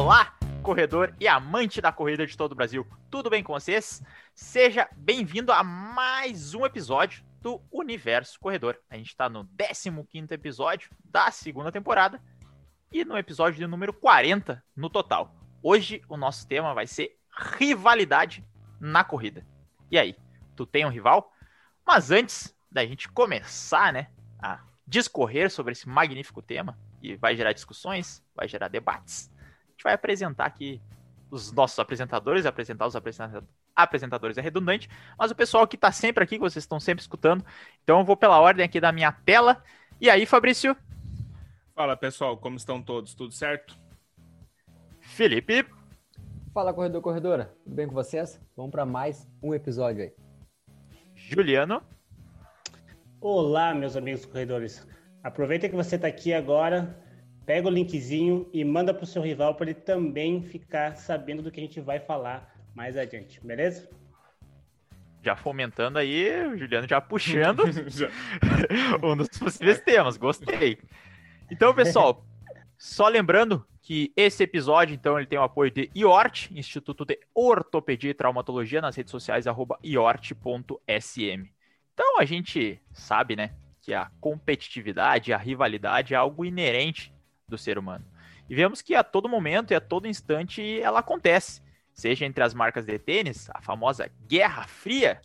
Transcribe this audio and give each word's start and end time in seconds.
Olá, 0.00 0.34
corredor 0.62 1.14
e 1.20 1.28
amante 1.28 1.78
da 1.78 1.92
corrida 1.92 2.26
de 2.26 2.34
todo 2.34 2.52
o 2.52 2.54
Brasil. 2.54 2.86
Tudo 3.10 3.28
bem 3.28 3.44
com 3.44 3.52
vocês? 3.52 4.02
Seja 4.34 4.88
bem-vindo 4.96 5.52
a 5.52 5.62
mais 5.62 6.54
um 6.54 6.64
episódio 6.64 7.22
do 7.42 7.60
Universo 7.70 8.40
Corredor. 8.40 8.78
A 8.88 8.96
gente 8.96 9.08
está 9.08 9.28
no 9.28 9.46
15 9.46 10.32
episódio 10.32 10.90
da 11.04 11.30
segunda 11.30 11.70
temporada 11.70 12.18
e 12.90 13.04
no 13.04 13.14
episódio 13.18 13.58
de 13.58 13.66
número 13.66 13.92
40 13.92 14.64
no 14.74 14.88
total. 14.88 15.34
Hoje 15.62 16.02
o 16.08 16.16
nosso 16.16 16.48
tema 16.48 16.72
vai 16.72 16.86
ser 16.86 17.18
rivalidade 17.58 18.42
na 18.80 19.04
corrida. 19.04 19.46
E 19.90 19.98
aí, 19.98 20.16
tu 20.56 20.64
tem 20.64 20.86
um 20.86 20.90
rival? 20.90 21.30
Mas 21.86 22.10
antes 22.10 22.56
da 22.72 22.86
gente 22.86 23.06
começar, 23.06 23.92
né, 23.92 24.08
a 24.38 24.60
discorrer 24.86 25.50
sobre 25.50 25.72
esse 25.72 25.86
magnífico 25.86 26.40
tema, 26.40 26.78
e 27.02 27.16
vai 27.16 27.36
gerar 27.36 27.52
discussões, 27.52 28.24
vai 28.34 28.48
gerar 28.48 28.68
debates, 28.68 29.30
gente 29.80 29.84
vai 29.84 29.94
apresentar 29.94 30.44
aqui 30.44 30.80
os 31.30 31.52
nossos 31.52 31.78
apresentadores, 31.78 32.44
apresentar 32.44 32.86
os 32.86 32.94
apresentadores 33.74 34.36
é 34.36 34.40
redundante, 34.40 34.90
mas 35.18 35.30
o 35.30 35.34
pessoal 35.34 35.66
que 35.66 35.76
está 35.76 35.90
sempre 35.90 36.22
aqui, 36.22 36.36
que 36.36 36.42
vocês 36.42 36.64
estão 36.64 36.78
sempre 36.78 37.00
escutando, 37.00 37.44
então 37.82 38.00
eu 38.00 38.04
vou 38.04 38.16
pela 38.16 38.38
ordem 38.40 38.64
aqui 38.64 38.80
da 38.80 38.92
minha 38.92 39.10
tela. 39.10 39.62
E 40.00 40.10
aí, 40.10 40.26
Fabrício? 40.26 40.76
Fala 41.74 41.96
pessoal, 41.96 42.36
como 42.36 42.56
estão 42.56 42.82
todos? 42.82 43.14
Tudo 43.14 43.32
certo? 43.32 43.78
Felipe? 45.00 45.64
Fala 46.52 46.74
corredor, 46.74 47.00
corredora, 47.00 47.54
tudo 47.64 47.74
bem 47.74 47.86
com 47.86 47.94
vocês? 47.94 48.38
Vamos 48.56 48.72
para 48.72 48.84
mais 48.84 49.26
um 49.42 49.54
episódio 49.54 50.02
aí. 50.02 50.12
Juliano? 51.14 51.82
Olá, 53.20 53.72
meus 53.72 53.96
amigos 53.96 54.26
corredores. 54.26 54.86
Aproveita 55.22 55.68
que 55.68 55.76
você 55.76 55.96
está 55.96 56.08
aqui 56.08 56.34
agora, 56.34 56.98
pega 57.44 57.68
o 57.68 57.70
linkzinho 57.70 58.48
e 58.52 58.64
manda 58.64 58.94
para 58.94 59.04
o 59.04 59.06
seu 59.06 59.22
rival 59.22 59.54
para 59.54 59.70
ele 59.70 59.80
também 59.80 60.42
ficar 60.42 60.96
sabendo 60.96 61.42
do 61.42 61.50
que 61.50 61.60
a 61.60 61.62
gente 61.62 61.80
vai 61.80 61.98
falar 61.98 62.54
mais 62.74 62.96
adiante, 62.96 63.40
beleza? 63.44 63.88
Já 65.22 65.36
fomentando 65.36 65.98
aí, 65.98 66.46
o 66.46 66.56
Juliano 66.56 66.88
já 66.88 67.00
puxando 67.00 67.64
um 69.02 69.16
dos 69.16 69.28
possíveis 69.28 69.80
temas, 69.80 70.16
gostei. 70.16 70.78
Então, 71.50 71.74
pessoal, 71.74 72.24
só 72.78 73.08
lembrando 73.08 73.66
que 73.82 74.12
esse 74.16 74.42
episódio, 74.42 74.94
então, 74.94 75.18
ele 75.18 75.26
tem 75.26 75.38
o 75.38 75.42
apoio 75.42 75.70
de 75.70 75.90
IORT, 75.94 76.50
Instituto 76.52 77.04
de 77.04 77.18
Ortopedia 77.34 78.10
e 78.10 78.14
Traumatologia, 78.14 78.80
nas 78.80 78.96
redes 78.96 79.10
sociais, 79.10 79.46
arroba 79.46 79.78
iort.sm. 79.82 81.48
Então, 81.92 82.18
a 82.18 82.24
gente 82.24 82.80
sabe, 82.92 83.36
né, 83.36 83.52
que 83.82 83.92
a 83.92 84.10
competitividade, 84.20 85.32
a 85.32 85.36
rivalidade 85.36 86.14
é 86.14 86.16
algo 86.16 86.44
inerente 86.44 87.12
do 87.50 87.58
ser 87.58 87.76
humano. 87.76 88.04
E 88.48 88.54
vemos 88.54 88.80
que 88.80 88.94
a 88.94 89.04
todo 89.04 89.28
momento 89.28 89.72
e 89.72 89.74
a 89.74 89.80
todo 89.80 90.08
instante 90.08 90.80
ela 90.80 91.00
acontece, 91.00 91.60
seja 91.92 92.24
entre 92.24 92.42
as 92.42 92.54
marcas 92.54 92.86
de 92.86 92.98
tênis, 92.98 93.50
a 93.50 93.60
famosa 93.60 94.10
guerra 94.26 94.66
fria 94.66 95.20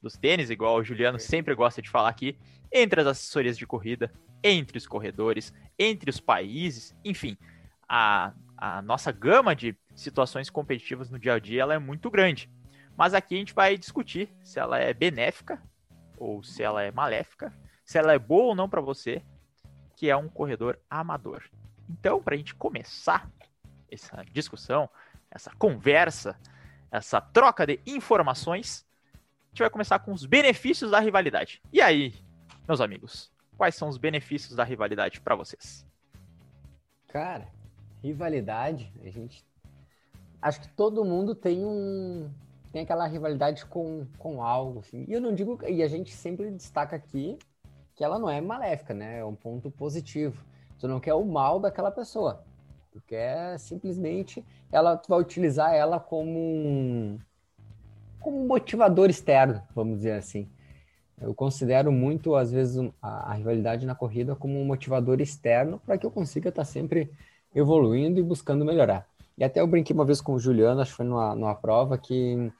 dos 0.00 0.16
tênis, 0.16 0.48
igual 0.50 0.76
o 0.76 0.84
Juliano 0.84 1.18
sempre 1.18 1.54
gosta 1.54 1.82
de 1.82 1.90
falar 1.90 2.08
aqui, 2.08 2.38
entre 2.72 3.00
as 3.00 3.06
assessorias 3.06 3.58
de 3.58 3.66
corrida, 3.66 4.10
entre 4.42 4.78
os 4.78 4.86
corredores, 4.86 5.52
entre 5.78 6.08
os 6.08 6.20
países, 6.20 6.96
enfim, 7.04 7.36
a, 7.88 8.32
a 8.56 8.80
nossa 8.82 9.12
gama 9.12 9.54
de 9.54 9.76
situações 9.94 10.48
competitivas 10.48 11.10
no 11.10 11.18
dia 11.18 11.34
a 11.34 11.38
dia 11.38 11.62
ela 11.62 11.74
é 11.74 11.78
muito 11.78 12.10
grande. 12.10 12.50
Mas 12.96 13.12
aqui 13.12 13.34
a 13.34 13.38
gente 13.38 13.54
vai 13.54 13.76
discutir 13.76 14.28
se 14.42 14.58
ela 14.58 14.78
é 14.78 14.94
benéfica 14.94 15.62
ou 16.16 16.42
se 16.42 16.62
ela 16.62 16.82
é 16.82 16.90
maléfica 16.90 17.52
se 17.86 17.96
ela 17.96 18.12
é 18.12 18.18
boa 18.18 18.46
ou 18.46 18.54
não 18.54 18.68
para 18.68 18.80
você, 18.80 19.22
que 19.96 20.10
é 20.10 20.16
um 20.16 20.28
corredor 20.28 20.78
amador. 20.88 21.42
Então, 21.88 22.22
para 22.22 22.34
a 22.34 22.38
gente 22.38 22.54
começar 22.54 23.28
essa 23.90 24.22
discussão, 24.30 24.88
essa 25.30 25.50
conversa, 25.58 26.38
essa 26.90 27.20
troca 27.20 27.66
de 27.66 27.80
informações, 27.86 28.86
a 29.14 29.48
gente 29.48 29.60
vai 29.60 29.70
começar 29.70 29.98
com 29.98 30.12
os 30.12 30.26
benefícios 30.26 30.90
da 30.90 31.00
rivalidade. 31.00 31.62
E 31.72 31.80
aí, 31.80 32.14
meus 32.68 32.80
amigos, 32.80 33.32
quais 33.56 33.74
são 33.74 33.88
os 33.88 33.96
benefícios 33.96 34.54
da 34.54 34.64
rivalidade 34.64 35.20
para 35.20 35.34
vocês? 35.34 35.86
Cara, 37.08 37.48
rivalidade, 38.02 38.92
a 39.02 39.10
gente 39.10 39.44
acho 40.42 40.60
que 40.60 40.68
todo 40.68 41.04
mundo 41.04 41.34
tem 41.34 41.64
um 41.64 42.30
tem 42.72 42.82
aquela 42.82 43.06
rivalidade 43.06 43.64
com, 43.64 44.06
com 44.18 44.42
algo 44.42 44.80
assim. 44.80 45.06
E 45.08 45.12
eu 45.12 45.20
não 45.20 45.34
digo 45.34 45.58
e 45.66 45.82
a 45.82 45.88
gente 45.88 46.12
sempre 46.12 46.50
destaca 46.50 46.94
aqui 46.94 47.38
que 47.96 48.04
ela 48.04 48.18
não 48.18 48.28
é 48.28 48.40
maléfica, 48.40 48.92
né? 48.92 49.18
É 49.20 49.24
um 49.24 49.34
ponto 49.34 49.70
positivo. 49.70 50.44
Tu 50.78 50.86
não 50.86 51.00
quer 51.00 51.14
o 51.14 51.24
mal 51.24 51.58
daquela 51.58 51.90
pessoa. 51.90 52.44
Tu 52.92 53.00
quer 53.06 53.58
simplesmente 53.58 54.44
ela 54.70 54.96
tu 54.96 55.08
vai 55.08 55.18
utilizar 55.18 55.74
ela 55.74 55.98
como 55.98 56.38
um 56.38 57.18
como 58.20 58.46
motivador 58.46 59.08
externo, 59.08 59.62
vamos 59.74 59.98
dizer 59.98 60.12
assim. 60.12 60.48
Eu 61.20 61.34
considero 61.34 61.90
muito, 61.90 62.34
às 62.34 62.50
vezes, 62.50 62.76
a, 63.00 63.30
a 63.30 63.34
rivalidade 63.34 63.86
na 63.86 63.94
corrida 63.94 64.34
como 64.34 64.60
um 64.60 64.64
motivador 64.64 65.20
externo 65.20 65.80
para 65.86 65.96
que 65.96 66.04
eu 66.04 66.10
consiga 66.10 66.50
estar 66.50 66.62
tá 66.62 66.66
sempre 66.66 67.10
evoluindo 67.54 68.18
e 68.18 68.22
buscando 68.22 68.64
melhorar. 68.64 69.06
E 69.38 69.44
até 69.44 69.60
eu 69.60 69.66
brinquei 69.66 69.94
uma 69.94 70.04
vez 70.04 70.20
com 70.20 70.34
o 70.34 70.38
Juliano, 70.38 70.80
acho 70.80 70.90
que 70.90 70.96
foi 70.96 71.06
numa, 71.06 71.34
numa 71.34 71.54
prova, 71.54 71.96
que 71.96 72.52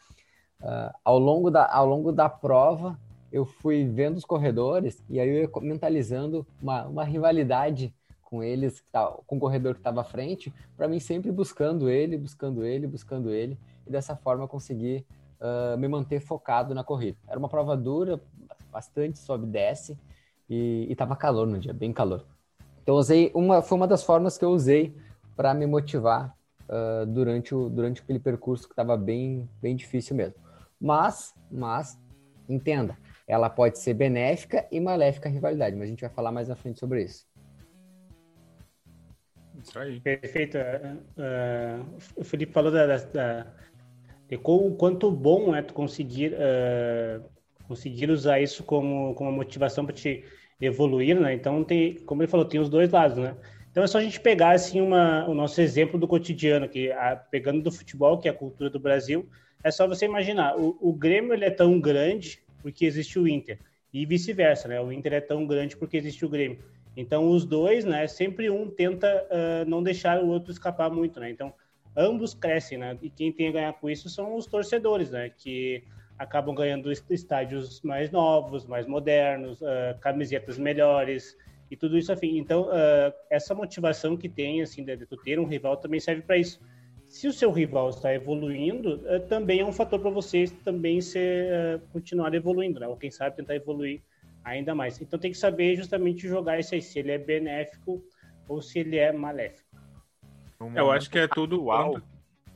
uh, 0.60 0.94
ao, 1.04 1.18
longo 1.18 1.50
da, 1.50 1.70
ao 1.70 1.86
longo 1.86 2.12
da 2.12 2.28
prova 2.28 2.98
eu 3.36 3.44
fui 3.44 3.84
vendo 3.84 4.16
os 4.16 4.24
corredores 4.24 5.02
e 5.10 5.20
aí 5.20 5.28
eu 5.28 5.42
ia 5.42 5.50
mentalizando 5.60 6.46
uma, 6.60 6.86
uma 6.86 7.04
rivalidade 7.04 7.94
com 8.22 8.42
eles, 8.42 8.82
com 9.26 9.36
o 9.36 9.40
corredor 9.40 9.74
que 9.74 9.80
estava 9.80 10.00
à 10.00 10.04
frente, 10.04 10.52
para 10.74 10.88
mim 10.88 10.98
sempre 10.98 11.30
buscando 11.30 11.90
ele, 11.90 12.16
buscando 12.16 12.64
ele, 12.64 12.86
buscando 12.86 13.30
ele, 13.30 13.58
e 13.86 13.90
dessa 13.90 14.16
forma 14.16 14.48
conseguir 14.48 15.04
uh, 15.38 15.76
me 15.76 15.86
manter 15.86 16.18
focado 16.18 16.74
na 16.74 16.82
corrida. 16.82 17.18
Era 17.28 17.38
uma 17.38 17.48
prova 17.48 17.76
dura, 17.76 18.18
bastante 18.72 19.18
sobe 19.18 19.46
e 19.46 19.50
desce, 19.50 19.98
e 20.48 20.86
estava 20.90 21.14
calor 21.14 21.46
no 21.46 21.58
dia, 21.58 21.74
bem 21.74 21.92
calor. 21.92 22.24
Então 22.82 22.94
usei 22.94 23.30
uma, 23.34 23.60
foi 23.60 23.76
uma 23.76 23.86
das 23.86 24.02
formas 24.02 24.38
que 24.38 24.46
eu 24.46 24.50
usei 24.50 24.96
para 25.36 25.52
me 25.52 25.66
motivar 25.66 26.34
uh, 26.70 27.04
durante, 27.04 27.54
o, 27.54 27.68
durante 27.68 28.00
aquele 28.00 28.18
percurso 28.18 28.66
que 28.66 28.72
estava 28.72 28.96
bem, 28.96 29.46
bem 29.60 29.76
difícil 29.76 30.16
mesmo. 30.16 30.36
Mas, 30.80 31.34
mas 31.50 31.98
entenda, 32.48 32.96
ela 33.26 33.50
pode 33.50 33.78
ser 33.78 33.94
benéfica 33.94 34.66
e 34.70 34.78
maléfica 34.78 35.28
a 35.28 35.32
rivalidade, 35.32 35.74
mas 35.74 35.86
a 35.86 35.90
gente 35.90 36.00
vai 36.00 36.10
falar 36.10 36.30
mais 36.30 36.48
à 36.48 36.54
frente 36.54 36.78
sobre 36.78 37.02
isso. 37.02 37.26
Isso 39.62 39.78
aí. 39.78 40.00
Perfeito. 40.00 40.58
Uh, 40.58 41.96
o 42.16 42.24
Felipe 42.24 42.52
falou 42.52 42.70
da, 42.70 42.86
da, 42.86 43.46
de 44.28 44.38
o 44.42 44.76
quanto 44.76 45.10
bom 45.10 45.54
é 45.56 45.62
tu 45.62 45.74
conseguir, 45.74 46.34
uh, 46.34 47.24
conseguir 47.66 48.10
usar 48.10 48.40
isso 48.40 48.62
como, 48.62 49.14
como 49.14 49.32
motivação 49.32 49.84
para 49.84 49.94
te 49.94 50.24
evoluir, 50.60 51.18
né? 51.18 51.34
Então, 51.34 51.64
tem, 51.64 51.96
como 52.04 52.22
ele 52.22 52.30
falou, 52.30 52.46
tem 52.46 52.60
os 52.60 52.68
dois 52.68 52.90
lados, 52.90 53.18
né? 53.18 53.36
Então, 53.70 53.82
é 53.82 53.86
só 53.86 53.98
a 53.98 54.02
gente 54.02 54.20
pegar, 54.20 54.52
assim, 54.52 54.80
uma, 54.80 55.28
o 55.28 55.34
nosso 55.34 55.60
exemplo 55.60 55.98
do 55.98 56.08
cotidiano, 56.08 56.68
que 56.68 56.90
a, 56.92 57.16
pegando 57.16 57.62
do 57.62 57.72
futebol, 57.72 58.18
que 58.18 58.28
é 58.28 58.30
a 58.30 58.34
cultura 58.34 58.70
do 58.70 58.78
Brasil, 58.78 59.28
é 59.62 59.70
só 59.70 59.86
você 59.86 60.06
imaginar, 60.06 60.56
o, 60.56 60.78
o 60.80 60.92
Grêmio, 60.92 61.34
ele 61.34 61.44
é 61.44 61.50
tão 61.50 61.78
grande 61.80 62.45
porque 62.66 62.84
existe 62.84 63.16
o 63.16 63.28
Inter. 63.28 63.60
E 63.94 64.04
vice-versa, 64.04 64.66
né? 64.66 64.80
O 64.80 64.90
Inter 64.90 65.12
é 65.12 65.20
tão 65.20 65.46
grande 65.46 65.76
porque 65.76 65.96
existe 65.96 66.24
o 66.24 66.28
Grêmio. 66.28 66.58
Então, 66.96 67.30
os 67.30 67.44
dois, 67.44 67.84
né? 67.84 68.08
Sempre 68.08 68.50
um 68.50 68.68
tenta 68.68 69.06
uh, 69.06 69.70
não 69.70 69.84
deixar 69.84 70.20
o 70.20 70.26
outro 70.26 70.50
escapar 70.50 70.90
muito, 70.90 71.20
né? 71.20 71.30
Então, 71.30 71.54
ambos 71.96 72.34
crescem, 72.34 72.76
né? 72.76 72.98
E 73.00 73.08
quem 73.08 73.30
tem 73.30 73.50
a 73.50 73.52
ganhar 73.52 73.72
com 73.74 73.88
isso 73.88 74.08
são 74.08 74.34
os 74.34 74.46
torcedores, 74.46 75.12
né? 75.12 75.30
Que 75.30 75.84
acabam 76.18 76.56
ganhando 76.56 76.90
estádios 76.90 77.80
mais 77.82 78.10
novos, 78.10 78.66
mais 78.66 78.84
modernos, 78.84 79.60
uh, 79.62 79.96
camisetas 80.00 80.58
melhores 80.58 81.38
e 81.70 81.76
tudo 81.76 81.96
isso 81.96 82.10
afim. 82.10 82.36
Então, 82.36 82.62
uh, 82.62 83.14
essa 83.30 83.54
motivação 83.54 84.16
que 84.16 84.28
tem, 84.28 84.60
assim, 84.60 84.82
de, 84.82 84.96
de 84.96 85.06
ter 85.22 85.38
um 85.38 85.46
rival 85.46 85.76
também 85.76 86.00
serve 86.00 86.22
para 86.22 86.36
isso 86.36 86.60
se 87.16 87.26
o 87.26 87.32
seu 87.32 87.50
rival 87.50 87.88
está 87.88 88.12
evoluindo, 88.12 89.00
é, 89.06 89.18
também 89.18 89.60
é 89.60 89.64
um 89.64 89.72
fator 89.72 89.98
para 89.98 90.10
você 90.10 90.44
também 90.62 91.00
ser, 91.00 91.46
é, 91.50 91.80
continuar 91.90 92.34
evoluindo, 92.34 92.78
né? 92.78 92.86
Ou 92.86 92.96
quem 92.96 93.10
sabe 93.10 93.36
tentar 93.36 93.56
evoluir 93.56 94.02
ainda 94.44 94.74
mais. 94.74 95.00
Então 95.00 95.18
tem 95.18 95.30
que 95.30 95.38
saber 95.38 95.76
justamente 95.76 96.28
jogar 96.28 96.58
isso 96.60 96.74
aí, 96.74 96.82
se 96.82 96.98
ele 96.98 97.12
é 97.12 97.18
benéfico 97.18 98.04
ou 98.46 98.60
se 98.60 98.80
ele 98.80 98.98
é 98.98 99.12
maléfico. 99.12 99.66
Eu 100.74 100.90
acho 100.90 101.08
que 101.08 101.18
é 101.18 101.26
tudo 101.26 101.70
atual. 101.70 102.02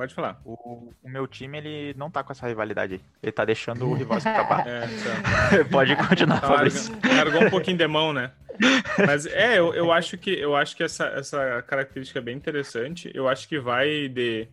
Pode 0.01 0.15
falar. 0.15 0.41
O, 0.47 0.95
o, 1.03 1.11
meu 1.11 1.27
time, 1.27 1.59
ele 1.59 1.95
não 1.95 2.11
tá 2.11 2.25
com 2.25 2.33
essa 2.33 2.49
rivalidade 2.49 2.95
aí. 2.95 3.01
Ele 3.23 3.31
tá 3.31 3.45
deixando 3.45 3.87
o 3.87 3.93
rival 3.93 4.17
escapar. 4.17 4.65
É, 4.67 4.87
então... 4.87 5.65
Pode 5.71 5.95
continuar, 5.95 6.41
tá, 6.41 6.49
Largou 7.17 7.45
um 7.45 7.51
pouquinho 7.51 7.77
de 7.77 7.87
mão, 7.87 8.11
né? 8.11 8.33
Mas 9.07 9.27
é, 9.27 9.59
eu, 9.59 9.75
eu 9.75 9.93
acho 9.93 10.17
que 10.17 10.31
eu 10.31 10.57
acho 10.57 10.75
que 10.75 10.83
essa, 10.83 11.05
essa 11.09 11.63
característica 11.67 12.19
é 12.19 12.23
bem 12.23 12.35
interessante. 12.35 13.11
Eu 13.13 13.29
acho 13.29 13.47
que 13.47 13.59
vai 13.59 14.09
de, 14.09 14.49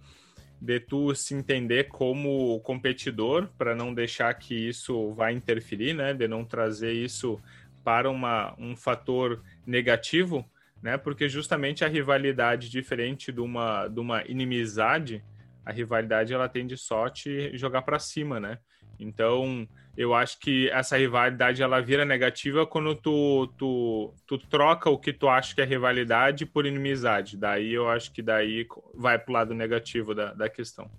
de 0.62 0.82
tu 0.82 1.16
se 1.16 1.34
entender 1.34 1.86
como 1.86 2.60
competidor 2.60 3.48
para 3.58 3.74
não 3.74 3.94
deixar 3.94 4.34
que 4.34 4.54
isso 4.54 5.14
vá 5.14 5.32
interferir, 5.32 5.94
né? 5.94 6.14
De 6.14 6.28
não 6.28 6.44
trazer 6.44 6.92
isso 6.92 7.40
para 7.86 8.10
uma, 8.10 8.54
um 8.60 8.76
fator 8.76 9.42
negativo 9.66 10.46
né? 10.82 10.98
Porque 10.98 11.28
justamente 11.28 11.84
a 11.84 11.88
rivalidade, 11.88 12.70
diferente 12.70 13.32
de 13.32 13.40
uma, 13.40 13.88
de 13.88 14.00
uma 14.00 14.24
inimizade, 14.28 15.24
a 15.68 15.72
rivalidade 15.74 16.34
ela 16.34 16.48
tende 16.48 16.78
só 16.78 17.10
te 17.10 17.52
jogar 17.58 17.82
para 17.82 18.00
cima, 18.00 18.40
né? 18.40 18.58
Então, 18.98 19.68
eu 19.98 20.14
acho 20.14 20.40
que 20.40 20.70
essa 20.70 20.98
rivalidade 20.98 21.62
ela 21.62 21.82
vira 21.82 22.06
negativa 22.06 22.66
quando 22.66 22.96
tu, 22.96 23.48
tu, 23.58 24.14
tu 24.26 24.38
troca 24.38 24.90
o 24.90 24.98
que 24.98 25.12
tu 25.12 25.28
acha 25.28 25.54
que 25.54 25.62
é 25.62 25.66
rivalidade 25.66 26.46
por 26.46 26.66
inimizade. 26.66 27.36
Daí 27.36 27.74
eu 27.74 27.90
acho 27.90 28.14
que 28.14 28.22
daí 28.22 28.66
vai 28.96 29.20
pro 29.20 29.34
lado 29.34 29.54
negativo 29.54 30.16
da, 30.16 30.34
da 30.34 30.48
questão. 30.48 30.90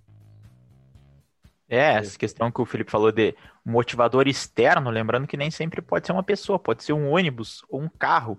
É, 1.67 1.95
essa 1.95 2.19
questão 2.19 2.51
que 2.51 2.61
o 2.61 2.67
Felipe 2.67 2.91
falou 2.91 3.11
de 3.11 3.35
motivador 3.65 4.29
externo, 4.29 4.91
lembrando 4.91 5.27
que 5.27 5.37
nem 5.37 5.51
sempre 5.51 5.81
pode 5.81 6.07
ser 6.07 6.13
uma 6.13 6.23
pessoa, 6.23 6.59
pode 6.59 6.85
ser 6.85 6.93
um 6.93 7.11
ônibus 7.11 7.65
ou 7.71 7.81
um 7.81 7.89
carro. 7.89 8.39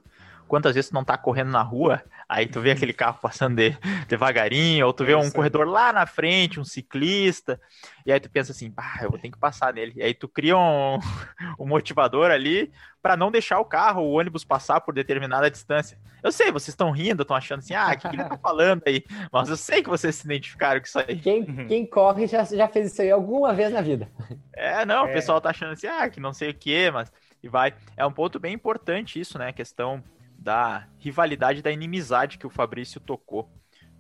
Quantas 0.50 0.74
vezes 0.74 0.90
tu 0.90 0.94
não 0.96 1.04
tá 1.04 1.16
correndo 1.16 1.52
na 1.52 1.62
rua, 1.62 2.04
aí 2.28 2.48
tu 2.48 2.60
vê 2.60 2.72
aquele 2.72 2.92
carro 2.92 3.20
passando 3.22 3.56
de, 3.56 3.78
devagarinho, 4.08 4.88
ou 4.88 4.92
tu 4.92 5.06
vê 5.06 5.14
um 5.14 5.30
corredor 5.30 5.68
lá 5.68 5.94
na 5.94 6.08
frente, 6.08 6.60
um 6.60 6.66
ciclista, 6.66 7.62
e 8.04 8.12
aí 8.12 8.20
tu 8.20 8.30
pensa 8.32 8.52
assim, 8.52 8.74
ah, 8.76 8.98
eu 9.04 9.12
vou 9.12 9.20
ter 9.20 9.30
que 9.30 9.38
passar 9.38 9.72
nele. 9.72 9.94
E 9.96 10.02
aí 10.02 10.16
tu 10.16 10.28
cria 10.28 10.58
um, 10.58 10.98
um 11.60 11.68
motivador 11.68 12.32
ali 12.32 12.72
para 13.00 13.16
não 13.16 13.30
deixar 13.30 13.60
o 13.60 13.66
carro, 13.66 14.02
o 14.02 14.12
ônibus 14.12 14.44
passar 14.44 14.82
por 14.82 14.92
determinada 14.92 15.52
distância. 15.52 16.00
Eu 16.24 16.32
sei, 16.32 16.52
vocês 16.52 16.70
estão 16.70 16.90
rindo, 16.90 17.22
estão 17.22 17.38
achando 17.38 17.60
assim, 17.60 17.76
ah, 17.76 17.92
o 17.94 17.98
que, 17.98 18.10
que 18.10 18.16
ele 18.16 18.24
tá 18.24 18.38
falando 18.42 18.82
aí? 18.88 19.06
Mas 19.32 19.50
eu 19.50 19.56
sei 19.56 19.84
que 19.84 19.90
vocês 19.90 20.16
se 20.16 20.26
identificaram 20.26 20.80
com 20.80 20.88
isso 20.88 21.00
aí. 21.00 21.16
Quem, 21.20 21.44
uhum. 21.44 21.68
quem 21.68 21.86
corre 21.86 22.26
já, 22.26 22.44
já 22.44 22.68
fez 22.68 22.92
isso 22.92 23.04
aí 23.04 23.12
alguma 23.12 23.54
vez 23.54 23.72
na 23.72 23.82
vida. 23.82 24.10
É, 24.54 24.84
não, 24.84 25.06
é. 25.06 25.12
o 25.12 25.14
pessoal 25.14 25.40
tá 25.40 25.52
achando 25.52 25.74
assim, 25.74 25.86
ah, 25.86 26.10
que 26.10 26.20
não 26.20 26.34
sei 26.34 26.50
o 26.50 26.56
que, 26.56 26.90
mas. 26.90 27.12
E 27.42 27.48
vai. 27.48 27.74
É 27.96 28.06
um 28.06 28.12
ponto 28.12 28.40
bem 28.40 28.54
importante 28.54 29.20
isso, 29.20 29.38
né? 29.38 29.50
A 29.50 29.54
questão 29.54 30.04
da 30.40 30.88
rivalidade, 30.98 31.62
da 31.62 31.72
inimizade 31.72 32.38
que 32.38 32.48
o 32.48 32.50
Fabrício 32.50 33.00
tocou. 33.00 33.50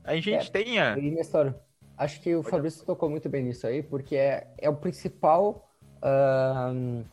A 0.03 0.15
gente 0.15 0.47
é, 0.47 0.51
tem 0.51 0.79
a. 0.79 0.95
Nestor, 0.95 1.53
acho 1.97 2.21
que 2.21 2.33
o 2.35 2.41
Pode 2.41 2.51
Fabrício 2.51 2.85
tocou 2.85 3.09
muito 3.09 3.29
bem 3.29 3.43
nisso 3.43 3.67
aí, 3.67 3.83
porque 3.83 4.15
é, 4.15 4.47
é 4.57 4.69
o 4.69 4.75
principal 4.75 5.69
uh, 5.97 7.03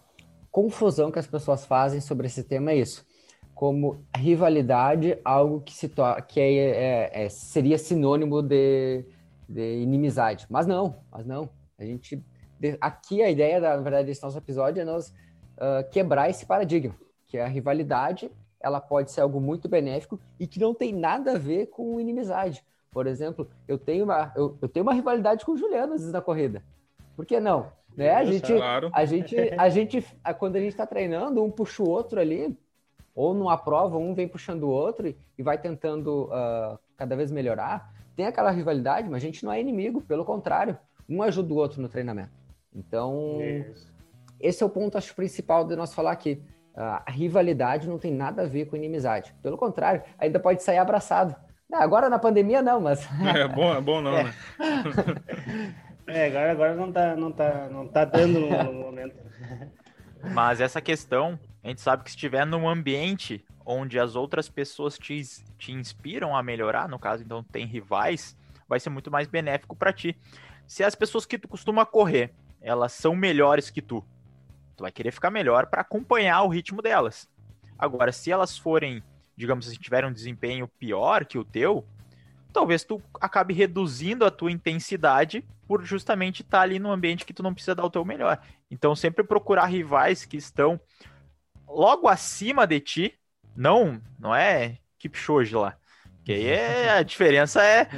confusão 0.51 1.11
que 1.11 1.19
as 1.19 1.27
pessoas 1.27 1.67
fazem 1.67 2.01
sobre 2.01 2.29
esse 2.29 2.45
tema 2.45 2.71
é 2.71 2.77
isso. 2.77 3.05
Como 3.55 4.05
rivalidade, 4.15 5.19
algo 5.25 5.61
que, 5.61 5.75
se 5.75 5.91
que 6.29 6.41
é, 6.41 6.45
é, 6.45 7.25
é, 7.25 7.29
seria 7.29 7.79
sinônimo 7.79 8.43
de, 8.43 9.05
de 9.49 9.83
inimizade. 9.83 10.47
Mas 10.49 10.67
não, 10.67 11.03
mas 11.11 11.27
não. 11.27 11.49
A 11.79 11.85
gente. 11.85 12.23
Aqui 12.81 13.23
a 13.23 13.31
ideia, 13.31 13.61
da, 13.61 13.77
na 13.77 13.83
verdade, 13.83 14.07
desse 14.07 14.23
nosso 14.23 14.39
episódio 14.39 14.81
é 14.81 14.85
nós 14.85 15.09
uh, 15.09 15.87
quebrar 15.91 16.31
esse 16.31 16.47
paradigma, 16.47 16.95
que 17.27 17.37
é 17.37 17.45
a 17.45 17.49
rivalidade 17.49 18.31
ela 18.61 18.81
pode 18.81 19.11
ser 19.11 19.21
algo 19.21 19.41
muito 19.41 19.69
benéfico 19.69 20.21
e 20.39 20.47
que 20.47 20.59
não 20.59 20.75
tem 20.75 20.93
nada 20.93 21.33
a 21.33 21.39
ver 21.39 21.67
com 21.67 22.01
inimizade. 22.01 22.65
Por 22.91 23.07
exemplo, 23.07 23.49
eu 23.69 23.79
tenho 23.79 24.05
uma, 24.05 24.33
eu, 24.35 24.57
eu 24.61 24.69
tenho 24.69 24.85
uma 24.85 24.95
rivalidade 24.95 25.45
com 25.45 25.53
o 25.53 25.57
Juliano 25.57 25.95
às 25.95 26.01
vezes 26.01 26.13
na 26.13 26.21
corrida. 26.21 26.63
Por 27.15 27.27
que 27.27 27.39
não? 27.39 27.71
Né? 27.97 28.15
A, 28.15 28.25
gente, 28.25 28.53
claro. 28.53 28.91
a 28.93 29.05
gente, 29.05 29.37
a 29.57 29.69
gente, 29.69 30.07
quando 30.39 30.57
a 30.57 30.61
gente 30.61 30.73
está 30.73 30.87
treinando, 30.87 31.43
um 31.43 31.51
puxa 31.51 31.83
o 31.83 31.89
outro 31.89 32.21
ali, 32.21 32.57
ou 33.15 33.33
numa 33.33 33.57
prova, 33.57 33.97
um 33.97 34.13
vem 34.13 34.29
puxando 34.29 34.65
o 34.65 34.69
outro 34.69 35.09
e, 35.09 35.17
e 35.39 35.43
vai 35.43 35.57
tentando 35.57 36.25
uh, 36.25 36.79
cada 36.97 37.17
vez 37.17 37.31
melhorar. 37.31 37.93
Tem 38.15 38.27
aquela 38.27 38.51
rivalidade, 38.51 39.09
mas 39.09 39.23
a 39.23 39.27
gente 39.27 39.45
não 39.45 39.53
é 39.53 39.61
inimigo, 39.61 40.03
pelo 40.03 40.25
contrário, 40.25 40.79
um 41.09 41.23
ajuda 41.23 41.53
o 41.53 41.57
outro 41.57 41.81
no 41.81 41.89
treinamento. 41.89 42.33
Então, 42.75 43.39
Isso. 43.41 43.91
esse 44.39 44.63
é 44.63 44.67
o 44.67 44.69
ponto, 44.69 44.99
acho, 44.99 45.15
principal 45.15 45.65
de 45.65 45.75
nós 45.77 45.95
falar 45.95 46.13
aqui 46.13 46.43
a 46.77 47.11
rivalidade 47.11 47.89
não 47.89 47.99
tem 47.99 48.13
nada 48.13 48.43
a 48.43 48.47
ver 48.47 48.67
com 48.67 48.77
inimizade. 48.77 49.35
Pelo 49.43 49.57
contrário, 49.57 50.03
ainda 50.19 50.39
pode 50.39 50.63
sair 50.63 50.79
abraçado. 50.79 51.35
agora 51.73 52.11
na 52.11 52.19
pandemia 52.19 52.61
não, 52.61 52.81
mas. 52.81 53.09
É 53.35 53.49
bom, 53.49 53.75
é 53.75 53.81
bom 53.81 54.01
não, 54.03 54.17
é. 54.17 54.25
né? 54.25 54.35
É, 56.09 56.27
agora, 56.27 56.53
agora 56.53 56.75
não, 56.77 56.93
tá, 56.93 57.17
não, 57.17 57.33
tá, 57.33 57.69
não 57.69 57.89
tá 57.89 58.05
dando 58.05 58.39
no, 58.39 58.63
no 58.63 58.73
momento. 58.79 59.17
Mas 60.33 60.61
essa 60.61 60.81
questão, 60.81 61.37
a 61.65 61.69
gente 61.69 61.81
sabe 61.81 62.05
que 62.05 62.11
se 62.11 62.17
estiver 62.17 62.47
num 62.47 62.69
ambiente 62.69 63.45
onde 63.65 63.99
as 63.99 64.15
outras 64.15 64.49
pessoas 64.49 64.97
te, 64.97 65.21
te 65.59 65.73
inspiram 65.73 66.37
a 66.37 66.45
melhorar, 66.45 66.89
no 66.89 66.97
caso, 66.97 67.25
então 67.25 67.43
tem 67.43 67.67
rivais, 67.67 68.37
vai 68.69 68.79
ser 68.79 68.91
muito 68.91 69.11
mais 69.11 69.27
benéfico 69.27 69.75
para 69.75 69.93
ti. 69.93 70.17
Se 70.65 70.85
as 70.85 70.95
pessoas 70.95 71.27
que 71.27 71.37
tu 71.37 71.49
costuma 71.49 71.85
correr, 71.85 72.33
elas 72.61 72.93
são 72.93 73.17
melhores 73.17 73.69
que 73.69 73.83
tu, 73.83 74.05
Tu 74.77 74.83
vai 74.83 74.93
querer 74.93 75.11
ficar 75.11 75.31
melhor 75.31 75.67
para 75.67 75.81
acompanhar 75.81 76.43
o 76.43 76.49
ritmo 76.49 76.83
delas. 76.83 77.29
Agora, 77.79 78.13
se 78.13 78.31
elas 78.31 78.57
forem, 78.57 79.03
digamos 79.37 79.67
assim, 79.67 79.77
tiverem 79.77 80.09
um 80.09 80.13
desempenho 80.13 80.69
pior 80.69 81.25
que 81.25 81.39
o 81.39 81.45
teu, 81.45 81.87
talvez 82.53 82.85
tu 82.85 83.03
acabe 83.21 83.55
reduzindo 83.55 84.25
a 84.25 84.31
tua 84.31 84.53
intensidade 84.53 85.45
por 85.67 85.85
justamente 85.85 86.43
estar 86.43 86.59
tá 86.59 86.63
ali 86.63 86.79
no 86.79 86.91
ambiente 86.91 87.25
que 87.25 87.33
tu 87.33 87.43
não 87.43 87.53
precisa 87.53 87.75
dar 87.75 87.85
o 87.85 87.91
teu 87.91 88.05
melhor. 88.05 88.39
Então, 88.71 88.95
sempre 88.95 89.25
procurar 89.25 89.67
rivais 89.67 90.25
que 90.25 90.37
estão 90.37 90.81
logo 91.67 92.09
acima 92.09 92.67
de 92.67 92.81
ti, 92.81 93.19
não, 93.55 94.01
não 94.19 94.35
é 94.35 94.79
Kipchoge 94.99 95.55
lá, 95.55 95.77
que 96.25 96.33
aí 96.33 96.47
é, 96.47 96.91
a 96.91 97.03
diferença 97.03 97.63
é, 97.65 97.89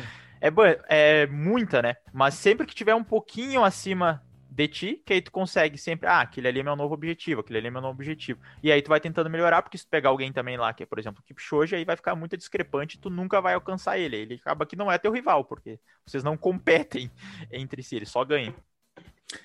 é, 0.41 0.53
é 0.89 1.27
muita, 1.27 1.83
né? 1.83 1.97
Mas 2.13 2.35
sempre 2.35 2.67
que 2.67 2.75
tiver 2.75 2.95
um 2.95 3.05
pouquinho 3.05 3.65
acima 3.65 4.23
de 4.59 4.67
ti, 4.67 5.03
que 5.07 5.13
aí 5.13 5.23
tu 5.23 5.31
consegue 5.31 5.79
sempre, 5.79 6.09
ah, 6.09 6.21
aquele 6.21 6.49
ali 6.49 6.59
é 6.59 6.63
meu 6.65 6.75
novo 6.75 6.93
objetivo, 6.93 7.43
aquele 7.43 7.61
ali 7.61 7.69
é 7.69 7.71
meu 7.71 7.81
novo 7.81 7.95
objetivo. 7.95 8.41
E 8.61 8.73
aí 8.73 8.83
tu 8.83 8.89
vai 8.89 8.99
tentando 9.01 9.31
melhorar, 9.31 9.63
porque 9.63 9.79
se 9.79 9.87
pegar 9.87 10.09
alguém 10.09 10.33
também 10.33 10.57
lá, 10.57 10.75
que 10.75 10.83
é, 10.83 10.87
por 10.87 10.99
exemplo, 10.99 11.21
o 11.23 11.25
Kipchoge, 11.25 11.77
aí 11.77 11.85
vai 11.85 11.95
ficar 11.95 12.17
muito 12.17 12.37
discrepante, 12.37 12.99
tu 12.99 13.09
nunca 13.09 13.41
vai 13.41 13.55
alcançar 13.55 13.99
ele. 13.99 14.17
Ele 14.17 14.35
acaba 14.35 14.67
que 14.67 14.75
não 14.75 14.91
é 14.91 14.99
teu 14.99 15.13
rival, 15.13 15.45
porque 15.45 15.79
vocês 16.05 16.25
não 16.25 16.37
competem 16.37 17.09
entre 17.53 17.85
si, 17.85 17.95
eles 17.95 18.11
só 18.11 18.25
ganham. 18.25 18.53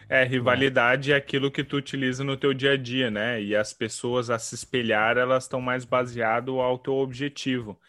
É, 0.09 0.23
rivalidade 0.23 1.11
é 1.11 1.15
aquilo 1.15 1.51
que 1.51 1.63
tu 1.63 1.77
utiliza 1.77 2.23
no 2.23 2.35
teu 2.35 2.51
dia 2.51 2.71
a 2.71 2.77
dia, 2.77 3.11
né? 3.11 3.39
E 3.39 3.55
as 3.55 3.71
pessoas 3.71 4.31
a 4.31 4.39
se 4.39 4.55
espelhar, 4.55 5.17
elas 5.17 5.43
estão 5.43 5.61
mais 5.61 5.85
baseado 5.85 6.59
ao 6.59 6.79
teu 6.79 6.95
objetivo. 6.95 7.79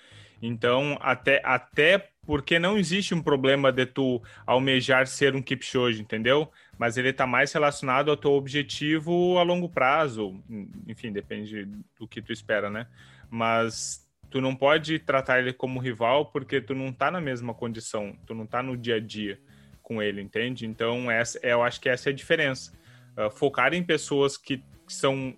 Então, 0.43 0.99
até, 1.00 1.41
até 1.43 2.11
porque 2.27 2.59
não 2.59 2.77
existe 2.77 3.15
um 3.15 3.23
problema 3.23 3.73
de 3.73 3.87
tu 3.87 4.23
almejar 4.47 5.06
ser 5.06 5.35
um 5.35 5.43
Kipchoge, 5.43 6.03
entendeu? 6.03 6.50
Mas 6.79 6.97
ele 6.97 7.11
está 7.11 7.26
mais 7.26 7.53
relacionado 7.53 8.11
ao 8.11 8.17
teu 8.17 8.32
objetivo 8.32 9.38
a 9.38 9.43
longo 9.43 9.69
prazo, 9.69 10.43
enfim, 10.87 11.12
depende 11.12 11.69
do 11.99 12.06
que 12.08 12.20
tu 12.20 12.32
espera, 12.32 12.69
né? 12.69 12.87
Mas 13.31 14.06
tu 14.31 14.41
não 14.41 14.56
pode 14.56 14.99
tratar 14.99 15.39
ele 15.39 15.53
como 15.53 15.79
rival 15.79 16.27
porque 16.27 16.60
tu 16.60 16.75
não 16.75 16.89
está 16.89 17.10
na 17.10 17.20
mesma 17.20 17.55
condição, 17.55 18.17
tu 18.27 18.34
não 18.34 18.44
está 18.44 18.63
no 18.63 18.77
dia 18.77 18.96
a 18.96 19.01
dia 19.01 19.39
com 19.82 20.03
ele, 20.03 20.20
entende? 20.20 20.67
Então, 20.67 21.10
essa, 21.10 21.39
eu 21.43 21.63
acho 21.63 21.81
que 21.81 21.89
essa 21.89 22.10
é 22.10 22.13
a 22.13 22.17
diferença. 22.17 22.72
Uh, 23.17 23.31
focar 23.31 23.72
em 23.72 23.82
pessoas 23.82 24.37
que 24.37 24.63
são 24.89 25.37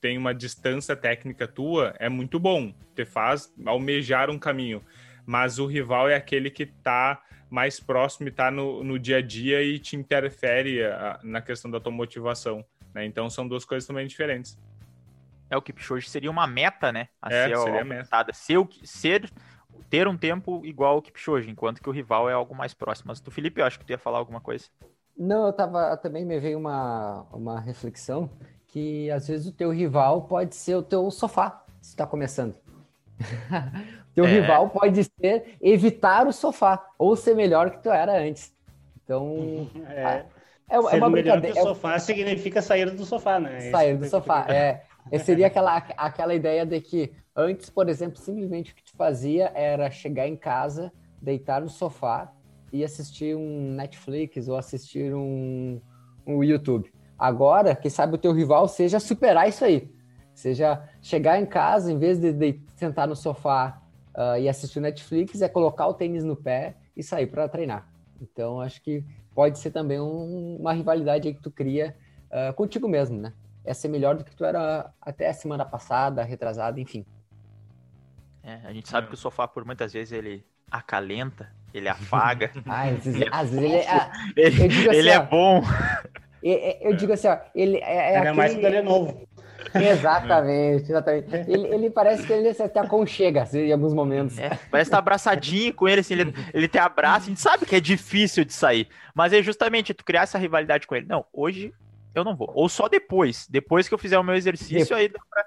têm 0.00 0.18
uma 0.18 0.34
distância 0.34 0.96
técnica 0.96 1.46
tua 1.46 1.94
é 1.98 2.08
muito 2.08 2.38
bom, 2.38 2.74
te 2.94 3.04
faz 3.04 3.52
almejar 3.64 4.28
um 4.28 4.38
caminho 4.38 4.82
mas 5.26 5.58
o 5.58 5.66
rival 5.66 6.08
é 6.08 6.14
aquele 6.14 6.50
que 6.50 6.64
está 6.64 7.22
mais 7.52 7.78
próximo 7.78 8.28
e 8.28 8.30
está 8.30 8.50
no, 8.50 8.82
no 8.82 8.98
dia 8.98 9.18
a 9.18 9.22
dia 9.22 9.62
e 9.62 9.78
te 9.78 9.94
interfere 9.94 10.82
a, 10.82 11.20
na 11.22 11.42
questão 11.42 11.70
da 11.70 11.78
tua 11.78 11.92
motivação. 11.92 12.64
Né? 12.94 13.04
Então 13.04 13.28
são 13.28 13.46
duas 13.46 13.62
coisas 13.62 13.86
também 13.86 14.06
diferentes. 14.06 14.58
É, 15.50 15.56
o 15.56 15.60
Kipchoge 15.60 16.08
seria 16.08 16.30
uma 16.30 16.46
meta, 16.46 16.90
né? 16.90 17.08
A 17.20 17.30
é, 17.30 17.48
ser 17.48 17.58
seria 17.58 17.84
meta. 17.84 18.32
Ser, 18.32 18.66
ser, 18.82 19.30
ter 19.90 20.08
um 20.08 20.16
tempo 20.16 20.64
igual 20.64 20.94
ao 20.94 21.02
Kipchoge, 21.02 21.50
enquanto 21.50 21.82
que 21.82 21.90
o 21.90 21.92
rival 21.92 22.30
é 22.30 22.32
algo 22.32 22.54
mais 22.54 22.72
próximo. 22.72 23.08
Mas 23.08 23.20
tu, 23.20 23.30
Felipe, 23.30 23.60
eu 23.60 23.66
acho 23.66 23.78
que 23.78 23.84
tu 23.84 23.90
ia 23.90 23.98
falar 23.98 24.16
alguma 24.16 24.40
coisa. 24.40 24.64
Não, 25.14 25.46
eu 25.46 25.52
tava, 25.52 25.94
também 25.98 26.24
me 26.24 26.40
veio 26.40 26.58
uma, 26.58 27.26
uma 27.30 27.60
reflexão 27.60 28.30
que 28.66 29.10
às 29.10 29.28
vezes 29.28 29.46
o 29.46 29.52
teu 29.52 29.70
rival 29.70 30.22
pode 30.22 30.54
ser 30.54 30.74
o 30.74 30.82
teu 30.82 31.10
sofá, 31.10 31.62
se 31.82 31.90
está 31.90 32.06
começando. 32.06 32.54
Teu 34.14 34.24
é. 34.24 34.28
rival 34.28 34.68
pode 34.68 35.04
ser 35.04 35.56
evitar 35.60 36.26
o 36.26 36.32
sofá 36.32 36.84
ou 36.98 37.16
ser 37.16 37.34
melhor 37.34 37.70
que 37.70 37.82
tu 37.82 37.90
era 37.90 38.20
antes. 38.20 38.54
Então, 39.02 39.68
é, 39.88 40.24
é, 40.68 40.76
é 40.76 40.78
uma 40.78 41.10
melhor 41.10 41.40
que 41.40 41.48
o 41.48 41.58
é 41.58 41.62
sofá 41.62 41.98
significa 41.98 42.60
sair 42.60 42.90
do 42.90 43.04
sofá, 43.04 43.40
né? 43.40 43.70
Sair 43.70 43.96
do 43.96 44.08
sofá, 44.08 44.46
é. 44.48 44.82
Seria 45.18 45.46
aquela, 45.48 45.76
aquela 45.96 46.34
ideia 46.34 46.64
de 46.64 46.80
que 46.80 47.12
antes, 47.34 47.70
por 47.70 47.88
exemplo, 47.88 48.18
simplesmente 48.18 48.72
o 48.72 48.74
que 48.74 48.84
tu 48.84 48.96
fazia 48.96 49.50
era 49.54 49.90
chegar 49.90 50.28
em 50.28 50.36
casa, 50.36 50.92
deitar 51.20 51.60
no 51.60 51.68
sofá 51.68 52.32
e 52.72 52.84
assistir 52.84 53.36
um 53.36 53.72
Netflix 53.72 54.48
ou 54.48 54.56
assistir 54.56 55.14
um, 55.14 55.80
um 56.26 56.44
YouTube. 56.44 56.92
Agora, 57.18 57.74
quem 57.74 57.90
sabe 57.90 58.14
o 58.14 58.18
teu 58.18 58.32
rival 58.32 58.66
seja 58.66 58.98
superar 58.98 59.48
isso 59.48 59.64
aí. 59.64 59.90
Seja 60.34 60.82
chegar 61.00 61.38
em 61.38 61.46
casa, 61.46 61.92
em 61.92 61.98
vez 61.98 62.18
de, 62.18 62.32
de 62.32 62.60
sentar 62.76 63.06
no 63.06 63.14
sofá 63.14 63.81
uh, 64.16 64.38
e 64.38 64.48
assistir 64.48 64.80
Netflix, 64.80 65.40
é 65.42 65.48
colocar 65.48 65.86
o 65.86 65.94
tênis 65.94 66.24
no 66.24 66.36
pé 66.36 66.76
e 66.96 67.02
sair 67.02 67.26
para 67.26 67.48
treinar. 67.48 67.88
Então, 68.20 68.60
acho 68.60 68.80
que 68.82 69.04
pode 69.34 69.58
ser 69.58 69.70
também 69.70 70.00
um, 70.00 70.56
uma 70.60 70.72
rivalidade 70.72 71.32
que 71.32 71.40
tu 71.40 71.50
cria 71.50 71.96
uh, 72.30 72.52
contigo 72.54 72.88
mesmo, 72.88 73.20
né? 73.20 73.32
É 73.64 73.74
ser 73.74 73.88
melhor 73.88 74.16
do 74.16 74.24
que 74.24 74.34
tu 74.34 74.44
era 74.44 74.92
até 75.00 75.28
a 75.28 75.34
semana 75.34 75.64
passada, 75.64 76.22
retrasada, 76.22 76.80
enfim. 76.80 77.04
É, 78.42 78.60
a 78.64 78.72
gente 78.72 78.88
sabe 78.88 79.06
é. 79.06 79.08
que 79.08 79.14
o 79.14 79.18
sofá, 79.18 79.46
por 79.46 79.64
muitas 79.64 79.92
vezes, 79.92 80.12
ele 80.12 80.44
acalenta, 80.70 81.48
ele 81.72 81.88
afaga. 81.88 82.50
ah, 82.66 82.84
às 82.84 83.04
vezes, 83.04 83.28
às 83.30 83.50
vezes 83.50 83.64
ele, 83.64 83.76
é, 83.76 84.10
ele, 84.36 84.88
assim, 84.88 84.96
ele 84.96 85.10
é 85.10 85.20
bom. 85.20 85.62
Eu, 86.42 86.96
digo 86.96 87.12
assim, 87.12 87.28
ó, 87.28 87.38
ele 87.54 87.76
é, 87.78 88.14
é 88.14 88.18
aquele... 88.18 88.32
mais 88.36 88.54
que 88.54 88.66
ele 88.66 88.76
é 88.76 88.82
novo. 88.82 89.28
Exatamente, 89.92 90.90
exatamente. 90.90 91.34
Ele, 91.50 91.66
ele 91.68 91.90
parece 91.90 92.26
que 92.26 92.32
ele 92.32 92.48
até 92.48 92.80
aconchega 92.80 93.42
assim, 93.42 93.60
em 93.60 93.72
alguns 93.72 93.94
momentos. 93.94 94.38
É, 94.38 94.50
parece 94.70 94.88
estar 94.88 94.96
tá 94.96 94.98
abraçadinho 94.98 95.72
com 95.74 95.88
ele, 95.88 96.00
assim, 96.00 96.14
ele, 96.14 96.34
ele 96.52 96.68
te 96.68 96.78
abraça, 96.78 97.26
a 97.26 97.28
gente 97.28 97.40
sabe 97.40 97.66
que 97.66 97.76
é 97.76 97.80
difícil 97.80 98.44
de 98.44 98.52
sair. 98.52 98.88
Mas 99.14 99.32
é 99.32 99.42
justamente 99.42 99.94
tu 99.94 100.04
criar 100.04 100.22
essa 100.22 100.38
rivalidade 100.38 100.86
com 100.86 100.94
ele. 100.94 101.06
Não, 101.06 101.24
hoje 101.32 101.72
eu 102.14 102.24
não 102.24 102.36
vou. 102.36 102.50
Ou 102.54 102.68
só 102.68 102.88
depois. 102.88 103.46
Depois 103.48 103.88
que 103.88 103.94
eu 103.94 103.98
fizer 103.98 104.18
o 104.18 104.24
meu 104.24 104.34
exercício, 104.34 104.94
aí 104.94 105.08
dá 105.08 105.20
pra 105.30 105.44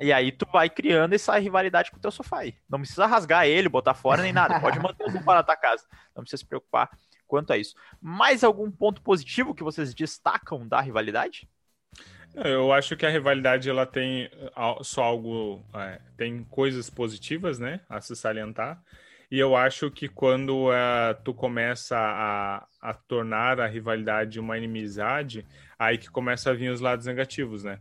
e 0.00 0.12
aí 0.12 0.30
tu 0.30 0.46
vai 0.52 0.70
criando 0.70 1.12
essa 1.12 1.36
rivalidade 1.38 1.90
com 1.90 1.96
o 1.96 2.00
teu 2.00 2.10
sofá 2.10 2.40
aí. 2.40 2.54
Não 2.68 2.78
precisa 2.78 3.04
rasgar 3.04 3.46
ele, 3.46 3.68
botar 3.68 3.94
fora 3.94 4.22
nem 4.22 4.32
nada. 4.32 4.60
Pode 4.60 4.78
manter 4.78 5.04
o 5.04 5.10
sofá 5.10 5.34
na 5.34 5.42
tua 5.42 5.56
casa. 5.56 5.84
Não 6.14 6.22
precisa 6.22 6.40
se 6.40 6.46
preocupar 6.46 6.88
quanto 7.26 7.52
a 7.52 7.58
isso. 7.58 7.74
Mais 8.00 8.44
algum 8.44 8.70
ponto 8.70 9.02
positivo 9.02 9.54
que 9.54 9.64
vocês 9.64 9.92
destacam 9.92 10.66
da 10.66 10.80
rivalidade? 10.80 11.48
Eu 12.44 12.72
acho 12.72 12.96
que 12.96 13.04
a 13.04 13.10
rivalidade 13.10 13.68
ela 13.68 13.84
tem 13.84 14.30
só 14.82 15.02
algo, 15.02 15.64
é, 15.74 16.00
tem 16.16 16.44
coisas 16.44 16.88
positivas, 16.88 17.58
né, 17.58 17.80
a 17.88 18.00
se 18.00 18.14
salientar. 18.14 18.82
E 19.30 19.38
eu 19.38 19.54
acho 19.54 19.90
que 19.90 20.08
quando 20.08 20.68
uh, 20.68 21.14
tu 21.22 21.34
começa 21.34 21.96
a, 21.98 22.66
a 22.80 22.94
tornar 22.94 23.60
a 23.60 23.66
rivalidade 23.66 24.40
uma 24.40 24.56
inimizade, 24.56 25.44
aí 25.78 25.98
que 25.98 26.08
começa 26.08 26.50
a 26.50 26.54
vir 26.54 26.70
os 26.70 26.80
lados 26.80 27.04
negativos, 27.04 27.62
né? 27.62 27.78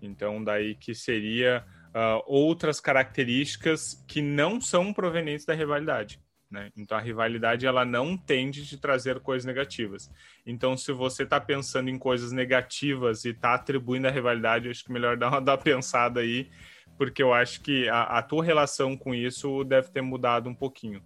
Então, 0.00 0.42
daí 0.42 0.74
que 0.74 0.94
seria 0.94 1.62
uh, 1.88 2.22
outras 2.26 2.80
características 2.80 4.02
que 4.06 4.22
não 4.22 4.58
são 4.58 4.90
provenientes 4.92 5.44
da 5.44 5.52
rivalidade. 5.52 6.18
Né? 6.50 6.70
Então, 6.76 6.96
a 6.96 7.00
rivalidade 7.00 7.66
ela 7.66 7.84
não 7.84 8.16
tende 8.16 8.62
a 8.74 8.78
trazer 8.78 9.20
coisas 9.20 9.44
negativas. 9.44 10.10
Então, 10.46 10.76
se 10.76 10.92
você 10.92 11.24
está 11.24 11.40
pensando 11.40 11.90
em 11.90 11.98
coisas 11.98 12.30
negativas 12.30 13.24
e 13.24 13.30
está 13.30 13.54
atribuindo 13.54 14.06
a 14.06 14.10
rivalidade, 14.10 14.68
acho 14.68 14.84
que 14.84 14.92
melhor 14.92 15.16
dar 15.18 15.28
uma, 15.28 15.40
dar 15.40 15.52
uma 15.52 15.58
pensada 15.58 16.20
aí, 16.20 16.48
porque 16.96 17.22
eu 17.22 17.34
acho 17.34 17.60
que 17.62 17.88
a, 17.88 18.02
a, 18.02 18.22
tua 18.22 18.44
relação 18.44 18.96
com 18.96 19.14
isso 19.14 19.64
deve 19.64 19.90
ter 19.90 20.02
mudado 20.02 20.48
um 20.48 20.54
pouquinho, 20.54 21.02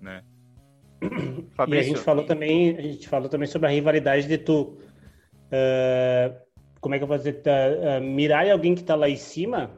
né? 0.00 0.22
E 1.68 1.78
a 1.78 1.82
gente 1.82 1.98
falou 1.98 2.24
também, 2.24 2.76
a 2.76 2.82
gente 2.82 3.08
falou 3.08 3.28
também 3.28 3.48
sobre 3.48 3.66
a 3.66 3.70
rivalidade 3.72 4.28
de 4.28 4.38
tu 4.38 4.78
uh, 5.52 6.42
como 6.82 6.96
é 6.96 6.98
que 6.98 7.04
eu 7.04 7.08
vou 7.08 7.16
dizer, 7.16 7.40
uh, 7.46 7.98
uh, 7.98 8.04
mirar 8.04 8.44
em 8.44 8.50
alguém 8.50 8.74
que 8.74 8.80
está 8.80 8.96
lá 8.96 9.08
em 9.08 9.16
cima, 9.16 9.70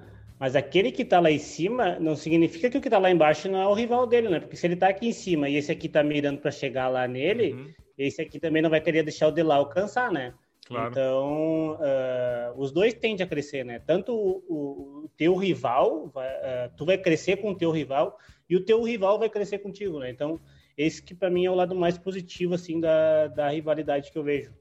mas 0.44 0.54
aquele 0.54 0.92
que 0.92 1.00
está 1.00 1.20
lá 1.20 1.30
em 1.30 1.38
cima 1.38 1.98
não 1.98 2.14
significa 2.14 2.68
que 2.68 2.76
o 2.76 2.80
que 2.82 2.88
está 2.88 2.98
lá 2.98 3.10
embaixo 3.10 3.48
não 3.48 3.62
é 3.62 3.66
o 3.66 3.72
rival 3.72 4.06
dele, 4.06 4.28
né? 4.28 4.40
Porque 4.40 4.56
se 4.56 4.66
ele 4.66 4.74
está 4.74 4.88
aqui 4.88 5.08
em 5.08 5.12
cima 5.12 5.48
e 5.48 5.56
esse 5.56 5.72
aqui 5.72 5.86
está 5.86 6.02
mirando 6.02 6.38
para 6.38 6.50
chegar 6.50 6.88
lá 6.88 7.08
nele, 7.08 7.54
uhum. 7.54 7.72
esse 7.96 8.20
aqui 8.20 8.38
também 8.38 8.60
não 8.60 8.68
vai 8.68 8.82
querer 8.82 9.02
deixar 9.02 9.28
o 9.28 9.30
de 9.30 9.42
lá 9.42 9.54
alcançar, 9.54 10.12
né? 10.12 10.34
Claro. 10.66 10.90
Então, 10.90 11.78
uh, 11.80 12.60
os 12.60 12.72
dois 12.72 12.92
tendem 12.92 13.24
a 13.24 13.26
crescer, 13.26 13.64
né? 13.64 13.78
Tanto 13.86 14.12
o, 14.14 15.04
o 15.04 15.10
teu 15.16 15.34
rival, 15.34 16.10
vai, 16.12 16.28
uh, 16.28 16.70
tu 16.76 16.84
vai 16.84 16.98
crescer 16.98 17.38
com 17.38 17.52
o 17.52 17.56
teu 17.56 17.70
rival 17.70 18.18
e 18.46 18.54
o 18.54 18.62
teu 18.62 18.82
rival 18.82 19.18
vai 19.18 19.30
crescer 19.30 19.60
contigo, 19.60 19.98
né? 19.98 20.10
Então, 20.10 20.38
esse 20.76 21.02
que 21.02 21.14
para 21.14 21.30
mim 21.30 21.46
é 21.46 21.50
o 21.50 21.54
lado 21.54 21.74
mais 21.74 21.96
positivo, 21.96 22.52
assim, 22.52 22.78
da, 22.78 23.28
da 23.28 23.48
rivalidade 23.48 24.12
que 24.12 24.18
eu 24.18 24.22
vejo. 24.22 24.52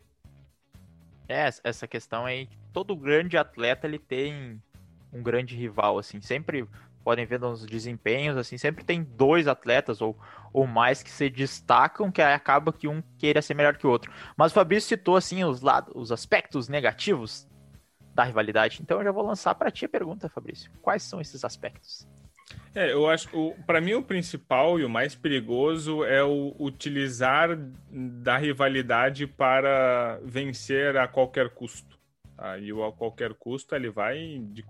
É, 1.28 1.50
essa 1.62 1.86
questão 1.90 2.26
aí, 2.26 2.48
todo 2.72 2.96
grande 2.96 3.36
atleta 3.36 3.86
ele 3.86 4.00
tem 4.00 4.62
um 5.14 5.22
grande 5.22 5.56
rival, 5.56 5.98
assim, 6.00 6.20
sempre 6.20 6.68
podem 7.04 7.26
ver 7.26 7.40
nos 7.40 7.66
desempenhos, 7.66 8.38
assim, 8.38 8.58
sempre 8.58 8.84
tem 8.84 9.04
dois 9.04 9.48
atletas 9.48 10.02
ou, 10.02 10.18
ou 10.54 10.66
mais 10.66 11.04
que 11.04 11.12
se 11.12 11.30
destacam, 11.30 12.12
que 12.12 12.22
acaba 12.22 12.72
que 12.72 12.88
um 12.88 13.04
queira 13.18 13.42
ser 13.42 13.54
melhor 13.54 13.78
que 13.78 13.86
o 13.86 13.90
outro. 13.90 14.12
Mas 14.38 14.52
o 14.52 14.56
Fabrício 14.56 14.90
citou, 14.90 15.16
assim, 15.16 15.44
os 15.44 15.62
lados, 15.62 15.94
os 15.96 16.12
aspectos 16.12 16.70
negativos 16.70 17.48
da 18.16 18.24
rivalidade, 18.24 18.80
então 18.82 19.00
eu 19.00 19.04
já 19.04 19.12
vou 19.12 19.26
lançar 19.26 19.56
para 19.56 19.72
ti 19.72 19.86
a 19.86 19.90
pergunta, 19.90 20.30
Fabrício. 20.30 20.72
Quais 20.82 21.04
são 21.04 21.20
esses 21.20 21.44
aspectos? 21.44 22.08
É, 22.76 22.92
eu 22.92 23.08
acho, 23.10 23.30
para 23.66 23.82
mim 23.82 23.94
o 23.94 24.04
principal 24.04 24.80
e 24.80 24.86
o 24.86 24.90
mais 24.90 25.16
perigoso 25.16 26.04
é 26.04 26.24
o 26.24 26.56
utilizar 26.60 27.58
da 27.92 28.38
rivalidade 28.38 29.28
para 29.28 30.20
vencer 30.24 30.98
a 30.98 31.08
qualquer 31.08 31.50
custo. 31.50 32.00
E 32.60 32.74
o 32.74 32.84
a 32.84 32.92
qualquer 32.92 33.34
custo 33.34 33.76
ele 33.76 33.90
vai 33.90 34.40
de, 34.52 34.64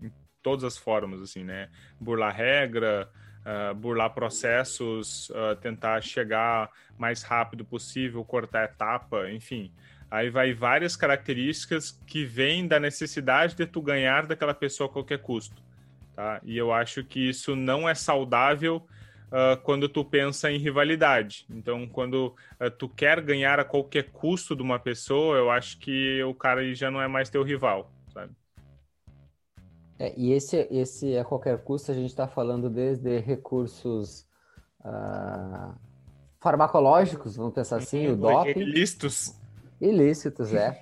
de 0.00 0.12
todas 0.42 0.64
as 0.64 0.76
formas, 0.76 1.20
assim, 1.20 1.44
né? 1.44 1.68
Burlar 2.00 2.34
regra, 2.34 3.10
uh, 3.40 3.74
burlar 3.74 4.10
processos, 4.10 5.30
uh, 5.30 5.56
tentar 5.60 6.02
chegar 6.02 6.70
mais 6.98 7.22
rápido 7.22 7.64
possível, 7.64 8.24
cortar 8.24 8.64
etapa, 8.64 9.30
enfim. 9.30 9.72
Aí 10.10 10.28
vai 10.28 10.52
várias 10.52 10.96
características 10.96 11.92
que 12.06 12.24
vêm 12.24 12.66
da 12.66 12.80
necessidade 12.80 13.54
de 13.54 13.66
tu 13.66 13.80
ganhar 13.80 14.26
daquela 14.26 14.54
pessoa 14.54 14.88
a 14.88 14.92
qualquer 14.92 15.20
custo. 15.20 15.62
Tá? 16.16 16.40
E 16.42 16.56
eu 16.56 16.72
acho 16.72 17.04
que 17.04 17.28
isso 17.28 17.54
não 17.54 17.88
é 17.88 17.94
saudável 17.94 18.84
uh, 19.30 19.60
quando 19.62 19.88
tu 19.88 20.04
pensa 20.04 20.50
em 20.50 20.58
rivalidade. 20.58 21.46
Então, 21.50 21.88
quando 21.88 22.34
uh, 22.60 22.70
tu 22.70 22.88
quer 22.88 23.20
ganhar 23.20 23.58
a 23.58 23.64
qualquer 23.64 24.10
custo 24.10 24.54
de 24.54 24.62
uma 24.62 24.78
pessoa, 24.78 25.36
eu 25.36 25.50
acho 25.50 25.78
que 25.78 26.22
o 26.24 26.34
cara 26.34 26.74
já 26.74 26.90
não 26.90 27.00
é 27.00 27.08
mais 27.08 27.30
teu 27.30 27.42
rival, 27.42 27.90
sabe? 28.12 28.32
É, 29.98 30.14
e 30.16 30.32
esse, 30.32 30.66
esse 30.70 31.16
a 31.16 31.24
qualquer 31.24 31.58
custo 31.62 31.92
a 31.92 31.94
gente 31.94 32.10
está 32.10 32.26
falando 32.26 32.70
desde 32.70 33.18
recursos 33.18 34.26
uh, 34.80 35.74
farmacológicos, 36.40 37.36
vamos 37.36 37.54
pensar 37.54 37.76
assim, 37.76 38.08
o 38.08 38.16
doping. 38.16 38.58
Ilícitos. 38.58 39.38
Ilícitos, 39.80 40.52
é. 40.52 40.78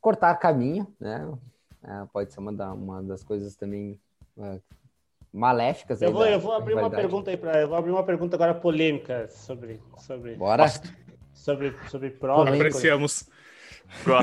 cortar 0.00 0.34
caminho, 0.36 0.92
né? 0.98 1.32
pode 2.12 2.32
ser 2.32 2.40
uma, 2.40 2.52
da, 2.52 2.72
uma 2.72 3.00
das 3.02 3.22
coisas 3.22 3.54
também 3.54 4.00
maléficas. 5.34 6.00
Eu 6.00 6.12
vou, 6.12 6.24
eu 6.24 6.38
vou 6.38 6.52
abrir 6.52 6.74
uma 6.74 6.88
pergunta 6.88 7.30
aí 7.30 7.36
para, 7.36 7.60
eu 7.60 7.68
vou 7.68 7.76
abrir 7.76 7.90
uma 7.90 8.04
pergunta 8.04 8.36
agora 8.36 8.54
polêmica 8.54 9.28
sobre, 9.28 9.80
sobre. 9.98 10.36
Bora. 10.36 10.66
Sobre, 11.32 11.74
sobre 11.88 12.10
prova. 12.10 12.54
Apreciamos. 12.54 13.28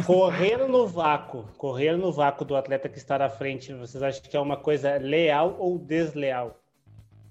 Correr 0.08 0.58
no 0.68 0.88
vácuo, 0.88 1.48
correr 1.58 1.96
no 1.96 2.12
vácuo 2.12 2.44
do 2.44 2.56
atleta 2.56 2.90
que 2.90 2.98
está 2.98 3.20
na 3.20 3.30
frente, 3.30 3.74
vocês 3.74 4.02
acham 4.02 4.24
que 4.24 4.36
é 4.36 4.40
uma 4.40 4.58
coisa 4.58 4.98
leal 4.98 5.56
ou 5.60 5.78
desleal? 5.78 6.60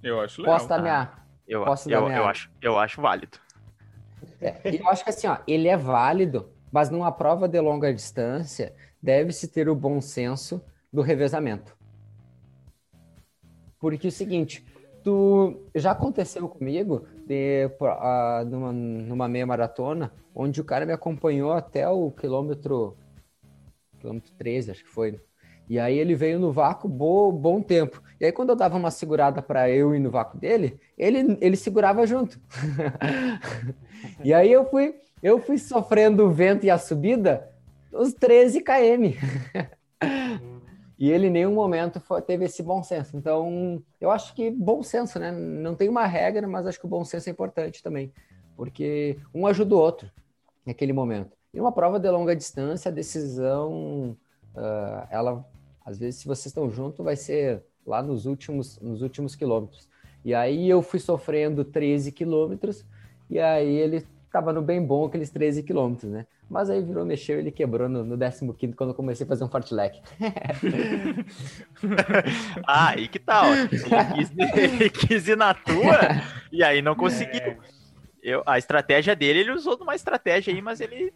Eu 0.02 0.20
acho 0.20 0.40
legal. 0.40 0.56
Posso 0.56 0.68
dar 0.68 0.80
minha. 0.80 1.12
Eu, 1.48 1.64
Posso 1.64 1.90
eu, 1.90 2.08
eu, 2.08 2.24
acho, 2.24 2.50
eu 2.62 2.78
acho 2.78 3.00
válido. 3.00 3.38
É, 4.40 4.60
eu 4.64 4.88
acho 4.88 5.02
que 5.02 5.10
assim, 5.10 5.26
ó, 5.26 5.38
ele 5.46 5.66
é 5.66 5.76
válido, 5.76 6.48
mas 6.70 6.88
numa 6.88 7.10
prova 7.10 7.48
de 7.48 7.60
longa 7.60 7.92
distância, 7.92 8.72
deve-se 9.02 9.48
ter 9.48 9.68
o 9.68 9.74
bom 9.74 10.00
senso 10.00 10.64
do 10.92 11.02
revezamento. 11.02 11.76
Porque 13.80 14.06
é 14.06 14.10
o 14.10 14.12
seguinte, 14.12 14.64
tu 15.02 15.56
já 15.74 15.92
aconteceu 15.92 16.48
comigo 16.48 17.06
de, 17.26 17.66
uh, 17.80 18.44
numa, 18.44 18.72
numa 18.72 19.28
meia 19.28 19.46
maratona, 19.46 20.12
onde 20.34 20.60
o 20.60 20.64
cara 20.64 20.84
me 20.86 20.92
acompanhou 20.92 21.52
até 21.52 21.88
o 21.88 22.10
quilômetro, 22.10 22.96
quilômetro 23.98 24.32
13, 24.36 24.70
acho 24.70 24.84
que 24.84 24.90
foi. 24.90 25.18
E 25.68 25.78
aí 25.78 25.98
ele 25.98 26.14
veio 26.14 26.38
no 26.38 26.52
vácuo 26.52 26.88
bom, 26.88 27.32
bom 27.32 27.62
tempo. 27.62 28.02
E 28.20 28.24
aí 28.24 28.32
quando 28.32 28.50
eu 28.50 28.56
dava 28.56 28.76
uma 28.76 28.90
segurada 28.90 29.40
para 29.40 29.70
eu 29.70 29.94
ir 29.94 30.00
no 30.00 30.10
vácuo 30.10 30.38
dele, 30.38 30.78
ele, 30.98 31.38
ele 31.40 31.56
segurava 31.56 32.06
junto. 32.06 32.40
e 34.22 34.34
aí 34.34 34.50
eu 34.50 34.64
fui, 34.68 34.96
eu 35.22 35.38
fui 35.40 35.58
sofrendo 35.58 36.26
o 36.26 36.30
vento 36.30 36.66
e 36.66 36.70
a 36.70 36.76
subida 36.76 37.48
os 37.92 38.12
13 38.12 38.62
km. 38.62 39.16
E 41.00 41.10
ele 41.10 41.28
em 41.28 41.30
nenhum 41.30 41.54
momento 41.54 41.98
foi, 41.98 42.20
teve 42.20 42.44
esse 42.44 42.62
bom 42.62 42.82
senso. 42.82 43.16
Então, 43.16 43.82
eu 43.98 44.10
acho 44.10 44.34
que 44.34 44.50
bom 44.50 44.82
senso, 44.82 45.18
né? 45.18 45.32
Não 45.32 45.74
tem 45.74 45.88
uma 45.88 46.04
regra, 46.04 46.46
mas 46.46 46.66
acho 46.66 46.78
que 46.78 46.84
o 46.84 46.90
bom 46.90 47.02
senso 47.06 47.30
é 47.30 47.32
importante 47.32 47.82
também. 47.82 48.12
Porque 48.54 49.16
um 49.34 49.46
ajuda 49.46 49.74
o 49.74 49.78
outro 49.78 50.10
naquele 50.66 50.92
momento. 50.92 51.34
E 51.54 51.58
uma 51.58 51.72
prova 51.72 51.98
de 51.98 52.10
longa 52.10 52.36
distância, 52.36 52.90
a 52.90 52.94
decisão, 52.94 54.14
uh, 54.54 55.06
ela, 55.10 55.42
às 55.86 55.98
vezes, 55.98 56.20
se 56.20 56.26
vocês 56.26 56.46
estão 56.46 56.68
juntos, 56.70 57.02
vai 57.02 57.16
ser 57.16 57.64
lá 57.86 58.02
nos 58.02 58.26
últimos, 58.26 58.78
nos 58.78 59.00
últimos 59.00 59.34
quilômetros. 59.34 59.88
E 60.22 60.34
aí 60.34 60.68
eu 60.68 60.82
fui 60.82 61.00
sofrendo 61.00 61.64
13 61.64 62.12
quilômetros, 62.12 62.84
e 63.30 63.38
aí 63.38 63.74
ele 63.74 64.06
estava 64.30 64.52
no 64.52 64.62
bem 64.62 64.84
bom 64.84 65.06
aqueles 65.06 65.30
13 65.30 65.62
quilômetros, 65.62 66.10
né? 66.10 66.26
Mas 66.48 66.70
aí 66.70 66.82
virou, 66.82 67.04
mexeu 67.04 67.38
ele 67.38 67.50
quebrou 67.50 67.88
no, 67.88 68.04
no 68.04 68.16
15 68.16 68.74
quando 68.74 68.90
eu 68.90 68.94
comecei 68.94 69.24
a 69.24 69.28
fazer 69.28 69.44
um 69.44 69.48
fartlek. 69.48 70.00
ah, 72.66 72.96
e 72.96 73.08
que 73.08 73.18
tal? 73.18 73.46
Ele 73.54 74.90
quis, 74.90 75.06
quis 75.06 75.28
ir 75.28 75.36
na 75.36 75.52
tua 75.52 75.98
e 76.50 76.62
aí 76.62 76.80
não 76.80 76.94
conseguiu. 76.94 77.40
É. 77.40 77.58
Eu, 78.22 78.42
a 78.46 78.58
estratégia 78.58 79.16
dele, 79.16 79.40
ele 79.40 79.52
usou 79.52 79.76
uma 79.80 79.94
estratégia 79.94 80.52
aí, 80.52 80.60
mas 80.60 80.80
ele, 80.80 81.12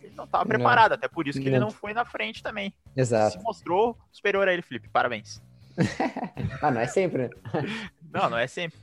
ele 0.00 0.14
não 0.14 0.24
estava 0.24 0.44
preparado. 0.44 0.90
Não. 0.90 0.96
Até 0.96 1.08
por 1.08 1.26
isso 1.26 1.38
que 1.38 1.46
não. 1.46 1.52
ele 1.52 1.64
não 1.64 1.70
foi 1.70 1.92
na 1.92 2.04
frente 2.04 2.42
também. 2.42 2.72
Exato. 2.96 3.38
Se 3.38 3.42
mostrou 3.42 3.98
superior 4.12 4.46
a 4.46 4.52
ele, 4.52 4.62
Felipe. 4.62 4.88
Parabéns. 4.88 5.42
ah, 6.60 6.70
não 6.70 6.80
é 6.80 6.86
sempre, 6.86 7.22
né? 7.22 7.30
Não, 8.12 8.30
não 8.30 8.38
é 8.38 8.46
sempre. 8.46 8.78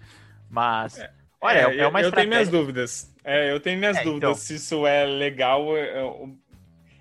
Mas, 0.50 0.98
é, 0.98 1.12
olha, 1.42 1.58
é, 1.58 1.62
é 1.62 1.88
uma 1.88 2.02
eu, 2.02 2.08
estratégia... 2.08 2.08
eu 2.08 2.12
tenho 2.12 2.30
minhas 2.30 2.50
dúvidas. 2.50 3.16
É, 3.24 3.52
eu 3.52 3.60
tenho 3.60 3.80
minhas 3.80 3.98
é, 3.98 4.04
dúvidas 4.04 4.30
então... 4.30 4.34
se 4.36 4.56
isso 4.56 4.86
é 4.86 5.06
legal. 5.06 5.76
É, 5.78 6.04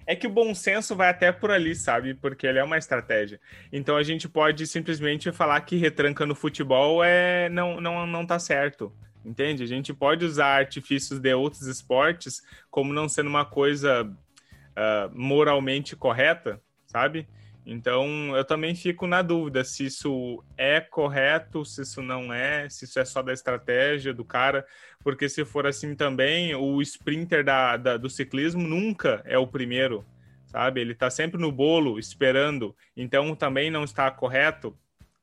é 0.07 0.17
que 0.17 0.27
o 0.27 0.31
bom 0.31 0.55
senso 0.55 0.97
vai 0.97 1.11
até 1.11 1.31
por 1.31 1.51
ali, 1.51 1.75
sabe? 1.75 2.15
Porque 2.15 2.47
ele 2.47 2.59
é 2.59 2.65
uma 2.65 2.79
estratégia. 2.79 3.39
Então 3.71 3.95
a 3.97 4.03
gente 4.03 4.27
pode 4.27 4.67
simplesmente 4.67 5.31
falar 5.31 5.61
que 5.61 5.77
retranca 5.77 6.25
no 6.25 6.35
futebol 6.35 7.05
é 7.05 7.51
não, 7.51 7.79
não, 7.79 8.07
não 8.07 8.25
tá 8.25 8.39
certo. 8.39 8.91
Entende? 9.23 9.63
A 9.63 9.67
gente 9.67 9.93
pode 9.93 10.25
usar 10.25 10.57
artifícios 10.57 11.19
de 11.19 11.35
outros 11.35 11.67
esportes 11.67 12.41
como 12.71 12.93
não 12.93 13.07
sendo 13.07 13.29
uma 13.29 13.45
coisa 13.45 14.05
uh, 14.05 15.11
moralmente 15.13 15.95
correta, 15.95 16.59
sabe? 16.87 17.29
Então, 17.71 18.35
eu 18.35 18.43
também 18.47 18.75
fico 18.75 19.07
na 19.07 19.21
dúvida 19.21 19.63
se 19.63 19.85
isso 19.85 20.43
é 20.57 20.81
correto, 20.81 21.67
se 21.67 21.83
isso 21.83 22.01
não 22.01 22.33
é, 22.33 22.67
se 22.71 22.87
isso 22.87 22.99
é 22.99 23.05
só 23.05 23.21
da 23.21 23.31
estratégia 23.31 24.15
do 24.15 24.25
cara, 24.25 24.67
porque 25.05 25.29
se 25.29 25.45
for 25.45 25.67
assim 25.67 25.95
também, 25.95 26.55
o 26.55 26.81
sprinter 26.81 27.45
da, 27.45 27.77
da 27.77 27.99
do 27.99 28.09
ciclismo 28.09 28.67
nunca 28.67 29.21
é 29.27 29.37
o 29.37 29.47
primeiro, 29.47 30.03
sabe? 30.47 30.81
Ele 30.81 30.93
está 30.93 31.11
sempre 31.11 31.39
no 31.39 31.53
bolo, 31.53 31.99
esperando, 31.99 32.75
então 32.97 33.37
também 33.37 33.71
não 33.71 33.85
está 33.85 34.11
correto, 34.11 34.75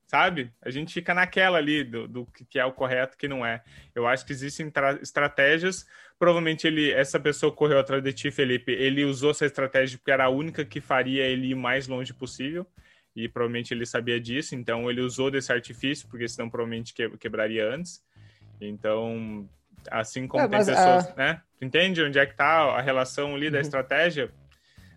sabe? 0.08 0.52
A 0.62 0.70
gente 0.70 0.94
fica 0.94 1.14
naquela 1.14 1.58
ali 1.58 1.84
do, 1.84 2.08
do 2.08 2.26
que 2.50 2.60
é 2.60 2.66
o 2.66 2.74
correto, 2.74 3.18
que 3.18 3.28
não 3.28 3.46
é. 3.46 3.64
Eu 3.94 4.08
acho 4.08 4.26
que 4.26 4.32
existem 4.32 4.72
estratégias 5.02 5.86
Provavelmente 6.18 6.66
ele, 6.66 6.92
essa 6.92 7.20
pessoa 7.20 7.52
correu 7.52 7.78
atrás 7.78 8.02
de 8.02 8.14
ti, 8.14 8.32
Felipe. 8.32 8.72
Ele 8.72 9.04
usou 9.04 9.32
essa 9.32 9.46
estratégia 9.46 9.98
porque 9.98 10.12
era 10.12 10.26
a 10.26 10.30
única 10.30 10.64
que 10.64 10.80
faria 10.80 11.26
ele 11.26 11.48
ir 11.48 11.56
mais 11.56 11.88
longe 11.88 12.14
possível. 12.14 12.66
E 13.14 13.28
provavelmente 13.28 13.74
ele 13.74 13.86
sabia 13.86 14.20
disso, 14.20 14.56
então 14.56 14.90
ele 14.90 15.00
usou 15.00 15.32
desse 15.32 15.52
artifício, 15.52 16.08
porque 16.10 16.28
senão 16.28 16.50
provavelmente 16.50 16.94
quebraria 17.18 17.66
antes. 17.66 18.04
Então, 18.60 19.48
assim 19.90 20.28
como 20.28 20.44
é, 20.44 20.48
tem 20.50 20.60
pessoas, 20.60 21.10
uh... 21.10 21.14
né? 21.16 21.42
Tu 21.58 21.66
entende 21.66 22.04
onde 22.04 22.20
é 22.20 22.26
que 22.26 22.36
tá 22.36 22.76
a 22.76 22.82
relação 22.82 23.36
ali 23.36 23.50
da 23.50 23.58
uhum. 23.58 23.62
estratégia? 23.62 24.32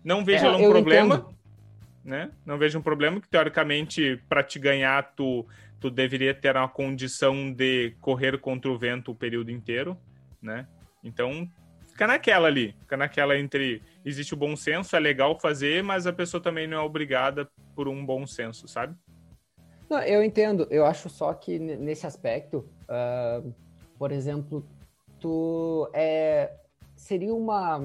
Não 0.03 0.23
vejo 0.25 0.45
é, 0.45 0.51
um 0.51 0.69
problema, 0.69 1.15
entendo. 1.15 1.38
Né? 2.09 2.31
Não 2.43 2.57
vejo 2.57 2.79
um 2.79 2.81
problema 2.81 3.21
que 3.21 3.29
teoricamente 3.29 4.19
para 4.27 4.43
te 4.43 4.57
ganhar 4.57 5.13
tu 5.15 5.47
tu 5.79 5.89
deveria 5.89 6.33
ter 6.33 6.57
uma 6.57 6.67
condição 6.67 7.53
de 7.53 7.95
correr 8.01 8.37
contra 8.41 8.69
o 8.69 8.77
vento 8.77 9.11
o 9.11 9.15
período 9.15 9.49
inteiro, 9.49 9.97
né? 10.41 10.67
Então, 11.01 11.49
fica 11.87 12.05
naquela 12.05 12.49
ali, 12.49 12.75
fica 12.81 12.97
naquela 12.97 13.37
entre 13.37 13.81
existe 14.03 14.33
o 14.33 14.37
bom 14.37 14.57
senso, 14.57 14.93
é 14.93 14.99
legal 14.99 15.39
fazer, 15.39 15.81
mas 15.81 16.05
a 16.05 16.11
pessoa 16.11 16.43
também 16.43 16.67
não 16.67 16.77
é 16.77 16.81
obrigada 16.81 17.49
por 17.73 17.87
um 17.87 18.05
bom 18.05 18.27
senso, 18.27 18.67
sabe? 18.67 18.93
Não, 19.89 20.01
eu 20.01 20.21
entendo, 20.21 20.67
eu 20.69 20.85
acho 20.85 21.09
só 21.09 21.33
que 21.33 21.57
nesse 21.57 22.05
aspecto, 22.05 22.69
uh, 22.89 23.53
por 23.97 24.11
exemplo, 24.11 24.67
tu 25.17 25.89
é, 25.93 26.51
seria 26.93 27.33
uma, 27.33 27.77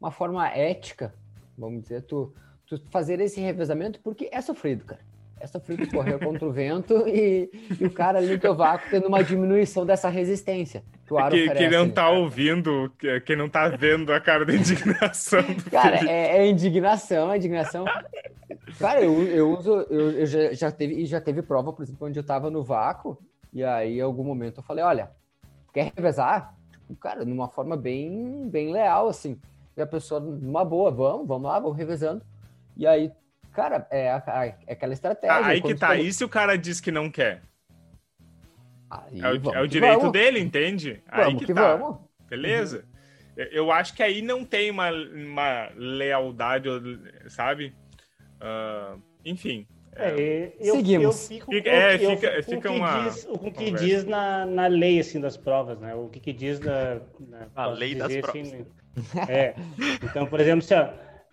uma 0.00 0.12
forma 0.12 0.48
ética, 0.48 1.12
vamos 1.58 1.82
dizer, 1.82 2.02
tu, 2.02 2.32
tu 2.66 2.80
fazer 2.90 3.20
esse 3.20 3.40
revezamento, 3.40 4.00
porque 4.00 4.28
é 4.32 4.40
sofrido, 4.40 4.84
cara 4.84 5.00
essa 5.44 5.60
fruta 5.60 5.86
correu 5.86 6.18
contra 6.18 6.46
o 6.46 6.50
vento 6.50 7.06
e, 7.06 7.50
e, 7.78 7.84
o 7.84 7.90
cara 7.90 8.18
ali 8.18 8.32
no 8.32 8.38
teu 8.38 8.54
vácuo 8.54 8.88
tendo 8.90 9.06
uma 9.06 9.22
diminuição 9.22 9.84
dessa 9.84 10.08
resistência. 10.08 10.82
Que, 11.06 11.12
o 11.12 11.28
que, 11.28 11.50
que 11.50 11.68
não 11.68 11.90
tá 11.90 12.08
ouvindo, 12.08 12.90
que 13.26 13.36
não 13.36 13.48
tá 13.48 13.68
vendo 13.68 14.10
a 14.10 14.20
cara 14.20 14.46
da 14.46 14.54
indignação. 14.54 15.42
cara, 15.70 16.10
é, 16.10 16.38
é, 16.38 16.46
indignação, 16.46 17.30
é 17.30 17.36
indignação. 17.36 17.84
Cara, 18.78 19.02
eu, 19.02 19.22
eu 19.24 19.50
uso, 19.50 19.86
eu, 19.90 20.12
eu 20.12 20.26
já, 20.26 20.52
já, 20.54 20.72
teve, 20.72 21.04
já 21.04 21.20
teve 21.20 21.42
prova, 21.42 21.74
por 21.74 21.82
exemplo, 21.82 22.06
onde 22.06 22.18
eu 22.18 22.24
tava 22.24 22.50
no 22.50 22.64
vácuo, 22.64 23.18
e 23.52 23.62
aí 23.62 23.98
em 23.98 24.02
algum 24.02 24.24
momento 24.24 24.60
eu 24.60 24.64
falei, 24.64 24.82
olha, 24.82 25.10
quer 25.74 25.92
revezar? 25.94 26.54
Tipo, 26.70 26.96
cara, 26.96 27.22
numa 27.24 27.48
forma 27.48 27.76
bem, 27.76 28.48
bem 28.48 28.72
leal, 28.72 29.08
assim. 29.08 29.38
E 29.76 29.82
a 29.82 29.86
pessoa, 29.86 30.20
numa 30.20 30.64
boa, 30.64 30.90
vamos, 30.90 31.28
vamos 31.28 31.48
lá, 31.48 31.60
vamos 31.60 31.76
revezando. 31.76 32.22
E 32.76 32.86
aí 32.86 33.12
Cara, 33.54 33.86
é, 33.88 34.06
é 34.66 34.72
aquela 34.72 34.92
estratégia. 34.92 35.36
Ah, 35.36 35.46
aí 35.46 35.62
que 35.62 35.74
tá. 35.74 35.88
Falou... 35.88 36.02
E 36.02 36.12
se 36.12 36.24
o 36.24 36.28
cara 36.28 36.58
diz 36.58 36.80
que 36.80 36.90
não 36.90 37.08
quer? 37.08 37.40
Aí, 38.90 39.20
é, 39.20 39.30
o, 39.30 39.54
é 39.54 39.60
o 39.62 39.68
direito 39.68 39.98
vamos. 39.98 40.12
dele, 40.12 40.40
entende? 40.40 41.00
Vamos 41.08 41.26
aí 41.26 41.36
que, 41.36 41.46
que 41.46 41.54
tá. 41.54 41.76
Vamos. 41.76 41.98
Beleza? 42.28 42.84
Uhum. 43.36 43.44
Eu 43.52 43.70
acho 43.70 43.94
que 43.94 44.02
aí 44.02 44.22
não 44.22 44.44
tem 44.44 44.70
uma, 44.70 44.90
uma 44.90 45.68
lealdade, 45.76 46.68
sabe? 47.28 47.72
Uh, 48.40 49.00
enfim. 49.24 49.66
É, 49.96 50.52
eu, 50.58 50.74
Seguimos. 50.74 51.04
Eu 51.04 51.12
fico, 51.12 51.52
fica, 51.52 51.70
é, 51.70 51.98
fica, 51.98 52.42
fica 52.42 52.68
com 52.68 52.76
uma. 52.76 53.04
Diz, 53.04 53.26
o 53.28 53.38
que 53.52 53.70
diz 53.70 54.04
na, 54.04 54.44
na 54.44 54.66
lei 54.66 54.98
assim, 54.98 55.20
das 55.20 55.36
provas, 55.36 55.78
né? 55.78 55.94
O 55.94 56.08
que, 56.08 56.18
que 56.18 56.32
diz 56.32 56.58
na. 56.58 57.00
na 57.20 57.48
a 57.54 57.66
lei 57.66 57.94
das 57.94 58.10
assim, 58.10 58.20
provas. 58.20 58.52
Assim, 58.52 58.66
é. 59.28 59.54
Então, 60.02 60.26
por 60.26 60.40
exemplo, 60.40 60.62
se, 60.62 60.74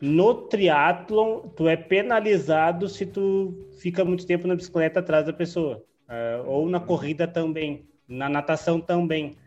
no 0.02 0.34
triatlon, 0.34 1.50
tu 1.50 1.68
é 1.68 1.78
penalizado 1.78 2.90
se 2.90 3.06
tu 3.06 3.70
fica 3.80 4.04
muito 4.04 4.26
tempo 4.26 4.48
na 4.48 4.56
bicicleta 4.56 5.00
atrás 5.00 5.26
da 5.26 5.34
pessoa. 5.34 5.86
Uh, 6.10 6.50
ou 6.50 6.70
na 6.70 6.80
corrida 6.80 7.28
também, 7.28 7.88
na 8.08 8.28
natação 8.28 8.82
também. 8.82 9.38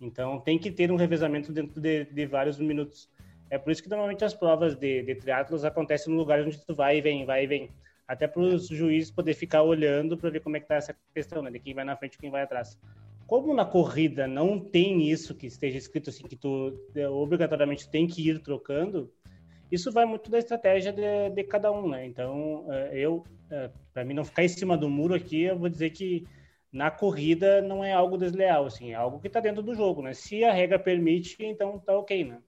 Então, 0.00 0.40
tem 0.40 0.58
que 0.58 0.70
ter 0.70 0.90
um 0.90 0.96
revezamento 0.96 1.52
dentro 1.52 1.80
de, 1.80 2.04
de 2.04 2.26
vários 2.26 2.58
minutos. 2.58 3.08
É 3.48 3.56
por 3.56 3.70
isso 3.70 3.82
que 3.82 3.88
normalmente 3.88 4.24
as 4.24 4.34
provas 4.34 4.74
de, 4.74 5.02
de 5.02 5.14
triatlos 5.14 5.64
acontecem 5.64 6.12
no 6.12 6.18
lugar 6.18 6.40
onde 6.40 6.58
tu 6.64 6.74
vai 6.74 6.98
e 6.98 7.00
vem, 7.00 7.24
vai 7.24 7.44
e 7.44 7.46
vem. 7.46 7.70
Até 8.06 8.26
para 8.26 8.42
os 8.42 8.66
juízes 8.66 9.10
poder 9.10 9.34
ficar 9.34 9.62
olhando 9.62 10.16
para 10.16 10.30
ver 10.30 10.40
como 10.40 10.56
é 10.56 10.60
que 10.60 10.66
tá 10.66 10.74
essa 10.74 10.94
questão, 11.14 11.42
né? 11.42 11.50
De 11.50 11.60
quem 11.60 11.74
vai 11.74 11.84
na 11.84 11.96
frente 11.96 12.14
e 12.14 12.18
quem 12.18 12.30
vai 12.30 12.42
atrás. 12.42 12.76
Como 13.26 13.54
na 13.54 13.64
corrida 13.64 14.26
não 14.26 14.58
tem 14.58 15.08
isso 15.08 15.36
que 15.36 15.46
esteja 15.46 15.78
escrito 15.78 16.10
assim, 16.10 16.24
que 16.24 16.34
tu 16.34 16.76
é, 16.96 17.08
obrigatoriamente 17.08 17.88
tem 17.88 18.08
que 18.08 18.28
ir 18.28 18.40
trocando, 18.40 19.12
isso 19.70 19.92
vai 19.92 20.04
muito 20.04 20.30
da 20.30 20.38
estratégia 20.38 20.92
de, 20.92 21.30
de 21.30 21.44
cada 21.44 21.70
um, 21.72 21.88
né? 21.88 22.06
Então, 22.06 22.66
é, 22.70 22.98
eu, 22.98 23.24
é, 23.50 23.70
para 23.92 24.04
mim 24.04 24.14
não 24.14 24.24
ficar 24.24 24.44
em 24.44 24.48
cima 24.48 24.76
do 24.76 24.88
muro 24.88 25.14
aqui, 25.14 25.42
eu 25.42 25.58
vou 25.58 25.68
dizer 25.68 25.90
que 25.90 26.26
na 26.72 26.90
corrida 26.90 27.60
não 27.62 27.84
é 27.84 27.92
algo 27.92 28.16
desleal, 28.16 28.66
assim, 28.66 28.92
é 28.92 28.94
algo 28.94 29.20
que 29.20 29.26
está 29.26 29.40
dentro 29.40 29.62
do 29.62 29.74
jogo, 29.74 30.02
né? 30.02 30.14
Se 30.14 30.44
a 30.44 30.52
regra 30.52 30.78
permite, 30.78 31.36
então 31.40 31.78
tá 31.78 31.96
ok, 31.96 32.24
né? 32.24 32.40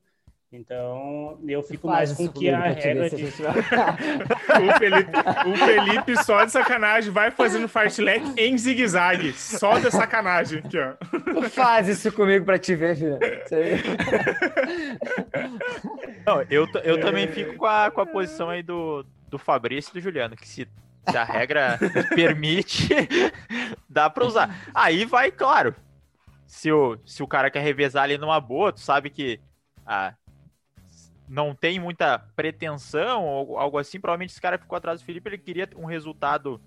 Então, 0.54 1.38
eu 1.48 1.62
fico 1.62 1.88
mais 1.88 2.12
com 2.12 2.28
que 2.28 2.50
a 2.50 2.60
regra 2.60 3.08
de... 3.08 3.24
o, 3.24 4.78
Felipe, 4.78 5.10
o 5.46 5.56
Felipe, 5.56 6.22
só 6.22 6.44
de 6.44 6.52
sacanagem, 6.52 7.10
vai 7.10 7.30
fazendo 7.30 7.66
fartlek 7.66 8.34
em 8.36 8.58
zigue-zague. 8.58 9.32
Só 9.32 9.78
de 9.78 9.90
sacanagem. 9.90 10.58
Aqui, 10.58 10.78
ó. 10.78 10.92
Tu 10.92 11.48
faz 11.48 11.88
isso 11.88 12.12
comigo 12.12 12.44
pra 12.44 12.58
te 12.58 12.74
ver, 12.76 12.96
filho. 12.96 13.18
Não, 16.26 16.42
eu, 16.50 16.68
eu 16.84 17.00
também 17.00 17.28
fico 17.28 17.56
com 17.56 17.64
a, 17.64 17.90
com 17.90 18.02
a 18.02 18.06
posição 18.06 18.50
aí 18.50 18.62
do, 18.62 19.06
do 19.30 19.38
Fabrício 19.38 19.90
e 19.92 19.94
do 19.94 20.00
Juliano, 20.02 20.36
que 20.36 20.46
se, 20.46 20.68
se 21.08 21.16
a 21.16 21.24
regra 21.24 21.78
permite, 22.14 22.88
dá 23.88 24.10
pra 24.10 24.26
usar. 24.26 24.54
Aí 24.74 25.06
vai, 25.06 25.30
claro, 25.30 25.74
se 26.46 26.70
o, 26.70 26.98
se 27.06 27.22
o 27.22 27.26
cara 27.26 27.50
quer 27.50 27.62
revezar 27.62 28.04
ali 28.04 28.18
numa 28.18 28.38
boa, 28.38 28.70
tu 28.70 28.80
sabe 28.80 29.08
que... 29.08 29.40
Ah, 29.86 30.14
não 31.32 31.54
tem 31.54 31.80
muita 31.80 32.18
pretensão 32.36 33.24
ou 33.24 33.58
algo 33.58 33.78
assim, 33.78 33.98
provavelmente 33.98 34.32
esse 34.32 34.40
cara 34.40 34.58
ficou 34.58 34.76
atrás 34.76 35.00
do 35.00 35.04
Felipe, 35.06 35.30
ele 35.30 35.38
queria 35.38 35.66
um 35.76 35.86
resultado 35.86 36.60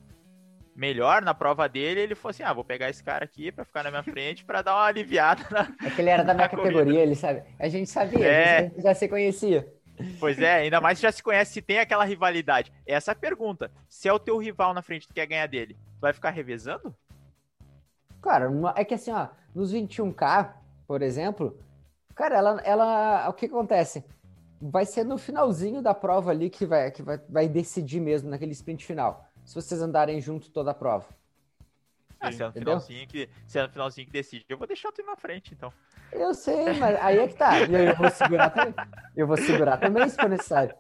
melhor 0.76 1.22
na 1.22 1.36
prova 1.36 1.70
dele, 1.70 2.00
ele 2.00 2.16
falou 2.16 2.32
assim: 2.32 2.42
"Ah, 2.42 2.52
vou 2.52 2.64
pegar 2.64 2.90
esse 2.90 3.04
cara 3.04 3.24
aqui 3.24 3.52
para 3.52 3.64
ficar 3.64 3.84
na 3.84 3.92
minha 3.92 4.02
frente 4.02 4.44
para 4.44 4.64
dar 4.64 4.74
uma 4.74 4.86
aliviada 4.86 5.44
na 5.52 5.88
É 5.88 5.92
que 5.92 6.02
ele 6.02 6.10
era 6.10 6.24
da 6.24 6.34
minha 6.34 6.50
categoria, 6.50 7.00
ele 7.00 7.14
sabe. 7.14 7.44
A 7.60 7.70
gente 7.70 7.88
sabia, 7.92 8.26
é... 8.26 8.58
a 8.58 8.62
gente 8.64 8.82
já 8.82 8.96
se 8.96 9.08
conhecia. 9.08 9.72
Pois 10.20 10.42
é, 10.42 10.56
ainda 10.56 10.82
mais 10.82 11.00
já 11.00 11.12
se 11.12 11.22
conhece 11.22 11.54
se 11.54 11.62
tem 11.62 11.78
aquela 11.78 12.04
rivalidade. 12.04 12.74
Essa 12.88 13.12
é 13.12 13.14
a 13.14 13.16
pergunta. 13.16 13.72
Se 13.88 14.10
é 14.10 14.14
o 14.14 14.20
teu 14.20 14.36
rival 14.40 14.74
na 14.74 14.82
frente, 14.82 15.08
tu 15.08 15.14
quer 15.14 15.28
ganhar 15.28 15.48
dele, 15.48 15.76
tu 15.76 16.02
vai 16.02 16.12
ficar 16.12 16.32
revezando? 16.32 16.94
Cara, 18.20 18.50
é 18.76 18.84
que 18.84 18.96
assim, 18.96 19.12
ó, 19.12 19.28
nos 19.54 19.72
21K, 19.72 20.54
por 20.88 21.04
exemplo, 21.04 21.56
cara, 22.16 22.36
ela, 22.36 22.62
ela 22.66 23.30
o 23.30 23.34
que 23.34 23.46
acontece? 23.46 24.04
Vai 24.62 24.86
ser 24.86 25.04
no 25.04 25.18
finalzinho 25.18 25.82
da 25.82 25.94
prova 25.94 26.32
ali 26.32 26.50
que 26.50 26.66
vai, 26.66 26.92
que 26.92 27.02
vai, 27.02 27.20
vai 27.30 27.48
decidir 27.48 28.00
mesmo, 28.00 28.30
naquele 28.30 28.52
sprint 28.52 28.86
final. 28.86 29.28
Se 29.44 29.56
vocês 29.56 29.82
andarem 29.82 30.20
junto 30.20 30.50
toda 30.52 30.72
a 30.72 30.74
prova. 30.74 31.08
Ah, 32.20 32.32
se 32.32 32.42
é 32.42 32.46
no 32.48 32.54
finalzinho 32.54 33.08
que, 33.08 33.30
se 33.46 33.60
é 33.60 33.64
no 33.64 33.70
finalzinho 33.70 34.08
que 34.08 34.14
decide, 34.14 34.46
eu 34.50 34.58
vou 34.58 34.66
deixar 34.66 34.92
tu 34.92 35.02
ir 35.02 35.06
na 35.06 35.16
frente, 35.16 35.54
então. 35.54 35.72
Eu 36.12 36.34
sei, 36.34 36.74
mas 36.74 36.98
aí 37.02 37.20
é 37.20 37.28
que 37.28 37.36
tá. 37.36 37.60
E 37.60 37.74
eu 37.74 37.96
vou 37.96 38.10
segurar 38.10 38.50
também. 38.50 38.74
Eu 39.16 39.28
vou 39.28 39.38
segurar 39.38 39.78
também, 39.78 40.10
se 40.10 40.16
for 40.16 40.30
necessário. 40.30 40.76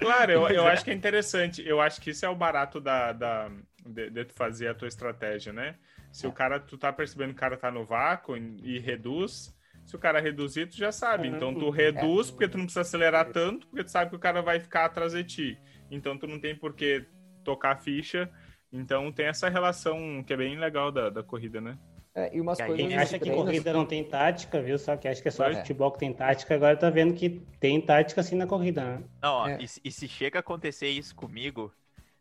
Claro, 0.00 0.32
eu, 0.32 0.48
eu 0.48 0.66
acho 0.66 0.84
que 0.84 0.90
é 0.90 0.94
interessante. 0.94 1.66
Eu 1.66 1.80
acho 1.80 2.00
que 2.00 2.10
isso 2.10 2.24
é 2.24 2.28
o 2.28 2.34
barato 2.34 2.80
da, 2.80 3.12
da, 3.12 3.50
de, 3.84 4.10
de 4.10 4.24
tu 4.24 4.34
fazer 4.34 4.68
a 4.68 4.74
tua 4.74 4.88
estratégia, 4.88 5.52
né? 5.52 5.76
Se 6.10 6.26
o 6.26 6.32
cara, 6.32 6.58
tu 6.58 6.78
tá 6.78 6.92
percebendo 6.92 7.30
que 7.30 7.36
o 7.36 7.40
cara 7.40 7.56
tá 7.56 7.70
no 7.70 7.84
vácuo 7.84 8.36
e, 8.36 8.76
e 8.76 8.78
reduz, 8.78 9.54
se 9.86 9.96
o 9.96 9.98
cara 9.98 10.20
reduzir, 10.20 10.66
tu 10.68 10.76
já 10.76 10.92
sabe. 10.92 11.28
Então 11.28 11.54
tu 11.54 11.70
reduz 11.70 12.30
porque 12.30 12.48
tu 12.48 12.58
não 12.58 12.64
precisa 12.66 12.82
acelerar 12.82 13.30
tanto, 13.32 13.66
porque 13.68 13.84
tu 13.84 13.90
sabe 13.90 14.10
que 14.10 14.16
o 14.16 14.20
cara 14.20 14.42
vai 14.42 14.60
ficar 14.60 14.84
atrás 14.84 15.12
de 15.12 15.24
ti. 15.24 15.58
Então 15.90 16.18
tu 16.18 16.26
não 16.26 16.38
tem 16.40 16.54
por 16.56 16.74
que 16.74 17.06
tocar 17.44 17.72
a 17.72 17.76
ficha 17.76 18.30
Então 18.72 19.12
tem 19.12 19.26
essa 19.26 19.48
relação 19.48 20.22
que 20.24 20.32
é 20.32 20.36
bem 20.36 20.58
legal 20.58 20.90
da, 20.92 21.08
da 21.08 21.22
corrida, 21.22 21.60
né? 21.60 21.78
É, 22.14 22.34
e 22.36 22.40
umas 22.40 22.58
E 22.58 22.64
coisas. 22.66 22.86
Quem 22.86 22.96
acha 22.96 23.18
que 23.18 23.24
treinos- 23.26 23.44
corrida 23.44 23.72
não 23.72 23.86
tem 23.86 24.02
tática, 24.02 24.60
viu? 24.62 24.78
Só 24.78 24.96
que 24.96 25.06
acha 25.06 25.22
que 25.22 25.28
é 25.28 25.30
só 25.30 25.48
é. 25.48 25.54
futebol 25.56 25.92
que 25.92 25.98
tem 25.98 26.12
tática, 26.12 26.54
agora 26.54 26.76
tá 26.76 26.90
vendo 26.90 27.14
que 27.14 27.40
tem 27.60 27.80
tática 27.80 28.20
assim 28.22 28.34
na 28.36 28.46
corrida, 28.46 28.82
né? 28.84 29.04
Não, 29.22 29.34
ó, 29.34 29.48
É. 29.48 29.58
e, 29.60 29.66
e 29.88 29.92
se 29.92 30.08
chega 30.08 30.38
a 30.38 30.40
acontecer 30.40 30.88
isso 30.88 31.14
comigo, 31.14 31.72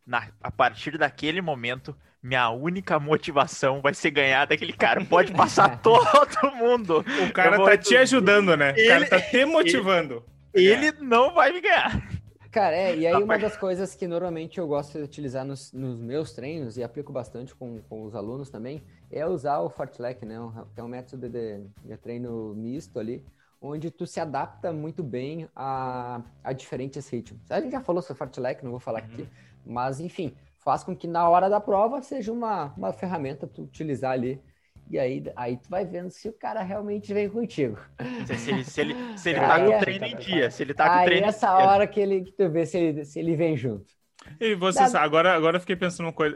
na- 0.05 0.29
a 0.41 0.51
partir 0.51 0.97
daquele 0.97 1.41
momento, 1.41 1.95
minha 2.21 2.49
única 2.49 2.99
motivação 2.99 3.81
vai 3.81 3.93
ser 3.93 4.11
ganhar 4.11 4.45
daquele 4.45 4.73
cara. 4.73 5.03
Pode 5.05 5.31
passar 5.33 5.77
todo 5.81 6.55
mundo. 6.55 7.03
O 7.29 7.33
cara 7.33 7.57
tá 7.63 7.77
te 7.77 7.95
ajudando, 7.97 8.55
né? 8.57 8.71
O 8.71 8.75
cara 8.87 8.99
Ele- 9.01 9.05
tá 9.07 9.21
te 9.21 9.45
motivando. 9.45 10.23
Ele 10.53 10.91
não 11.01 11.33
vai 11.33 11.51
me 11.51 11.61
ganhar. 11.61 12.01
Cara, 12.51 12.73
é, 12.73 12.95
e 12.95 13.05
aí 13.05 13.11
uma 13.13 13.35
Rapaz. 13.35 13.41
das 13.41 13.57
coisas 13.57 13.93
que 13.95 14.07
normalmente 14.07 14.57
eu 14.59 14.65
gosto 14.67 14.97
de 14.97 15.03
utilizar 15.03 15.43
nos, 15.43 15.73
nos 15.73 15.99
meus 15.99 16.31
treinos, 16.31 16.77
e 16.77 16.83
aplico 16.83 17.11
bastante 17.11 17.53
com, 17.53 17.81
com 17.89 18.03
os 18.05 18.15
alunos 18.15 18.49
também, 18.49 18.81
é 19.11 19.25
usar 19.27 19.59
o 19.59 19.69
fartlek, 19.69 20.25
né? 20.25 20.35
Que 20.73 20.79
é 20.79 20.83
um 20.83 20.87
método 20.87 21.27
de, 21.27 21.59
de 21.83 21.97
treino 21.97 22.53
misto 22.55 22.97
ali, 22.97 23.25
onde 23.59 23.91
tu 23.91 24.07
se 24.07 24.21
adapta 24.21 24.71
muito 24.71 25.03
bem 25.03 25.49
a, 25.53 26.21
a 26.41 26.53
diferentes 26.53 27.09
ritmos. 27.09 27.41
A 27.51 27.59
gente 27.59 27.73
já 27.73 27.81
falou 27.81 28.01
sobre 28.01 28.19
fartlek, 28.19 28.63
não 28.63 28.71
vou 28.71 28.79
falar 28.79 29.03
Uhum. 29.03 29.05
aqui, 29.05 29.27
mas 29.65 29.99
enfim, 29.99 30.35
faz 30.59 30.83
com 30.83 30.95
que 30.95 31.07
na 31.07 31.27
hora 31.29 31.49
da 31.49 31.59
prova 31.59 32.01
seja 32.01 32.31
uma, 32.31 32.73
uma 32.75 32.93
ferramenta 32.93 33.47
tu 33.47 33.63
utilizar 33.63 34.11
ali. 34.13 34.41
E 34.89 34.99
aí, 34.99 35.23
aí 35.35 35.57
tu 35.57 35.69
vai 35.69 35.85
vendo 35.85 36.11
se 36.11 36.29
o 36.29 36.33
cara 36.33 36.61
realmente 36.61 37.13
vem 37.13 37.29
contigo. 37.29 37.77
Se, 38.23 38.49
ele, 38.51 38.63
se 38.63 38.81
ele, 38.81 38.97
se 39.15 39.29
ele 39.29 39.41
Aí 39.41 39.41
tá 39.41 39.59
com 39.59 39.69
é- 39.69 39.71
o 39.71 39.73
treino 39.73 40.05
em 40.05 40.15
dia, 40.17 40.49
se 40.49 40.63
ele 40.63 40.73
tá 40.73 40.89
com 40.89 40.97
o 40.97 41.01
aí 41.01 41.01
treino 41.01 41.27
em 41.29 41.33
essa 41.33 41.53
dia. 41.55 41.55
hora 41.57 41.87
que, 41.87 41.99
ele, 41.99 42.23
que 42.23 42.31
tu 42.33 42.49
vê 42.51 42.65
se 42.65 42.77
ele, 42.77 43.05
se 43.05 43.19
ele 43.19 43.35
vem 43.35 43.55
junto. 43.57 43.93
E 44.39 44.53
você 44.55 44.85
sabe, 44.87 45.05
agora, 45.05 45.33
agora 45.33 45.57
eu 45.57 45.61
fiquei 45.61 45.75
pensando 45.75 46.07
uma 46.07 46.13
coisa. 46.13 46.35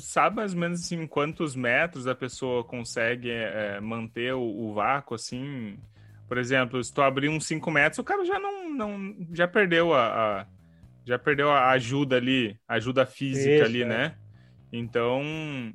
Sabe 0.00 0.36
mais 0.36 0.52
ou 0.54 0.60
menos 0.60 0.80
assim, 0.80 1.06
quantos 1.06 1.56
metros 1.56 2.06
a 2.06 2.14
pessoa 2.14 2.62
consegue 2.64 3.30
é, 3.30 3.80
manter 3.80 4.32
o, 4.34 4.40
o 4.42 4.74
vácuo, 4.74 5.14
assim? 5.14 5.78
Por 6.28 6.38
exemplo, 6.38 6.82
se 6.82 6.92
tu 6.92 7.02
abrir 7.02 7.28
uns 7.28 7.46
5 7.46 7.70
metros, 7.70 7.98
o 7.98 8.04
cara 8.04 8.24
já 8.24 8.38
não, 8.38 8.70
não 8.70 9.16
já 9.32 9.48
perdeu 9.48 9.92
a, 9.92 10.42
a- 10.42 10.46
já 11.04 11.18
perdeu 11.18 11.50
a 11.50 11.70
ajuda 11.70 12.16
ali, 12.16 12.56
a 12.66 12.74
ajuda 12.74 13.04
física 13.06 13.56
Isso, 13.56 13.64
ali, 13.64 13.82
é. 13.82 13.86
né? 13.86 14.16
Então, 14.72 15.22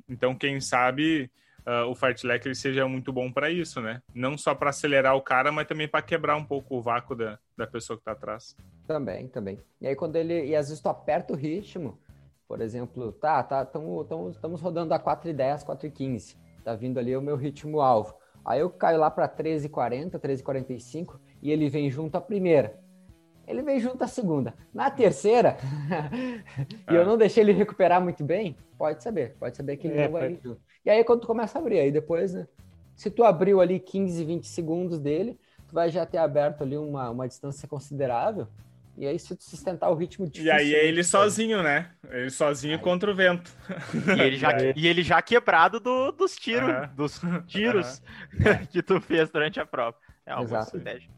então 0.08 0.34
quem 0.34 0.60
sabe 0.60 1.30
ah, 1.70 1.84
o 1.84 1.94
fartlek 1.94 2.48
ele 2.48 2.54
seja 2.54 2.88
muito 2.88 3.12
bom 3.12 3.30
para 3.30 3.50
isso, 3.50 3.78
né? 3.82 4.00
Não 4.14 4.38
só 4.38 4.54
para 4.54 4.70
acelerar 4.70 5.14
o 5.14 5.20
cara, 5.20 5.52
mas 5.52 5.66
também 5.66 5.86
para 5.86 6.00
quebrar 6.00 6.34
um 6.34 6.44
pouco 6.44 6.76
o 6.76 6.80
vácuo 6.80 7.14
da, 7.14 7.38
da 7.54 7.66
pessoa 7.66 7.98
que 7.98 8.04
tá 8.04 8.12
atrás. 8.12 8.56
Também, 8.86 9.28
também. 9.28 9.58
E 9.78 9.86
aí 9.86 9.94
quando 9.94 10.16
ele. 10.16 10.46
E 10.46 10.56
às 10.56 10.68
vezes 10.68 10.82
tu 10.82 10.88
aperta 10.88 11.34
o 11.34 11.36
ritmo, 11.36 11.98
por 12.48 12.62
exemplo, 12.62 13.12
tá, 13.12 13.42
tá, 13.42 13.66
tamo, 13.66 14.02
tamo, 14.04 14.30
estamos 14.30 14.62
rodando 14.62 14.94
a 14.94 14.98
4,10, 14.98 15.66
4,15. 15.66 16.36
Tá 16.64 16.74
vindo 16.74 16.98
ali 16.98 17.14
o 17.14 17.20
meu 17.20 17.36
ritmo 17.36 17.82
alvo. 17.82 18.14
Aí 18.46 18.60
eu 18.60 18.70
caio 18.70 18.98
lá 18.98 19.10
para 19.10 19.28
13,40, 19.28 20.18
13,45 20.18 21.20
e 21.42 21.50
ele 21.50 21.68
vem 21.68 21.90
junto 21.90 22.16
à 22.16 22.20
primeira. 22.20 22.80
Ele 23.48 23.62
vem 23.62 23.80
junto 23.80 24.02
à 24.04 24.06
segunda. 24.06 24.54
Na 24.74 24.90
terceira, 24.90 25.56
e 26.90 26.94
eu 26.94 27.02
Ah. 27.02 27.04
não 27.04 27.16
deixei 27.16 27.42
ele 27.42 27.52
recuperar 27.52 28.00
muito 28.00 28.22
bem, 28.22 28.56
pode 28.76 29.02
saber, 29.02 29.34
pode 29.40 29.56
saber 29.56 29.76
que 29.78 29.86
ele 29.88 29.98
É, 29.98 30.04
não 30.04 30.12
vai 30.12 30.28
vir 30.28 30.40
junto. 30.42 30.60
E 30.84 30.90
aí 30.90 31.02
quando 31.02 31.20
tu 31.22 31.26
começa 31.26 31.58
a 31.58 31.60
abrir, 31.60 31.78
aí 31.80 31.90
depois, 31.90 32.34
né? 32.34 32.46
Se 32.94 33.10
tu 33.10 33.24
abriu 33.24 33.60
ali 33.60 33.78
15, 33.80 34.24
20 34.24 34.46
segundos 34.46 34.98
dele, 34.98 35.38
tu 35.68 35.74
vai 35.74 35.88
já 35.90 36.04
ter 36.04 36.18
aberto 36.18 36.62
ali 36.62 36.76
uma, 36.76 37.10
uma 37.10 37.26
distância 37.28 37.66
considerável. 37.68 38.46
E 38.96 39.06
aí, 39.06 39.16
se 39.16 39.36
tu 39.36 39.44
sustentar 39.44 39.88
o 39.90 39.94
ritmo 39.94 40.26
E 40.26 40.30
difícil. 40.30 40.52
aí 40.52 40.74
é 40.74 40.84
ele 40.84 41.04
sozinho, 41.04 41.62
né? 41.62 41.92
Ele 42.10 42.30
sozinho 42.30 42.76
contra 42.80 43.08
o 43.08 43.14
vento. 43.14 43.54
E 44.16 44.20
ele 44.20 44.36
já, 44.36 44.48
e 44.74 44.88
ele 44.88 45.04
já 45.04 45.22
quebrado 45.22 45.78
do- 45.78 46.10
dos 46.10 46.34
tiros, 46.34 46.88
dos 46.96 47.20
tiros 47.46 48.02
que 48.72 48.82
tu 48.82 49.00
fez 49.00 49.30
durante 49.30 49.60
a 49.60 49.64
prova. 49.64 49.96
É 50.26 50.34
uma 50.34 50.42
Exato. 50.42 50.76
estratégia. 50.76 51.08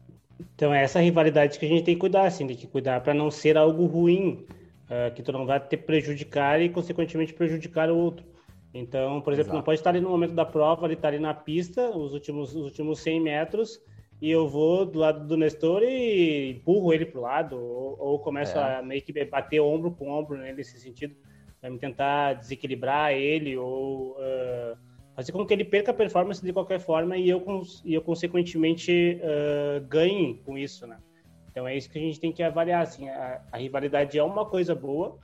Então 0.55 0.73
é 0.73 0.83
essa 0.83 0.99
rivalidade 0.99 1.57
que 1.57 1.65
a 1.65 1.69
gente 1.69 1.83
tem 1.83 1.95
que 1.95 1.99
cuidar, 1.99 2.25
assim, 2.25 2.47
tem 2.47 2.55
que 2.55 2.67
cuidar 2.67 3.01
para 3.01 3.13
não 3.13 3.29
ser 3.31 3.57
algo 3.57 3.85
ruim, 3.85 4.45
ah, 4.89 5.11
que 5.11 5.23
tu 5.23 5.31
não 5.31 5.45
vai 5.45 5.59
te 5.59 5.77
prejudicar 5.77 6.61
e, 6.61 6.69
consequentemente, 6.69 7.33
prejudicar 7.33 7.89
o 7.89 7.97
outro. 7.97 8.25
Então, 8.73 9.21
por 9.21 9.33
exemplo, 9.33 9.49
Exato. 9.49 9.57
não 9.57 9.63
pode 9.63 9.79
estar 9.79 9.89
ali 9.89 9.99
no 9.99 10.09
momento 10.09 10.33
da 10.33 10.45
prova, 10.45 10.85
ele 10.85 10.93
está 10.93 11.07
ali 11.07 11.19
na 11.19 11.33
pista, 11.33 11.89
os 11.89 12.13
últimos, 12.13 12.55
os 12.55 12.63
últimos 12.63 12.99
100 12.99 13.21
metros, 13.21 13.81
e 14.21 14.29
eu 14.29 14.47
vou 14.47 14.85
do 14.85 14.99
lado 14.99 15.27
do 15.27 15.35
Nestor 15.35 15.83
e 15.83 16.51
empurro 16.51 16.93
ele 16.93 17.05
pro 17.05 17.21
lado, 17.21 17.57
ou, 17.57 17.97
ou 17.99 18.19
começo 18.19 18.57
É. 18.57 18.77
a 18.77 18.81
meio 18.81 19.01
que 19.01 19.25
bater 19.25 19.59
ombro 19.59 19.91
com 19.91 20.09
ombro 20.09 20.37
né, 20.37 20.53
nesse 20.53 20.79
sentido, 20.79 21.15
para 21.59 21.75
tentar 21.77 22.33
desequilibrar 22.33 23.13
ele 23.13 23.57
ou 23.57 24.15
ah, 24.19 24.77
fazer 25.21 25.31
com 25.31 25.45
que 25.45 25.53
ele 25.53 25.63
perca 25.63 25.91
a 25.91 25.93
performance 25.93 26.43
de 26.43 26.51
qualquer 26.51 26.79
forma 26.79 27.15
e 27.15 27.29
eu, 27.29 27.43
e 27.85 27.93
eu 27.93 28.01
consequentemente 28.01 29.21
ah, 29.23 29.79
ganhe 29.87 30.35
com 30.45 30.57
isso, 30.57 30.87
né? 30.87 30.97
Então 31.51 31.67
é 31.67 31.75
isso 31.75 31.89
que 31.89 31.99
a 31.99 32.01
gente 32.01 32.19
tem 32.19 32.31
que 32.31 32.41
avaliar, 32.41 32.81
assim, 32.81 33.07
a, 33.09 33.41
a 33.51 33.57
rivalidade 33.57 34.17
é 34.17 34.23
uma 34.23 34.45
coisa 34.45 34.73
boa, 34.73 35.19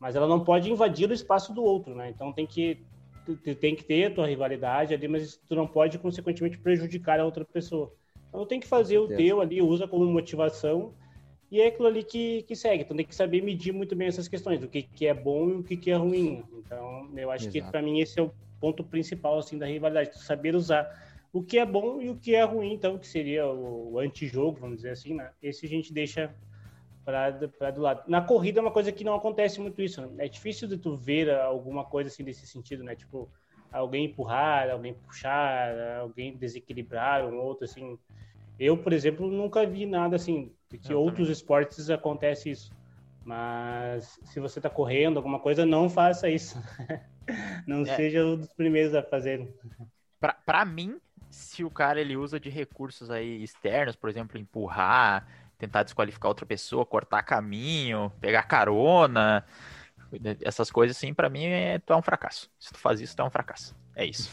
mas 0.00 0.16
ela 0.16 0.26
não 0.26 0.42
pode 0.42 0.70
invadir 0.70 1.08
o 1.08 1.12
espaço 1.12 1.52
do 1.52 1.62
outro, 1.62 1.94
né? 1.94 2.10
Então 2.10 2.32
tem 2.32 2.46
que 2.46 2.84
tu, 3.24 3.54
tem 3.54 3.76
que 3.76 3.84
ter 3.84 4.06
a 4.06 4.10
tua 4.10 4.26
rivalidade 4.26 4.94
ali, 4.94 5.06
mas 5.06 5.36
tu 5.48 5.54
não 5.54 5.66
pode 5.66 5.98
consequentemente 5.98 6.58
prejudicar 6.58 7.20
a 7.20 7.24
outra 7.24 7.44
pessoa. 7.44 7.92
Então 8.28 8.46
tem 8.46 8.58
que 8.58 8.66
fazer 8.66 8.98
o 8.98 9.08
teu 9.08 9.40
ali, 9.40 9.62
usa 9.62 9.86
como 9.86 10.04
motivação 10.06 10.94
e 11.50 11.60
é 11.60 11.68
aquilo 11.68 11.88
ali 11.88 12.02
que, 12.02 12.42
que 12.42 12.54
segue. 12.54 12.82
Então 12.82 12.96
tem 12.96 13.06
que 13.06 13.14
saber 13.14 13.42
medir 13.42 13.72
muito 13.72 13.96
bem 13.96 14.08
essas 14.08 14.28
questões, 14.28 14.60
do 14.60 14.68
que, 14.68 14.82
que 14.82 15.06
é 15.06 15.14
bom 15.14 15.48
e 15.50 15.52
o 15.54 15.62
que, 15.62 15.76
que 15.76 15.90
é 15.90 15.96
ruim. 15.96 16.44
Então 16.52 17.08
eu 17.16 17.30
acho 17.30 17.50
que 17.50 17.58
Exato. 17.58 17.72
para 17.72 17.82
mim 17.82 18.00
esse 18.00 18.18
é 18.18 18.22
o 18.22 18.32
ponto 18.60 18.84
principal 18.84 19.38
assim 19.38 19.56
da 19.56 19.66
rivalidade, 19.66 20.18
saber 20.18 20.54
usar 20.54 20.88
o 21.32 21.42
que 21.42 21.58
é 21.58 21.66
bom 21.66 22.00
e 22.00 22.10
o 22.10 22.16
que 22.16 22.34
é 22.34 22.42
ruim, 22.42 22.72
então 22.72 22.98
que 22.98 23.06
seria 23.06 23.46
o, 23.46 23.92
o 23.92 23.98
antijogo, 23.98 24.58
vamos 24.60 24.76
dizer 24.76 24.90
assim, 24.90 25.14
né? 25.14 25.30
Esse 25.42 25.66
a 25.66 25.68
gente 25.68 25.92
deixa 25.92 26.34
para 27.04 27.70
do 27.70 27.80
lado. 27.80 28.02
Na 28.06 28.20
corrida 28.20 28.60
é 28.60 28.62
uma 28.62 28.70
coisa 28.70 28.92
que 28.92 29.02
não 29.02 29.14
acontece 29.14 29.60
muito 29.60 29.80
isso, 29.80 30.02
né? 30.02 30.26
É 30.26 30.28
difícil 30.28 30.68
de 30.68 30.76
tu 30.76 30.94
ver 30.94 31.30
alguma 31.30 31.84
coisa 31.84 32.08
assim 32.08 32.22
desse 32.22 32.46
sentido, 32.46 32.84
né? 32.84 32.94
Tipo, 32.94 33.30
alguém 33.72 34.06
empurrar, 34.06 34.68
alguém 34.70 34.92
puxar, 34.92 35.98
alguém 36.00 36.36
desequilibrar 36.36 37.26
um 37.26 37.38
outro, 37.38 37.64
assim. 37.64 37.98
Eu, 38.58 38.76
por 38.76 38.92
exemplo, 38.92 39.30
nunca 39.30 39.64
vi 39.64 39.86
nada 39.86 40.16
assim, 40.16 40.52
de 40.70 40.78
que 40.78 40.92
Eu 40.92 41.00
outros 41.00 41.28
esportes 41.28 41.88
acontece 41.90 42.50
isso. 42.50 42.72
Mas 43.24 44.18
se 44.24 44.40
você 44.40 44.60
tá 44.60 44.70
correndo, 44.70 45.18
alguma 45.18 45.38
coisa, 45.38 45.66
não 45.66 45.88
faça 45.88 46.28
isso. 46.30 46.60
não 47.66 47.82
É. 47.82 47.96
seja 47.96 48.24
um 48.24 48.36
dos 48.36 48.52
primeiros 48.52 48.94
a 48.94 49.02
fazer. 49.02 49.54
Pra, 50.20 50.32
pra 50.32 50.64
mim, 50.64 50.98
se 51.30 51.62
o 51.62 51.70
cara 51.70 52.00
ele 52.00 52.16
usa 52.16 52.40
de 52.40 52.48
recursos 52.48 53.10
aí 53.10 53.42
externos, 53.42 53.96
por 53.96 54.08
exemplo, 54.08 54.38
empurrar, 54.38 55.26
tentar 55.58 55.82
desqualificar 55.82 56.28
outra 56.28 56.46
pessoa, 56.46 56.86
cortar 56.86 57.22
caminho, 57.22 58.10
pegar 58.20 58.44
carona, 58.44 59.44
essas 60.42 60.70
coisas 60.70 60.96
assim, 60.96 61.12
pra 61.12 61.28
mim 61.28 61.44
é, 61.44 61.78
tu 61.80 61.92
é 61.92 61.96
um 61.96 62.02
fracasso. 62.02 62.50
Se 62.58 62.72
tu 62.72 62.78
faz 62.78 63.00
isso, 63.00 63.14
tu 63.14 63.20
é 63.20 63.24
um 63.24 63.30
fracasso. 63.30 63.76
É 63.94 64.06
isso. 64.06 64.30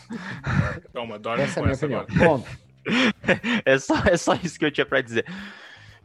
Toma, 0.93 1.19
dorme 1.19 1.43
Essa 1.43 1.59
é 1.59 1.61
com 1.61 1.61
minha 1.63 1.73
essa 1.73 1.85
opinião. 1.85 2.01
agora. 2.09 2.29
Ponto. 2.29 2.65
É 3.65 3.79
só, 3.79 3.95
é 4.05 4.15
só 4.15 4.35
isso 4.35 4.59
que 4.59 4.65
eu 4.65 4.71
tinha 4.71 4.85
pra 4.85 5.01
dizer. 5.01 5.25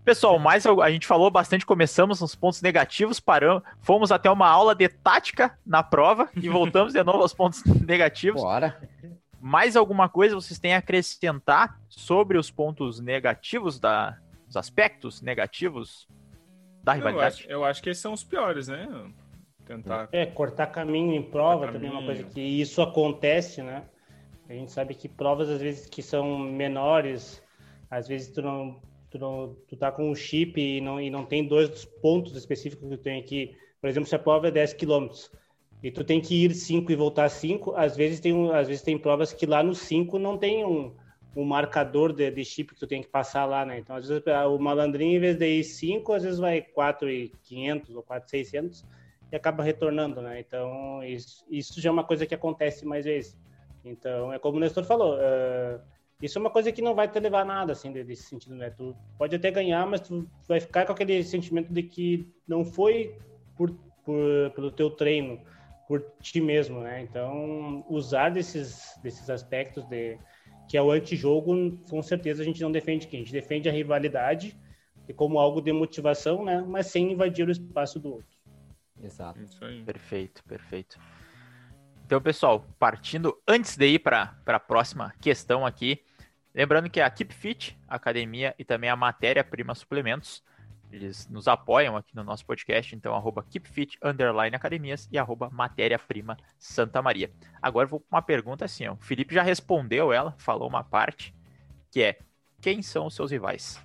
Pessoal, 0.05 0.39
mais 0.39 0.65
a 0.67 0.91
gente 0.91 1.07
falou 1.07 1.31
bastante, 1.31 1.67
começamos 1.67 2.21
nos 2.21 2.35
pontos 2.35 2.63
negativos, 2.63 3.21
paramos, 3.21 3.63
fomos 3.81 4.11
até 4.11 4.31
uma 4.31 4.49
aula 4.49 4.75
de 4.75 4.89
tática 4.89 5.59
na 5.65 5.83
prova 5.83 6.29
e 6.35 6.49
voltamos 6.49 6.93
de 6.93 7.03
novo 7.05 7.23
aos 7.23 7.35
pontos 7.35 7.63
negativos. 7.65 8.41
Bora. 8.41 8.81
Mais 9.41 9.77
alguma 9.77 10.09
coisa 10.09 10.35
vocês 10.35 10.59
têm 10.59 10.75
a 10.75 10.79
acrescentar 10.79 11.79
sobre 11.89 12.39
os 12.39 12.51
pontos 12.51 13.01
negativos 13.01 13.79
da, 13.79 14.19
os 14.49 14.57
aspectos 14.57 15.23
negativos 15.23 16.09
da 16.83 16.93
Eu 16.93 16.97
rivalidade? 16.97 17.43
acho, 17.43 17.51
eu 17.51 17.65
acho 17.65 17.83
que 17.83 17.91
esses 17.91 18.03
são 18.03 18.13
os 18.13 18.25
piores, 18.25 18.69
né? 18.69 18.89
Tentar. 19.65 20.09
É, 20.13 20.27
cortar 20.27 20.67
caminho 20.67 21.15
em 21.15 21.23
prova 21.23 21.67
Cortar 21.67 21.73
também 21.73 21.91
é 21.91 21.93
uma 21.93 22.05
coisa 22.05 22.25
que 22.25 22.41
isso 22.41 22.83
acontece, 22.83 23.63
né? 23.63 23.85
A 24.49 24.53
gente 24.53 24.73
sabe 24.73 24.95
que 24.95 25.09
provas, 25.09 25.49
às 25.49 25.61
vezes, 25.61 25.87
que 25.89 26.03
são 26.03 26.37
menores, 26.39 27.41
às 27.89 28.09
vezes 28.09 28.33
tu 28.33 28.43
não, 28.43 28.81
tu 29.11 29.19
não, 29.19 29.57
tu 29.67 29.77
tá 29.77 29.91
com 29.91 30.11
um 30.11 30.15
chip 30.15 30.61
e 30.61 30.81
não, 30.81 31.01
e 31.01 31.11
não 31.11 31.25
tem 31.25 31.47
dois 31.47 31.85
pontos 31.85 32.35
específicos 32.37 32.89
que 32.89 32.97
tu 32.97 33.03
tem 33.03 33.21
aqui. 33.21 33.57
Por 33.81 33.89
exemplo, 33.89 34.09
se 34.09 34.15
a 34.15 34.19
prova 34.19 34.49
é 34.49 34.51
10 34.51 34.75
quilômetros 34.75 35.31
e 35.83 35.91
tu 35.91 36.05
tem 36.05 36.21
que 36.21 36.45
ir 36.45 36.55
5 36.55 36.93
e 36.93 36.97
voltar 36.97 37.29
5, 37.29 37.75
às 37.75 37.97
vezes 37.97 38.21
tem, 38.21 38.51
às 38.53 38.69
vezes 38.69 38.83
tem 38.83 38.99
provas 38.99 39.33
que 39.33 39.47
lá 39.47 39.63
no 39.63 39.75
5 39.75 40.19
não 40.19 40.37
tem 40.37 40.65
um, 40.65 40.95
um 41.35 41.45
marcador 41.45 42.13
de, 42.13 42.31
de 42.31 42.45
chip 42.45 42.75
que 42.75 42.81
tu 42.81 42.87
tem 42.87 43.03
que 43.03 43.09
passar 43.09 43.47
lá, 43.47 43.65
né? 43.65 43.79
Então, 43.79 43.97
às 43.97 44.07
vezes, 44.07 44.23
o 44.47 44.59
malandrinho, 44.59 45.17
em 45.17 45.21
vez 45.21 45.37
de 45.37 45.47
ir 45.47 45.65
5, 45.65 46.13
às 46.13 46.23
vezes 46.23 46.39
vai 46.39 46.61
4,500 46.61 47.97
ou 47.97 48.03
4,600 48.03 48.85
e 49.33 49.37
acaba 49.37 49.63
retornando, 49.63 50.21
né? 50.21 50.41
Então, 50.41 51.03
isso, 51.03 51.45
isso 51.51 51.81
já 51.81 51.89
é 51.89 51.93
uma 51.93 52.05
coisa 52.05 52.27
que 52.27 52.35
acontece 52.35 52.85
mais 52.85 53.05
vezes. 53.05 53.39
Então, 53.85 54.33
é 54.33 54.39
como 54.39 54.59
o 54.59 54.61
Nestor 54.61 54.85
falou, 54.85 55.17
eh, 55.19 55.81
isso 56.21 56.39
é 56.39 56.41
uma 56.41 56.51
coisa 56.51 56.71
que 56.73 56.83
não 56.83 56.95
vai 56.95 57.09
te 57.09 57.19
levar 57.19 57.43
a 57.43 57.45
nada, 57.45 57.73
assim, 57.73 57.93
de- 57.93 58.05
desse 58.05 58.25
sentido, 58.25 58.55
né? 58.55 58.71
Tu 58.71 58.95
pode 59.19 59.35
até 59.37 59.51
ganhar, 59.51 59.87
mas 59.87 60.01
tu 60.01 60.29
vai 60.49 60.61
ficar 60.61 60.85
com 60.87 60.93
aquele 60.93 61.23
sentimento 61.23 61.73
de 61.73 61.83
que 61.83 62.29
não 62.47 62.65
foi 62.65 63.17
por, 63.57 63.71
por- 64.05 64.51
pelo 64.55 64.71
teu 64.71 64.91
treino 64.91 65.41
por 65.89 66.01
ti 66.21 66.41
mesmo, 66.41 66.81
né? 66.81 67.03
Então, 67.03 67.85
usar 67.89 68.29
desses, 68.31 68.99
desses 69.03 69.29
aspectos 69.29 69.85
de 69.87 70.19
que 70.69 70.77
é 70.77 70.83
o 70.83 70.93
antijogo, 70.93 71.77
com 71.91 72.01
certeza 72.01 72.43
a 72.43 72.45
gente 72.45 72.63
não 72.63 72.71
defende 72.71 73.09
quem? 73.09 73.21
A 73.21 73.25
gente 73.25 73.33
defende 73.33 73.69
a 73.69 73.73
rivalidade 73.73 74.57
como 75.17 75.41
algo 75.41 75.61
de 75.61 75.73
motivação, 75.73 76.45
né? 76.45 76.65
Mas 76.65 76.87
sem 76.87 77.11
invadir 77.11 77.49
o 77.49 77.51
espaço 77.51 77.99
do 77.99 78.13
outro. 78.15 78.39
Exato. 79.03 79.41
Perfeito, 79.85 80.45
perfeito. 80.45 80.97
Então, 82.07 82.21
pessoal, 82.21 82.65
partindo 82.79 83.37
antes 83.47 83.77
de 83.77 83.87
ir 83.87 83.99
para 83.99 84.35
a 84.47 84.61
próxima 84.61 85.13
questão 85.21 85.67
aqui, 85.67 86.01
lembrando 86.55 86.91
que 86.91 87.01
a 87.01 87.11
Keep 87.11 87.35
Fit, 87.35 87.79
a 87.89 87.97
academia 87.97 88.55
e 88.59 88.65
também 88.65 88.91
a 88.91 88.97
Matéria 88.97 89.45
Prima 89.45 89.75
Suplementos 89.75 90.43
eles 90.93 91.29
nos 91.29 91.47
apoiam 91.47 91.97
aqui 91.97 92.15
no 92.17 92.25
nosso 92.25 92.45
podcast, 92.45 92.95
então 92.95 93.15
arroba 93.15 93.45
keepfit, 93.49 93.97
underline 94.03 94.57
academias 94.57 95.09
e 95.13 95.19
arroba 95.19 95.49
matéria-prima 95.51 96.37
Santa 96.59 97.01
Maria. 97.01 97.31
Agora 97.63 97.87
vou 97.87 98.01
com 98.01 98.07
uma 98.11 98.23
pergunta 98.23 98.65
assim, 98.65 98.89
ó. 98.89 98.95
o 98.95 98.97
Felipe 98.97 99.35
já 99.35 99.43
respondeu 99.43 100.13
ela, 100.13 100.35
falou 100.39 100.69
uma 100.69 100.83
parte, 100.83 101.35
que 101.91 102.03
é, 102.03 102.19
quem 102.61 102.83
são 102.83 103.07
os 103.07 103.15
seus 103.15 103.31
rivais? 103.31 103.81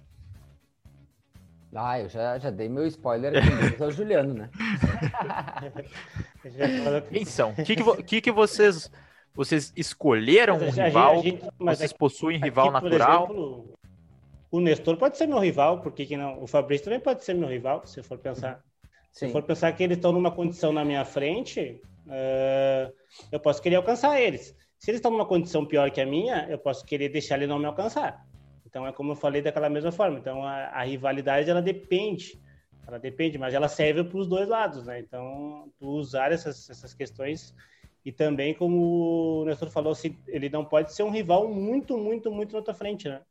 Ah, 1.78 1.99
eu 1.99 2.08
já, 2.08 2.39
já 2.39 2.49
dei 2.49 2.69
meu 2.69 2.88
spoiler 2.88 3.34
aqui, 3.38 3.84
é 3.84 3.86
o 3.86 3.91
Juliano, 3.91 4.34
né? 4.34 4.49
quem 7.12 7.25
são? 7.25 7.51
O 7.51 7.56
que, 7.56 7.75
que, 7.75 8.04
que, 8.04 8.21
que 8.21 8.32
vocês, 8.32 8.89
vocês 9.36 9.74
escolheram 9.76 10.56
um 10.56 10.69
rival? 10.69 11.21
Gente, 11.21 11.45
vocês 11.60 11.91
possuem 11.91 12.39
rival 12.39 12.69
aqui, 12.69 12.86
natural? 12.86 13.26
Exemplo, 13.26 13.76
o 14.50 14.60
Nestor 14.62 14.95
pode 14.95 15.17
ser 15.17 15.28
meu 15.28 15.39
rival, 15.39 15.82
porque 15.82 16.06
que 16.06 16.15
não? 16.15 16.41
O 16.41 16.48
Fabrício 16.48 16.86
também 16.86 17.00
pode 17.00 17.24
ser 17.24 17.34
meu 17.34 17.50
rival, 17.50 17.86
se 17.86 18.02
for 18.02 18.17
pensar. 18.17 18.63
Sim. 19.12 19.28
Se 19.28 19.32
for 19.34 19.43
pensar 19.43 19.71
que 19.74 19.84
eles 19.84 19.98
estão 19.98 20.13
numa 20.13 20.32
condição 20.32 20.71
na 20.71 20.86
minha 20.86 21.04
frente, 21.04 21.82
uh, 22.08 22.93
eu 23.32 23.39
posso 23.39 23.62
querer 23.62 23.76
alcançar 23.76 24.19
eles. 24.19 24.56
Se 24.80 24.91
eles 24.91 25.00
estão 25.00 25.12
numa 25.12 25.26
condição 25.26 25.65
pior 25.65 25.91
que 25.91 26.00
a 26.00 26.06
minha, 26.06 26.48
eu 26.50 26.58
posso 26.58 26.86
querer 26.86 27.10
deixar 27.10 27.36
ele 27.36 27.48
não 27.48 27.60
me 27.60 27.65
alcançar. 27.65 28.26
Então 28.65 28.88
é 28.88 28.91
como 28.91 29.12
eu 29.12 29.15
falei 29.15 29.41
daquela 29.41 29.69
mesma 29.69 29.91
forma. 29.91 30.19
Então 30.19 30.43
a, 30.43 30.67
a 30.67 30.84
rivalidade 30.84 31.50
ela 31.50 31.62
depende, 31.62 32.39
ela 32.88 32.98
depende, 32.98 33.38
mas 33.38 33.54
ela 33.54 33.67
serve 33.67 34.04
para 34.04 34.17
os 34.17 34.28
dois 34.28 34.48
lados, 34.48 34.86
né? 34.86 35.00
Então 35.00 35.69
tu 35.78 35.88
usar 35.88 36.32
essas, 36.32 36.69
essas 36.69 36.93
questões 36.93 37.54
e 38.06 38.12
também 38.12 38.54
como 38.54 39.41
o 39.41 39.46
Nestor 39.46 39.70
falou, 39.72 39.91
assim, 39.91 40.15
ele 40.28 40.48
não 40.48 40.63
pode 40.63 40.94
ser 40.94 41.02
um 41.02 41.10
rival 41.10 41.52
muito, 41.52 41.98
muito, 41.98 42.32
muito 42.32 42.56
na 42.56 42.62
tua 42.62 42.74
frente, 42.74 43.10
né? 43.10 43.22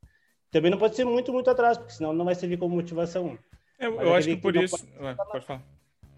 Também 0.50 0.70
não 0.70 0.78
pode 0.78 0.96
ser 0.96 1.04
muito, 1.04 1.32
muito 1.32 1.48
atrás, 1.48 1.78
porque 1.78 1.92
senão 1.92 2.12
não 2.12 2.24
vai 2.24 2.34
servir 2.34 2.58
como 2.58 2.74
motivação. 2.74 3.38
Eu, 3.78 4.00
eu 4.00 4.14
acho 4.14 4.28
que 4.28 4.36
por 4.36 4.56
isso. 4.56 4.84
Pode, 4.98 5.16
pode 5.16 5.46
falar. 5.46 5.62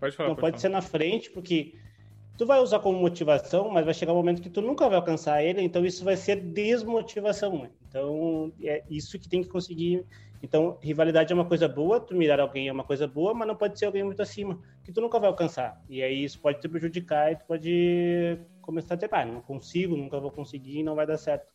Pode 0.01 0.17
falar. 0.17 0.29
Não 0.29 0.37
pode, 0.37 0.53
pode 0.53 0.53
falar. 0.53 0.61
ser 0.61 0.69
na 0.69 0.81
frente, 0.81 1.31
porque 1.31 1.75
tu 2.37 2.47
vai 2.47 2.59
usar 2.61 2.81
como 2.81 2.99
motivação, 2.99 3.71
mas 3.71 3.85
vai 3.85 3.95
chegar 3.95 4.13
um 4.13 4.17
momento 4.17 4.43
que 4.43 4.51
tu 4.51 4.63
nunca 4.63 4.89
vai 4.89 4.97
alcançar 4.97 5.43
ele, 5.43 5.63
então 5.63 5.85
isso 5.85 6.05
vai 6.05 6.17
ser 6.17 6.37
desmotivação. 6.37 7.69
Então 7.89 8.53
é 8.63 8.83
isso 8.91 9.19
que 9.19 9.29
tem 9.29 9.43
que 9.43 9.49
conseguir. 9.49 10.05
Então, 10.43 10.79
rivalidade 10.83 11.33
é 11.33 11.35
uma 11.35 11.47
coisa 11.47 11.67
boa, 11.67 11.99
tu 11.99 12.15
mirar 12.15 12.41
alguém 12.41 12.69
é 12.69 12.73
uma 12.73 12.85
coisa 12.85 13.07
boa, 13.07 13.35
mas 13.35 13.49
não 13.49 13.57
pode 13.57 13.79
ser 13.79 13.87
alguém 13.87 14.05
muito 14.05 14.21
acima, 14.23 14.59
que 14.87 14.93
tu 14.93 15.01
nunca 15.01 15.19
vai 15.19 15.29
alcançar. 15.29 15.83
E 15.89 16.01
aí 16.01 16.23
isso 16.23 16.39
pode 16.39 16.61
te 16.61 16.69
prejudicar 16.69 17.33
e 17.33 17.37
tu 17.37 17.45
pode 17.45 18.39
começar 18.63 18.95
a 18.95 18.97
ter, 18.97 19.13
ah, 19.13 19.27
não 19.27 19.41
consigo, 19.41 19.97
nunca 19.97 20.21
vou 20.21 20.31
conseguir, 20.31 20.85
não 20.85 20.95
vai 20.95 21.05
dar 21.05 21.19
certo. 21.19 21.53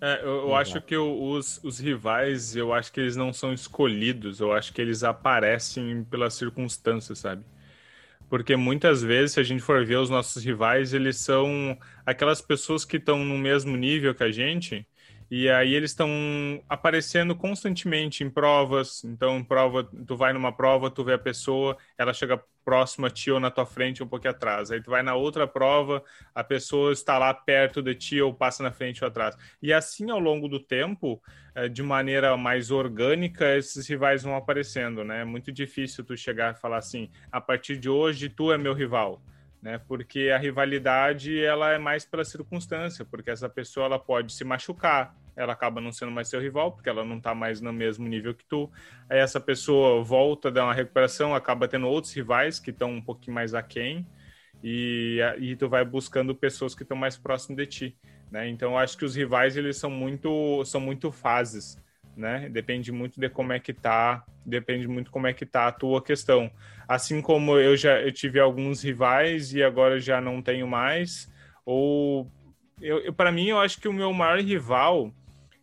É, 0.00 0.20
eu, 0.22 0.48
eu 0.48 0.54
acho 0.54 0.80
que 0.80 0.96
os, 0.96 1.62
os 1.64 1.80
rivais, 1.80 2.54
eu 2.54 2.72
acho 2.72 2.92
que 2.92 3.00
eles 3.00 3.16
não 3.16 3.32
são 3.32 3.52
escolhidos, 3.52 4.38
eu 4.38 4.52
acho 4.52 4.72
que 4.72 4.80
eles 4.80 5.02
aparecem 5.02 6.04
pelas 6.04 6.34
circunstâncias, 6.34 7.18
sabe? 7.18 7.44
Porque 8.28 8.54
muitas 8.56 9.02
vezes, 9.02 9.32
se 9.32 9.40
a 9.40 9.42
gente 9.42 9.60
for 9.60 9.84
ver 9.84 9.96
os 9.96 10.08
nossos 10.08 10.44
rivais, 10.44 10.94
eles 10.94 11.16
são 11.16 11.76
aquelas 12.06 12.40
pessoas 12.40 12.84
que 12.84 12.98
estão 12.98 13.24
no 13.24 13.36
mesmo 13.36 13.76
nível 13.76 14.14
que 14.14 14.22
a 14.22 14.30
gente, 14.30 14.86
e 15.34 15.48
aí 15.48 15.72
eles 15.72 15.92
estão 15.92 16.10
aparecendo 16.68 17.34
constantemente 17.34 18.22
em 18.22 18.28
provas. 18.28 19.02
Então, 19.02 19.42
prova, 19.42 19.82
tu 19.82 20.14
vai 20.14 20.30
numa 20.30 20.52
prova, 20.52 20.90
tu 20.90 21.02
vê 21.02 21.14
a 21.14 21.18
pessoa, 21.18 21.74
ela 21.96 22.12
chega 22.12 22.38
próxima 22.62 23.06
a 23.06 23.10
ti 23.10 23.30
ou 23.30 23.40
na 23.40 23.50
tua 23.50 23.64
frente 23.64 24.02
um 24.02 24.06
pouquinho 24.06 24.32
atrás. 24.32 24.70
Aí 24.70 24.82
tu 24.82 24.90
vai 24.90 25.02
na 25.02 25.14
outra 25.14 25.46
prova, 25.46 26.04
a 26.34 26.44
pessoa 26.44 26.92
está 26.92 27.16
lá 27.16 27.32
perto 27.32 27.80
de 27.80 27.94
ti 27.94 28.20
ou 28.20 28.34
passa 28.34 28.62
na 28.62 28.70
frente 28.72 29.02
ou 29.02 29.08
atrás. 29.08 29.34
E 29.62 29.72
assim, 29.72 30.10
ao 30.10 30.18
longo 30.18 30.48
do 30.48 30.60
tempo, 30.60 31.18
eh, 31.54 31.66
de 31.66 31.82
maneira 31.82 32.36
mais 32.36 32.70
orgânica, 32.70 33.56
esses 33.56 33.88
rivais 33.88 34.22
vão 34.22 34.36
aparecendo, 34.36 35.02
né? 35.02 35.22
É 35.22 35.24
muito 35.24 35.50
difícil 35.50 36.04
tu 36.04 36.14
chegar 36.14 36.52
e 36.52 36.60
falar 36.60 36.76
assim, 36.76 37.10
a 37.30 37.40
partir 37.40 37.78
de 37.78 37.88
hoje 37.88 38.28
tu 38.28 38.52
é 38.52 38.58
meu 38.58 38.74
rival 38.74 39.22
né? 39.62 39.78
Porque 39.86 40.30
a 40.34 40.38
rivalidade 40.38 41.42
ela 41.42 41.70
é 41.70 41.78
mais 41.78 42.04
pela 42.04 42.24
circunstância, 42.24 43.04
porque 43.04 43.30
essa 43.30 43.48
pessoa 43.48 43.86
ela 43.86 43.98
pode 43.98 44.32
se 44.32 44.42
machucar, 44.44 45.14
ela 45.36 45.52
acaba 45.52 45.80
não 45.80 45.92
sendo 45.92 46.12
mais 46.12 46.28
seu 46.28 46.40
rival, 46.40 46.72
porque 46.72 46.88
ela 46.88 47.04
não 47.04 47.16
está 47.16 47.34
mais 47.34 47.60
no 47.60 47.72
mesmo 47.72 48.06
nível 48.06 48.34
que 48.34 48.44
tu. 48.44 48.70
Aí 49.08 49.18
essa 49.18 49.40
pessoa 49.40 50.02
volta, 50.02 50.50
dá 50.50 50.64
uma 50.64 50.74
recuperação, 50.74 51.34
acaba 51.34 51.66
tendo 51.68 51.88
outros 51.88 52.12
rivais 52.12 52.58
que 52.58 52.70
estão 52.70 52.90
um 52.90 53.02
pouquinho 53.02 53.34
mais 53.34 53.54
aquém, 53.54 54.06
e, 54.62 55.18
e 55.38 55.56
tu 55.56 55.68
vai 55.68 55.84
buscando 55.84 56.34
pessoas 56.34 56.74
que 56.74 56.82
estão 56.82 56.96
mais 56.96 57.16
próximas 57.16 57.56
de 57.56 57.66
ti, 57.66 57.96
né? 58.30 58.48
Então 58.48 58.72
eu 58.72 58.78
acho 58.78 58.96
que 58.96 59.04
os 59.04 59.16
rivais 59.16 59.56
eles 59.56 59.76
são 59.76 59.90
muito 59.90 60.64
são 60.64 60.80
muito 60.80 61.10
fases, 61.10 61.76
né? 62.16 62.48
Depende 62.48 62.92
muito 62.92 63.18
de 63.18 63.28
como 63.28 63.52
é 63.52 63.58
que 63.58 63.72
tá, 63.72 64.24
depende 64.46 64.86
muito 64.86 65.10
como 65.10 65.26
é 65.26 65.32
que 65.32 65.44
tá 65.44 65.66
a 65.66 65.72
tua 65.72 66.00
questão. 66.02 66.50
Assim 66.86 67.20
como 67.20 67.58
eu 67.58 67.76
já 67.76 68.00
eu 68.00 68.12
tive 68.12 68.38
alguns 68.38 68.82
rivais 68.82 69.52
e 69.52 69.62
agora 69.62 69.98
já 69.98 70.20
não 70.20 70.40
tenho 70.40 70.68
mais, 70.68 71.32
ou 71.64 72.30
eu, 72.80 72.98
eu 73.00 73.12
para 73.12 73.32
mim 73.32 73.48
eu 73.48 73.58
acho 73.58 73.80
que 73.80 73.88
o 73.88 73.92
meu 73.92 74.12
maior 74.12 74.38
rival 74.38 75.12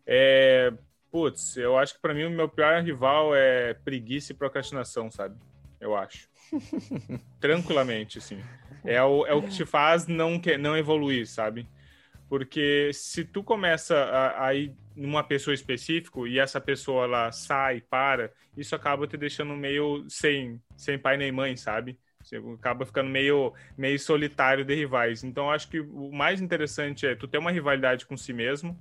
é. 0.09 0.73
Putz, 1.11 1.57
eu 1.57 1.75
acho 1.77 1.95
que 1.95 2.01
para 2.01 2.13
mim 2.13 2.25
o 2.25 2.29
meu 2.29 2.47
pior 2.47 2.83
rival 2.83 3.35
é 3.35 3.73
preguiça 3.73 4.31
e 4.31 4.35
procrastinação, 4.35 5.09
sabe? 5.09 5.35
Eu 5.79 5.95
acho. 5.95 6.29
Tranquilamente, 7.39 8.19
assim. 8.19 8.43
É 8.83 9.01
o, 9.01 9.25
é 9.25 9.33
o 9.33 9.41
que 9.41 9.49
te 9.49 9.65
faz 9.65 10.05
não, 10.07 10.39
que, 10.39 10.57
não 10.57 10.77
evoluir, 10.77 11.27
sabe? 11.27 11.67
Porque 12.27 12.91
se 12.93 13.23
tu 13.23 13.43
começa 13.43 13.95
a, 13.95 14.47
a 14.47 14.53
ir 14.53 14.75
numa 14.95 15.23
pessoa 15.23 15.53
específica 15.53 16.19
e 16.27 16.37
essa 16.37 16.61
pessoa 16.61 17.05
ela 17.05 17.31
sai, 17.31 17.81
para, 17.81 18.31
isso 18.55 18.75
acaba 18.75 19.07
te 19.07 19.17
deixando 19.17 19.55
meio 19.55 20.05
sem, 20.07 20.61
sem 20.77 20.99
pai 20.99 21.17
nem 21.17 21.31
mãe, 21.31 21.55
sabe? 21.57 21.97
Você 22.23 22.37
acaba 22.37 22.85
ficando 22.85 23.09
meio, 23.09 23.53
meio 23.77 23.97
solitário 23.97 24.63
de 24.63 24.75
rivais. 24.75 25.23
Então, 25.23 25.49
acho 25.49 25.69
que 25.69 25.79
o 25.79 26.11
mais 26.11 26.41
interessante 26.41 27.07
é 27.07 27.15
tu 27.15 27.27
ter 27.27 27.37
uma 27.37 27.51
rivalidade 27.51 28.05
com 28.05 28.15
si 28.15 28.33
mesmo, 28.33 28.77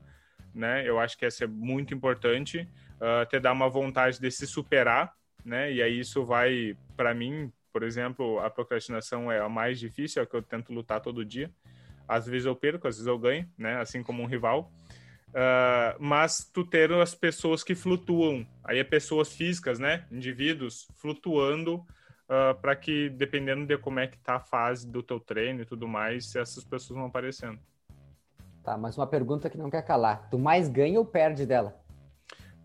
né? 0.55 0.89
Eu 0.89 0.99
acho 0.99 1.17
que 1.17 1.25
essa 1.25 1.45
é 1.45 1.47
muito 1.47 1.95
importante, 1.95 2.69
uh, 2.97 3.41
dar 3.41 3.53
uma 3.53 3.69
vontade 3.69 4.21
de 4.21 4.31
se 4.31 4.47
superar, 4.47 5.15
né? 5.45 5.73
E 5.73 5.83
aí 5.83 6.01
isso 6.01 6.25
vai, 6.25 6.77
para 6.97 7.15
mim, 7.15 7.53
por 7.73 7.83
exemplo, 7.83 8.39
a 8.41 8.51
procrastinação 8.51 9.31
é 9.31 9.41
a 9.41 9.49
mais 9.49 9.79
difícil, 9.79 10.21
é 10.21 10.25
o 10.25 10.29
que 10.29 10.37
eu 10.37 10.43
tento 10.43 10.73
lutar 10.73 11.01
todo 11.01 11.25
dia. 11.25 11.51
Às 12.07 12.27
vezes 12.27 12.47
eu 12.47 12.57
perco, 12.57 12.89
às 12.89 12.97
vezes 12.97 13.07
eu 13.07 13.19
ganho, 13.19 13.49
né? 13.57 13.77
Assim 13.81 14.03
como 14.03 14.23
um 14.23 14.27
rival. 14.27 14.73
Uh, 15.29 15.95
mas 16.01 16.51
tu 16.53 16.65
ter 16.65 16.91
as 16.93 17.15
pessoas 17.15 17.63
que 17.63 17.75
flutuam, 17.75 18.47
aí 18.65 18.79
é 18.79 18.85
pessoas 18.85 19.33
físicas, 19.33 19.79
né? 19.79 20.07
Indivíduos 20.11 20.89
flutuando 20.97 21.77
uh, 21.77 21.85
ah, 22.29 22.55
para 22.55 22.75
que, 22.75 23.11
dependendo 23.11 23.67
de 23.67 23.77
como 23.77 24.01
é 24.01 24.07
que 24.07 24.19
tá 24.19 24.37
a 24.37 24.41
fase 24.41 24.91
do 24.91 25.03
teu 25.03 25.21
treino 25.21 25.63
e 25.63 25.67
tudo 25.67 25.87
mais, 25.87 26.35
essas 26.35 26.65
pessoas 26.65 26.99
vão 26.99 27.07
aparecendo. 27.07 27.61
Tá, 28.69 28.77
mas 28.77 28.99
uma 28.99 29.07
pergunta 29.07 29.49
que 29.49 29.57
não 29.57 29.71
quer 29.71 29.81
calar. 29.81 30.29
Tu 30.31 30.39
mais 30.39 30.69
ganha 30.69 30.99
ou 30.99 31.07
perde 31.07 31.47
dela? 31.47 31.75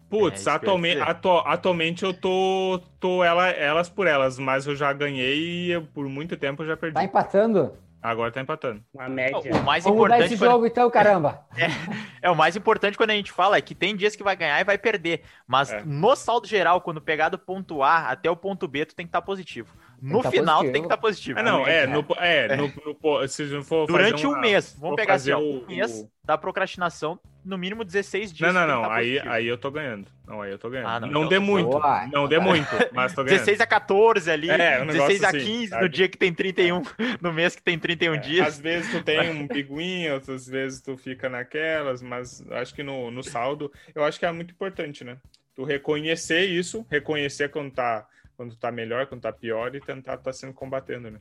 Putz, 0.10 0.46
é, 0.46 0.52
atualmente, 0.52 1.00
atu, 1.00 1.30
atualmente 1.30 2.04
eu 2.04 2.14
tô, 2.14 2.82
tô 3.00 3.24
ela, 3.24 3.48
elas 3.52 3.88
por 3.88 4.06
elas, 4.06 4.38
mas 4.38 4.68
eu 4.68 4.76
já 4.76 4.92
ganhei 4.92 5.74
e 5.74 5.80
por 5.94 6.06
muito 6.10 6.36
tempo 6.36 6.62
eu 6.62 6.68
já 6.68 6.76
perdi. 6.76 6.96
Tá 6.96 7.06
empatando? 7.06 7.72
Agora 8.02 8.34
tá 8.34 8.42
empatando. 8.42 8.84
Uma 8.94 9.08
média. 9.08 9.56
O 9.56 9.64
mais 9.64 9.86
Vamos 9.86 9.98
importante 9.98 10.26
esse 10.26 10.38
quando... 10.38 10.52
jogo 10.52 10.68
então, 10.68 10.92
caramba. 10.92 11.46
É, 11.56 12.28
é, 12.28 12.30
o 12.30 12.36
mais 12.36 12.54
importante 12.58 12.98
quando 12.98 13.12
a 13.12 13.16
gente 13.16 13.32
fala 13.32 13.56
é 13.56 13.62
que 13.62 13.74
tem 13.74 13.96
dias 13.96 14.14
que 14.14 14.24
vai 14.24 14.36
ganhar 14.36 14.60
e 14.60 14.66
vai 14.66 14.78
perder. 14.78 15.22
Mas 15.48 15.72
é. 15.72 15.84
no 15.86 16.14
saldo 16.18 16.46
geral, 16.46 16.82
quando 16.82 17.00
pegar 17.00 17.30
do 17.30 17.40
ponto 17.40 17.82
A 17.82 18.10
até 18.10 18.30
o 18.30 18.36
ponto 18.36 18.68
B, 18.68 18.86
tu 18.86 18.94
tem 18.94 19.06
que 19.06 19.10
estar 19.10 19.22
tá 19.22 19.26
positivo. 19.26 19.74
No 20.04 20.22
tá 20.22 20.30
final, 20.30 20.58
positivo. 20.58 20.74
tem 20.74 20.82
que 20.82 20.86
estar 20.86 20.98
tá 20.98 21.02
positivo. 21.02 21.40
É, 21.40 21.44
não, 21.44 21.66
é, 21.66 21.88
no, 21.88 22.06
é, 22.18 22.58
no, 22.58 22.68
no, 22.68 23.28
se 23.30 23.44
não 23.46 23.64
for 23.64 23.88
Durante 23.88 24.28
uma, 24.28 24.38
um 24.38 24.42
mês. 24.42 24.76
Vamos 24.78 24.98
pegar 24.98 25.14
assim, 25.14 25.34
um 25.34 25.66
mês 25.66 26.06
da 26.26 26.38
procrastinação, 26.38 27.18
no 27.46 27.58
mínimo 27.58 27.86
16 27.86 28.34
dias. 28.34 28.54
Não, 28.54 28.68
não, 28.68 28.82
não. 28.82 28.90
Tá 28.90 28.96
aí, 28.96 29.18
aí 29.20 29.48
eu 29.48 29.58
tô 29.58 29.72
ganhando. 29.72 30.08
Não, 30.28 30.42
aí 30.42 30.52
eu 30.52 30.60
tô 30.60 30.70
ganhando. 30.70 30.90
Ah, 30.90 31.00
não, 31.00 31.08
não 31.08 31.20
então, 31.22 31.30
dê 31.30 31.40
muito. 31.40 31.70
Boa. 31.70 32.08
Não 32.12 32.28
dê 32.28 32.38
muito, 32.38 32.68
mas 32.92 33.14
tô 33.14 33.24
ganhando. 33.24 33.40
16 33.40 33.62
a 33.62 33.66
14 33.66 34.30
ali. 34.30 34.50
É, 34.50 34.82
um 34.82 34.88
16 34.88 35.24
a 35.24 35.32
15 35.32 35.74
assim, 35.74 35.82
no 35.82 35.88
dia 35.88 36.10
que 36.10 36.18
tem 36.18 36.34
31, 36.34 36.82
no 37.22 37.32
mês 37.32 37.56
que 37.56 37.64
tem 37.64 37.80
31 37.80 38.16
é, 38.16 38.18
dias. 38.18 38.48
Às 38.48 38.60
vezes 38.60 38.92
tu 38.92 39.02
tem 39.02 39.32
um 39.32 39.48
biguinho, 39.48 40.16
outras 40.16 40.46
vezes 40.46 40.82
tu 40.82 40.98
fica 40.98 41.30
naquelas, 41.30 42.02
mas 42.02 42.44
acho 42.52 42.76
que 42.76 42.84
no, 42.84 43.10
no 43.10 43.24
saldo, 43.24 43.72
eu 43.96 44.04
acho 44.04 44.20
que 44.20 44.26
é 44.26 44.32
muito 44.34 44.52
importante, 44.52 45.06
né? 45.06 45.16
Tu 45.56 45.64
reconhecer 45.64 46.44
isso, 46.44 46.86
reconhecer 46.90 47.50
quando 47.50 47.72
tá 47.72 48.06
quando 48.36 48.56
tá 48.56 48.72
melhor, 48.72 49.08
quando 49.08 49.22
tá 49.22 49.32
pior 49.32 49.74
e 49.76 49.80
tentar 49.82 50.18
tá 50.18 50.32
sendo 50.34 50.54
combatendo, 50.54 51.10
né? 51.12 51.20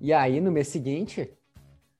E 0.00 0.12
aí, 0.12 0.40
no 0.40 0.50
mês 0.52 0.68
seguinte, 0.68 1.32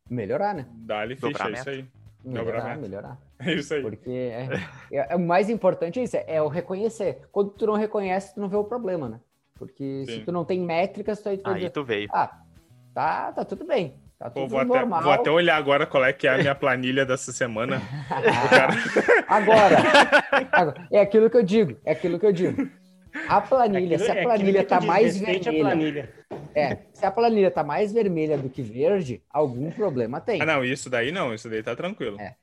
melhorar, 0.08 0.54
né? 0.54 0.66
Dá-lhe 0.72 1.16
ficha, 1.16 1.48
é 1.48 1.52
isso 1.52 1.70
aí. 1.70 1.86
Melhorar, 2.24 2.76
melhorar. 2.76 3.18
É 3.40 3.54
isso 3.54 3.72
aí. 3.72 3.82
Porque 3.82 4.10
é, 4.10 4.48
é- 4.90 5.12
é- 5.12 5.14
o 5.14 5.20
mais 5.20 5.48
importante 5.48 6.00
é 6.00 6.02
isso, 6.02 6.16
é 6.16 6.42
o 6.42 6.48
reconhecer. 6.48 7.20
Quando 7.30 7.50
tu 7.50 7.66
não 7.68 7.74
reconhece, 7.74 8.34
tu 8.34 8.40
não 8.40 8.48
vê 8.48 8.56
o 8.56 8.64
problema, 8.64 9.08
né? 9.08 9.20
Porque 9.54 10.02
se 10.06 10.12
Sim. 10.16 10.24
tu 10.24 10.32
não 10.32 10.44
tem 10.44 10.60
métricas, 10.60 11.20
tu 11.20 11.24
vai 11.26 11.40
Aí 11.44 11.54
dizer, 11.54 11.70
tu 11.70 11.84
veio. 11.84 12.08
ah, 12.12 12.42
tá, 12.92 13.30
tá 13.32 13.44
tudo 13.44 13.64
bem. 13.64 13.94
Tá 14.18 14.28
Pô, 14.28 14.40
tudo 14.40 14.50
vou, 14.50 14.58
até, 14.58 14.68
normal. 14.80 15.02
vou 15.04 15.12
até 15.12 15.30
olhar 15.30 15.56
agora 15.56 15.86
qual 15.86 16.04
é 16.04 16.12
que 16.12 16.26
é 16.26 16.34
a 16.34 16.38
minha 16.38 16.54
planilha 16.56 17.06
dessa 17.06 17.30
semana. 17.30 17.80
Agora, 19.28 19.76
agora, 20.56 20.88
é 20.90 21.00
aquilo 21.00 21.30
que 21.30 21.36
eu 21.36 21.42
digo, 21.44 21.76
é 21.84 21.92
aquilo 21.92 22.18
que 22.18 22.26
eu 22.26 22.32
digo. 22.32 22.68
A 23.28 23.40
planilha, 23.40 23.96
Aquilo- 23.96 24.04
se 24.04 24.10
a 24.10 24.14
é 24.16 24.22
planilha 24.22 24.64
tá 24.64 24.78
diz, 24.78 24.86
mais 24.86 25.16
vermelha, 25.18 25.62
planilha. 25.64 26.14
é, 26.54 26.78
se 26.92 27.04
a 27.06 27.10
planilha 27.10 27.50
tá 27.50 27.62
mais 27.64 27.92
vermelha 27.92 28.36
do 28.38 28.48
que 28.48 28.62
verde, 28.62 29.22
algum 29.30 29.70
problema 29.70 30.20
tem. 30.20 30.40
Ah, 30.42 30.46
não, 30.46 30.64
isso 30.64 30.88
daí 30.90 31.10
não, 31.12 31.34
isso 31.34 31.48
daí 31.48 31.62
tá 31.62 31.74
tranquilo. 31.74 32.20
É. 32.20 32.34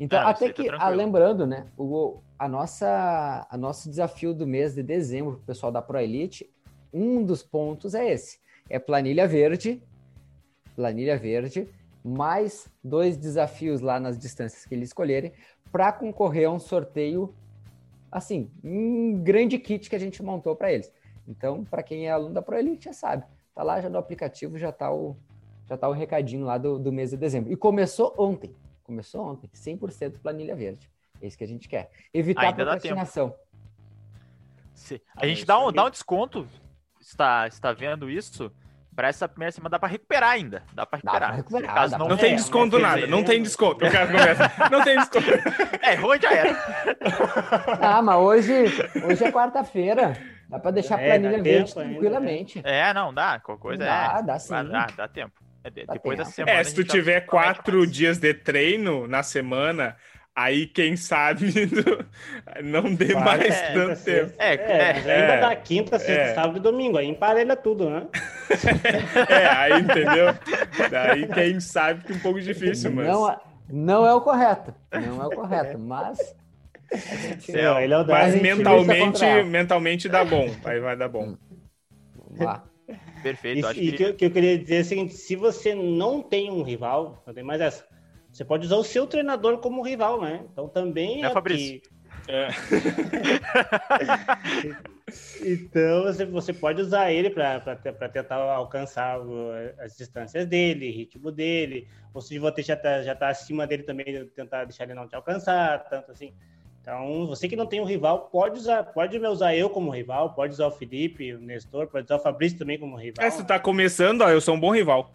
Então, 0.00 0.20
Ah, 0.20 0.30
até 0.30 0.46
tá 0.48 0.52
que, 0.52 0.62
ah, 0.68 0.76
tranquilo. 0.76 0.96
lembrando, 0.96 1.46
né, 1.46 1.66
o, 1.76 2.20
a 2.38 2.48
nossa, 2.48 3.46
a 3.50 3.56
nosso 3.56 3.88
desafio 3.90 4.32
do 4.32 4.46
mês 4.46 4.74
de 4.74 4.82
dezembro, 4.82 5.32
pro 5.36 5.46
pessoal 5.46 5.72
da 5.72 5.82
Pro 5.82 5.98
Elite, 5.98 6.48
um 6.92 7.24
dos 7.24 7.42
pontos 7.42 7.94
é 7.94 8.12
esse, 8.12 8.38
é 8.70 8.78
planilha 8.78 9.26
verde, 9.26 9.82
planilha 10.76 11.16
verde, 11.18 11.68
mais 12.04 12.70
dois 12.82 13.16
desafios 13.16 13.80
lá 13.80 13.98
nas 13.98 14.18
distâncias 14.18 14.64
que 14.64 14.74
eles 14.74 14.88
escolherem, 14.90 15.32
para 15.72 15.92
concorrer 15.92 16.46
a 16.48 16.50
um 16.52 16.58
sorteio, 16.60 17.34
assim, 18.10 18.50
um 18.64 19.22
grande 19.22 19.58
kit 19.58 19.88
que 19.88 19.96
a 19.96 19.98
gente 19.98 20.22
montou 20.22 20.54
para 20.56 20.72
eles. 20.72 20.92
Então, 21.26 21.64
para 21.64 21.82
quem 21.82 22.06
é 22.06 22.10
aluno 22.10 22.34
da 22.34 22.42
Pro 22.42 22.56
Elite 22.58 22.86
já 22.86 22.92
sabe, 22.92 23.24
tá 23.54 23.62
lá 23.62 23.80
já 23.80 23.88
no 23.88 23.98
aplicativo, 23.98 24.56
já 24.58 24.72
tá 24.72 24.92
o, 24.92 25.16
já 25.66 25.76
tá 25.76 25.88
o 25.88 25.92
recadinho 25.92 26.46
lá 26.46 26.56
do, 26.58 26.78
do 26.78 26.90
mês 26.92 27.10
de 27.10 27.16
dezembro. 27.16 27.52
E 27.52 27.56
começou 27.56 28.14
ontem. 28.18 28.54
Começou 28.82 29.22
ontem, 29.22 29.48
100% 29.54 30.18
planilha 30.20 30.56
verde. 30.56 30.90
É 31.20 31.26
isso 31.26 31.36
que 31.36 31.44
a 31.44 31.48
gente 31.48 31.68
quer. 31.68 31.90
Evitar 32.14 32.42
Ainda 32.46 32.64
dá 32.64 32.70
procrastinação. 32.72 33.34
Se- 34.74 35.02
Ah, 35.14 35.20
A 35.22 35.26
gente 35.26 35.44
dá 35.44 35.58
um, 35.58 35.70
dá 35.72 35.84
um 35.84 35.90
desconto. 35.90 36.46
Está, 37.00 37.46
está 37.46 37.72
vendo 37.72 38.08
isso? 38.10 38.50
Para 38.98 39.06
essa 39.06 39.28
primeira 39.28 39.52
semana 39.52 39.70
dá 39.70 39.78
para 39.78 39.90
recuperar 39.90 40.30
ainda. 40.30 40.64
Dá 40.72 40.84
para 40.84 40.98
Dá 41.04 41.10
pra 41.12 41.30
recuperar. 41.30 41.36
recuperar, 41.36 41.74
Caso 41.76 41.92
dá 41.92 41.98
não, 41.98 42.08
Não 42.08 42.16
tem 42.16 42.32
É, 42.32 42.34
desconto 42.34 42.80
mas 42.80 42.82
nada, 42.82 43.06
não 43.06 43.22
tem 43.22 43.40
desconto. 43.40 43.86
O 43.86 43.92
cara 43.92 44.06
começa, 44.08 44.52
não 44.72 44.82
tem 44.82 44.96
desconto. 44.98 45.26
É, 45.82 45.94
ruim 45.94 46.18
já 46.20 46.32
era. 46.32 46.56
Ah, 47.80 48.02
mas 48.02 48.16
hoje, 48.16 48.52
hoje 49.04 49.24
é 49.24 49.30
quarta-feira. 49.30 50.14
Dá 50.48 50.58
para 50.58 50.72
deixar 50.72 50.98
a 50.98 51.02
É, 51.02 51.06
planilha 51.10 51.40
verde 51.40 51.66
tempo 51.68 51.78
ainda, 51.78 51.92
tranquilamente. 51.92 52.60
É, 52.64 52.92
não, 52.92 53.14
dá. 53.14 53.38
Qualquer 53.38 53.62
coisa 53.62 53.84
Dá, 53.84 54.16
é. 54.18 54.22
dá 54.24 54.38
sim. 54.40 54.64
Dá, 54.68 54.86
dá 54.96 55.06
tempo. 55.06 55.32
É, 55.62 55.70
depois 55.70 56.18
da 56.18 56.24
semana. 56.24 56.58
É, 56.58 56.64
se 56.64 56.74
tu 56.74 56.82
tiver 56.82 57.20
quatro 57.20 57.86
dias 57.86 58.18
de 58.18 58.34
treino 58.34 59.06
na 59.06 59.22
semana, 59.22 59.94
aí 60.42 60.66
quem 60.66 60.96
sabe 60.96 61.52
não 62.62 62.94
dê 62.94 63.12
Quarta, 63.12 63.30
mais 63.38 63.54
é, 63.54 63.72
tanto 63.72 63.88
tempo. 64.04 64.28
sexta. 64.30 64.42
É, 64.42 64.54
É, 64.54 64.92
mas 64.94 65.06
é. 65.06 65.20
ainda 65.32 65.48
dá 65.48 65.56
quinta, 65.56 65.98
sexta, 65.98 66.22
É. 66.22 66.34
sábado 66.34 66.58
e 66.58 66.60
domingo. 66.60 66.96
Aí 66.98 67.06
emparelha 67.08 67.56
tudo, 67.56 67.88
né? 67.90 68.06
É, 69.28 69.46
aí 69.48 69.80
entendeu? 69.80 70.26
Daí 70.90 71.26
quem 71.28 71.60
sabe 71.60 72.04
que 72.04 72.12
é 72.12 72.16
um 72.16 72.20
pouco 72.20 72.40
difícil, 72.40 72.90
mas. 72.92 73.06
Não, 73.06 73.30
é- 73.30 73.38
não 73.70 74.06
é 74.06 74.14
o 74.14 74.20
correto. 74.20 74.74
Não 74.92 75.22
é 75.22 75.26
o 75.26 75.30
correto, 75.30 75.78
mas. 75.78 76.18
gente- 76.92 77.52
Não, 77.52 77.78
ele 77.78 77.92
é 77.92 77.98
o 77.98 78.04
da- 78.04 78.14
Mas 78.14 78.40
mentalmente, 78.40 79.24
mentalmente 79.44 80.08
dá 80.08 80.24
bom. 80.24 80.48
Aí 80.64 80.80
vai 80.80 80.96
dar 80.96 81.08
bom. 81.08 81.36
Vamos 82.16 82.40
lá. 82.40 82.64
Perfeito. 83.22 83.58
E, 83.60 83.64
acho 83.68 83.80
e 83.80 83.90
que... 83.90 83.96
que, 83.96 84.02
eu- 84.04 84.14
que 84.14 84.24
eu 84.26 84.30
queria 84.30 84.58
dizer 84.58 84.76
é 84.76 84.80
o 84.80 84.84
seguinte: 84.84 85.14
se 85.14 85.36
você 85.36 85.74
não 85.74 86.22
tem 86.22 86.50
um 86.50 86.62
rival, 86.62 87.22
não 87.26 87.34
tem 87.34 87.44
mais 87.44 87.60
essa. 87.60 87.84
Você 88.38 88.44
pode 88.44 88.66
usar 88.66 88.76
o 88.76 88.84
seu 88.84 89.04
treinador 89.04 89.58
como 89.58 89.82
rival, 89.82 90.20
né? 90.20 90.44
Então 90.52 90.68
também 90.68 91.22
Né, 91.22 91.26
é 91.26 91.30
Fabrício? 91.32 91.80
que- 91.80 91.88
É. 92.28 92.48
Então 95.42 96.04
você, 96.04 96.24
você 96.24 96.52
pode 96.52 96.80
usar 96.80 97.10
ele 97.10 97.30
para 97.30 97.58
tentar 98.12 98.36
alcançar 98.36 99.18
as 99.80 99.96
distâncias 99.96 100.46
dele, 100.46 100.88
ritmo 100.90 101.32
dele. 101.32 101.88
Ou 102.14 102.20
se 102.20 102.38
você 102.38 102.62
já 102.62 102.76
tá, 102.76 103.02
já 103.02 103.16
tá 103.16 103.28
acima 103.28 103.66
dele 103.66 103.82
também, 103.82 104.24
tentar 104.36 104.66
deixar 104.66 104.84
ele 104.84 104.94
não 104.94 105.08
te 105.08 105.16
alcançar, 105.16 105.88
tanto 105.88 106.12
assim. 106.12 106.32
Então, 106.80 107.26
você 107.26 107.48
que 107.48 107.56
não 107.56 107.66
tem 107.66 107.80
um 107.80 107.84
rival, 107.84 108.28
pode 108.30 108.58
usar, 108.58 108.84
pode 108.84 109.18
usar 109.18 109.56
eu 109.56 109.68
como 109.68 109.90
rival, 109.90 110.32
pode 110.34 110.52
usar 110.52 110.68
o 110.68 110.70
Felipe, 110.70 111.34
o 111.34 111.40
Nestor, 111.40 111.88
pode 111.88 112.04
usar 112.04 112.16
o 112.16 112.22
Fabrício 112.22 112.58
também 112.58 112.78
como 112.78 112.96
rival. 112.96 113.26
É, 113.26 113.30
se 113.30 113.44
tá 113.44 113.58
começando, 113.58 114.20
ó, 114.20 114.30
eu 114.30 114.40
sou 114.40 114.54
um 114.54 114.60
bom 114.60 114.70
rival. 114.70 115.12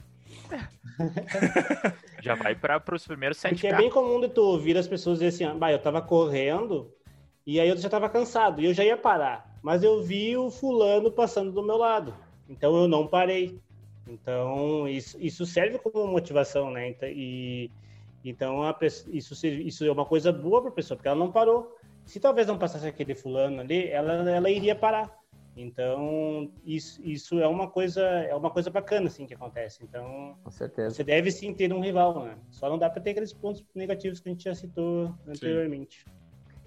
Já 2.21 2.35
vai 2.35 2.55
para 2.55 2.81
os 2.93 3.05
primeiros 3.05 3.37
7 3.37 3.53
Porque 3.53 3.67
é 3.67 3.75
bem 3.75 3.89
comum 3.89 4.19
de 4.19 4.29
tu 4.29 4.41
ouvir 4.41 4.77
as 4.77 4.87
pessoas 4.87 5.19
dizer 5.19 5.29
assim, 5.29 5.43
ah, 5.43 5.53
bah, 5.53 5.71
eu 5.71 5.79
tava 5.79 6.01
correndo 6.01 6.91
e 7.45 7.59
aí 7.59 7.67
eu 7.67 7.77
já 7.77 7.89
tava 7.89 8.09
cansado 8.09 8.61
e 8.61 8.65
eu 8.65 8.73
já 8.73 8.83
ia 8.83 8.97
parar. 8.97 9.57
Mas 9.61 9.83
eu 9.83 10.01
vi 10.01 10.37
o 10.37 10.49
fulano 10.49 11.11
passando 11.11 11.51
do 11.51 11.63
meu 11.63 11.77
lado. 11.77 12.13
Então 12.47 12.75
eu 12.75 12.87
não 12.87 13.07
parei. 13.07 13.59
Então 14.07 14.87
isso, 14.87 15.17
isso 15.19 15.45
serve 15.45 15.79
como 15.79 16.07
motivação, 16.07 16.69
né? 16.71 16.89
Então, 16.89 17.09
e, 17.09 17.71
então 18.23 18.63
a 18.63 18.77
isso, 19.11 19.45
isso 19.45 19.85
é 19.85 19.91
uma 19.91 20.05
coisa 20.05 20.31
boa 20.31 20.61
para 20.61 20.69
a 20.69 20.73
pessoa, 20.73 20.95
porque 20.97 21.07
ela 21.07 21.17
não 21.17 21.31
parou. 21.31 21.75
Se 22.05 22.19
talvez 22.19 22.47
não 22.47 22.57
passasse 22.57 22.85
aquele 22.85 23.15
fulano 23.15 23.61
ali, 23.61 23.87
ela, 23.87 24.29
ela 24.29 24.49
iria 24.49 24.75
parar. 24.75 25.22
Então 25.55 26.51
isso, 26.65 27.01
isso 27.03 27.39
é 27.39 27.47
uma 27.47 27.69
coisa 27.69 28.01
é 28.01 28.35
uma 28.35 28.49
coisa 28.49 28.69
bacana 28.69 29.07
assim 29.07 29.25
que 29.25 29.33
acontece. 29.33 29.83
Então 29.83 30.35
Com 30.43 30.49
certeza. 30.51 30.95
você 30.95 31.03
deve 31.03 31.31
sim 31.31 31.53
ter 31.53 31.71
um 31.71 31.79
rival, 31.79 32.23
né? 32.23 32.37
Só 32.49 32.69
não 32.69 32.77
dá 32.79 32.89
para 32.89 33.01
ter 33.01 33.11
aqueles 33.11 33.33
pontos 33.33 33.63
negativos 33.75 34.19
que 34.19 34.29
a 34.29 34.31
gente 34.31 34.43
já 34.43 34.55
citou 34.55 35.13
anteriormente. 35.27 36.05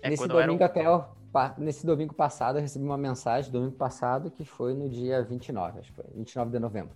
É, 0.03 0.11
nesse 0.11 0.29
domingo 0.29 0.63
um- 0.63 0.67
até 0.67 0.89
o- 0.89 1.05
nesse 1.59 1.85
domingo 1.85 2.15
passado 2.15 2.59
eu 2.59 2.63
recebi 2.63 2.85
uma 2.85 2.97
mensagem 2.97 3.51
domingo 3.51 3.77
passado 3.77 4.31
que 4.31 4.45
foi 4.45 4.73
no 4.73 4.89
dia 4.89 5.23
29, 5.23 5.81
acho 5.81 5.91
que 5.91 5.97
foi 5.97 6.05
29 6.15 6.51
de 6.53 6.59
novembro. 6.59 6.95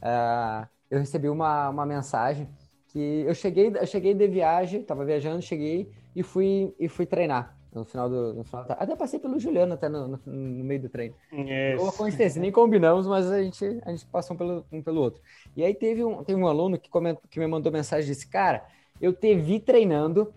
Ah, 0.00 0.68
eu 0.90 0.98
recebi 1.00 1.28
uma, 1.28 1.68
uma 1.70 1.84
mensagem 1.84 2.48
que 2.88 3.24
eu 3.26 3.34
cheguei 3.34 3.68
eu 3.68 3.86
cheguei 3.86 4.14
de 4.14 4.28
viagem, 4.28 4.80
estava 4.82 5.04
viajando, 5.04 5.42
cheguei 5.42 5.90
e 6.14 6.22
fui 6.22 6.72
e 6.78 6.88
fui 6.88 7.04
treinar 7.04 7.56
no 7.74 7.84
final 7.84 8.08
do, 8.08 8.34
no 8.34 8.44
final 8.44 8.64
da 8.66 8.74
até 8.74 8.94
passei 8.94 9.18
pelo 9.18 9.38
Juliano 9.38 9.74
até 9.74 9.88
no, 9.88 10.08
no- 10.08 10.20
no 10.26 10.64
meio 10.64 10.82
do 10.82 10.88
treino. 10.88 11.14
Yes. 11.32 11.80
Uma 11.80 11.92
coincidência, 11.92 12.40
nem 12.40 12.52
combinamos, 12.52 13.06
mas 13.06 13.30
a 13.30 13.42
gente, 13.42 13.64
a 13.84 13.90
gente 13.90 14.06
passou 14.06 14.34
um 14.34 14.38
pelo, 14.38 14.66
um 14.70 14.82
pelo 14.82 15.00
outro. 15.00 15.22
E 15.56 15.64
aí 15.64 15.74
teve 15.74 16.04
um, 16.04 16.22
teve 16.22 16.38
um 16.40 16.46
aluno 16.46 16.78
que, 16.78 16.90
comentou, 16.90 17.22
que 17.30 17.40
me 17.40 17.46
mandou 17.46 17.72
mensagem 17.72 18.06
disse, 18.06 18.28
cara, 18.28 18.64
eu 19.00 19.12
te 19.12 19.34
vi 19.34 19.58
treinando, 19.58 20.32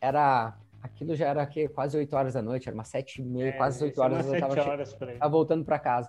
era... 0.00 0.56
Aquilo 0.82 1.16
já 1.16 1.26
era 1.26 1.42
aqui, 1.42 1.66
quase 1.66 1.96
8 1.96 2.14
horas 2.14 2.34
da 2.34 2.40
noite, 2.42 2.68
era 2.68 2.74
umas 2.76 2.86
7 2.86 3.20
e 3.20 3.24
meia, 3.24 3.48
É, 3.48 3.52
quase 3.52 3.82
8 3.82 3.96
são 3.96 4.04
horas, 4.04 4.24
eu 4.26 4.38
tava, 4.38 4.54
che- 4.54 4.60
horas 4.60 4.96
aí. 5.02 5.18
tava 5.18 5.30
voltando 5.32 5.64
para 5.64 5.80
casa. 5.80 6.08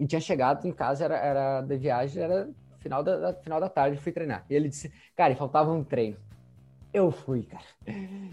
E 0.00 0.04
tinha 0.08 0.20
chegado 0.20 0.66
em 0.66 0.72
casa, 0.72 1.04
era, 1.04 1.16
era 1.16 1.60
de 1.60 1.76
viagem, 1.76 2.20
era 2.20 2.48
final 2.78 3.04
da, 3.04 3.16
da- 3.16 3.34
final 3.34 3.60
da 3.60 3.68
tarde, 3.68 3.96
fui 3.98 4.10
treinar. 4.10 4.44
E 4.50 4.54
ele 4.56 4.68
disse, 4.68 4.92
cara, 5.14 5.36
faltava 5.36 5.70
um 5.70 5.84
treino. 5.84 6.16
Eu 6.92 7.10
fui, 7.10 7.44
cara. 7.44 7.64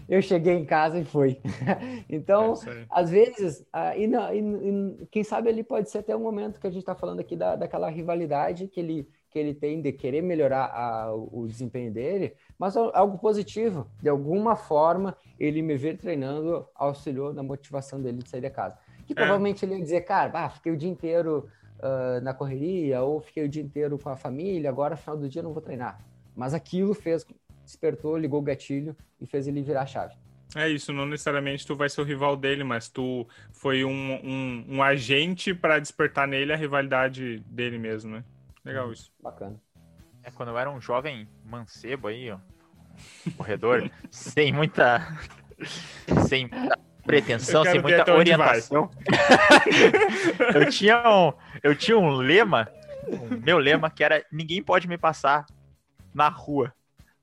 Eu 0.08 0.20
cheguei 0.20 0.54
em 0.54 0.64
casa 0.66 0.98
e 0.98 1.04
fui. 1.04 1.40
É 2.10 2.14
então, 2.14 2.54
aí. 2.66 2.86
às 2.90 3.08
vezes, 3.10 3.64
ah, 3.72 3.96
e, 3.96 4.06
não- 4.06 4.34
e- 4.34 5.02
e 5.02 5.06
quem 5.06 5.24
sabe 5.24 5.48
ali 5.48 5.62
pode 5.64 5.88
ser 5.90 5.98
até 5.98 6.14
um 6.14 6.20
momento 6.20 6.60
que 6.60 6.66
a 6.66 6.70
gente 6.70 6.80
está 6.82 6.94
falando 6.94 7.20
aqui 7.20 7.36
da, 7.36 7.56
daquela 7.56 7.88
rivalidade 7.88 8.68
que 8.68 8.80
ele, 8.80 9.08
que 9.30 9.38
ele 9.38 9.54
tem 9.54 9.80
de 9.80 9.92
querer 9.92 10.22
melhorar 10.22 10.66
a- 10.66 11.14
o 11.14 11.46
desempenho 11.46 11.90
dele, 11.92 12.34
mas 12.58 12.76
al- 12.76 12.90
algo 12.94 13.18
positivo. 13.18 13.86
De 14.02 14.08
alguma 14.10 14.56
forma, 14.56 15.16
ele 15.38 15.62
me 15.62 15.76
ver 15.76 15.96
treinando 15.96 16.66
auxiliou 16.74 17.32
na 17.32 17.42
motivação 17.42 18.00
dele 18.02 18.18
de 18.22 18.28
sair 18.28 18.40
de 18.42 18.50
casa. 18.50 18.76
Que 19.06 19.14
provavelmente 19.14 19.64
ele 19.64 19.74
ia 19.76 19.82
dizer, 19.82 20.02
cara, 20.02 20.30
ah, 20.34 20.50
fiquei 20.50 20.70
o 20.72 20.76
dia 20.76 20.90
inteiro 20.90 21.48
ah, 21.80 22.20
na 22.22 22.34
correria, 22.34 23.02
ou 23.02 23.20
fiquei 23.20 23.44
o 23.44 23.48
dia 23.48 23.62
inteiro 23.62 23.98
com 23.98 24.08
a 24.10 24.16
família, 24.16 24.68
agora, 24.68 24.96
final 24.96 25.16
do 25.16 25.28
dia, 25.28 25.42
não 25.42 25.52
vou 25.52 25.62
treinar. 25.62 26.04
Mas 26.36 26.54
aquilo 26.54 26.94
fez, 26.94 27.24
despertou, 27.70 28.18
ligou 28.18 28.40
o 28.40 28.42
gatilho 28.42 28.96
e 29.20 29.26
fez 29.26 29.46
ele 29.46 29.62
virar 29.62 29.82
a 29.82 29.86
chave. 29.86 30.14
É 30.56 30.68
isso, 30.68 30.92
não 30.92 31.06
necessariamente 31.06 31.64
tu 31.64 31.76
vai 31.76 31.88
ser 31.88 32.00
o 32.00 32.04
rival 32.04 32.36
dele, 32.36 32.64
mas 32.64 32.88
tu 32.88 33.26
foi 33.52 33.84
um, 33.84 34.14
um, 34.24 34.64
um 34.68 34.82
agente 34.82 35.54
para 35.54 35.78
despertar 35.78 36.26
nele 36.26 36.52
a 36.52 36.56
rivalidade 36.56 37.38
dele 37.46 37.78
mesmo, 37.78 38.16
né? 38.16 38.24
Legal 38.64 38.92
isso. 38.92 39.12
Bacana. 39.22 39.60
É, 40.24 40.30
quando 40.30 40.48
eu 40.48 40.58
era 40.58 40.68
um 40.68 40.80
jovem 40.80 41.28
mancebo 41.44 42.08
aí, 42.08 42.30
ó, 42.30 42.38
corredor, 43.36 43.88
sem 44.10 44.52
muita. 44.52 45.16
sem 46.28 46.48
muita 46.48 46.78
pretensão, 47.06 47.64
sem 47.64 47.80
muita 47.80 48.12
orientação. 48.12 48.90
eu, 50.54 50.68
tinha 50.68 51.02
um, 51.08 51.32
eu 51.62 51.76
tinha 51.76 51.96
um 51.96 52.10
lema, 52.10 52.68
o 53.06 53.36
meu 53.36 53.58
lema, 53.58 53.88
que 53.88 54.02
era 54.02 54.24
ninguém 54.32 54.62
pode 54.62 54.88
me 54.88 54.98
passar 54.98 55.46
na 56.12 56.28
rua 56.28 56.74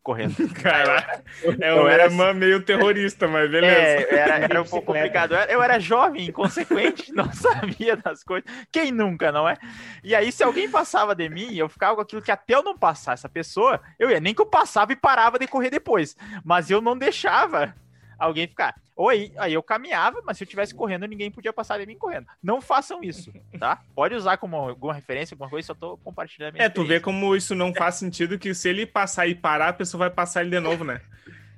correndo. 0.08 0.36
Cara, 0.64 1.22
é 1.60 1.76
um 1.76 1.86
era 1.86 2.10
meio 2.34 2.64
terrorista, 2.64 3.28
mas 3.28 3.52
beleza. 3.52 3.76
É, 3.76 4.16
era, 4.16 4.36
era 4.38 4.62
um 4.62 4.64
pouco 4.66 4.94
complicado. 4.94 5.36
Eu 5.50 5.62
era 5.62 5.78
jovem, 5.80 6.30
inconsequente, 6.30 7.12
não 7.14 7.30
sabia 7.34 7.98
das 7.98 8.24
coisas. 8.24 8.50
Quem 8.72 8.90
nunca, 8.90 9.34
não 9.34 9.50
é? 9.50 9.58
E 10.02 10.16
aí, 10.16 10.32
se 10.32 10.42
alguém 10.42 10.72
passava 10.72 11.14
de 11.14 11.28
mim, 11.28 11.54
eu 11.56 11.68
ficava 11.68 11.96
com 11.96 12.02
aquilo 12.02 12.22
que 12.22 12.32
até 12.32 12.56
eu 12.56 12.64
não 12.64 12.78
passar 12.78 13.14
essa 13.14 13.28
pessoa, 13.28 13.82
eu 14.00 14.10
ia 14.10 14.22
nem 14.22 14.34
que 14.34 14.42
eu 14.42 14.46
passava 14.46 14.94
e 14.94 14.96
parava 14.96 15.38
de 15.38 15.46
correr 15.46 15.70
depois. 15.70 16.16
Mas 16.42 16.72
eu 16.72 16.80
não 16.80 16.98
deixava 16.98 17.76
alguém 18.18 18.48
ficar. 18.48 18.76
Ou 18.96 19.10
aí, 19.10 19.32
aí 19.38 19.54
eu 19.54 19.62
caminhava, 19.62 20.22
mas 20.26 20.38
se 20.38 20.44
eu 20.44 20.48
tivesse 20.48 20.74
correndo, 20.74 21.06
ninguém 21.06 21.30
podia 21.30 21.54
passar 21.54 21.80
de 21.80 21.86
mim 21.86 21.98
correndo. 21.98 22.26
Não 22.42 22.60
façam 22.60 23.04
isso, 23.04 23.32
tá? 23.60 23.80
Pode 23.96 24.16
usar 24.16 24.38
como 24.38 24.56
alguma 24.56 24.94
referência, 24.94 25.36
alguma 25.36 25.50
coisa, 25.50 25.68
só 25.68 25.76
tô 25.76 25.98
compartilhando 25.98 26.50
a 26.50 26.52
minha 26.54 26.66
É, 26.66 26.70
tu 26.70 26.84
vê 26.84 27.00
como 27.00 27.36
isso 27.36 27.54
não 27.54 27.74
faz 27.74 27.96
sentido, 27.96 28.40
que 28.40 28.54
se 28.54 28.70
ele 28.70 28.86
passar 28.86 29.28
e 29.28 29.36
parar, 29.36 29.70
a 29.70 29.74
pessoa 29.74 30.00
vai 30.00 30.10
passar 30.10 30.42
ele 30.42 30.50
de 30.50 30.60
novo, 30.60 30.84
né? 30.84 31.02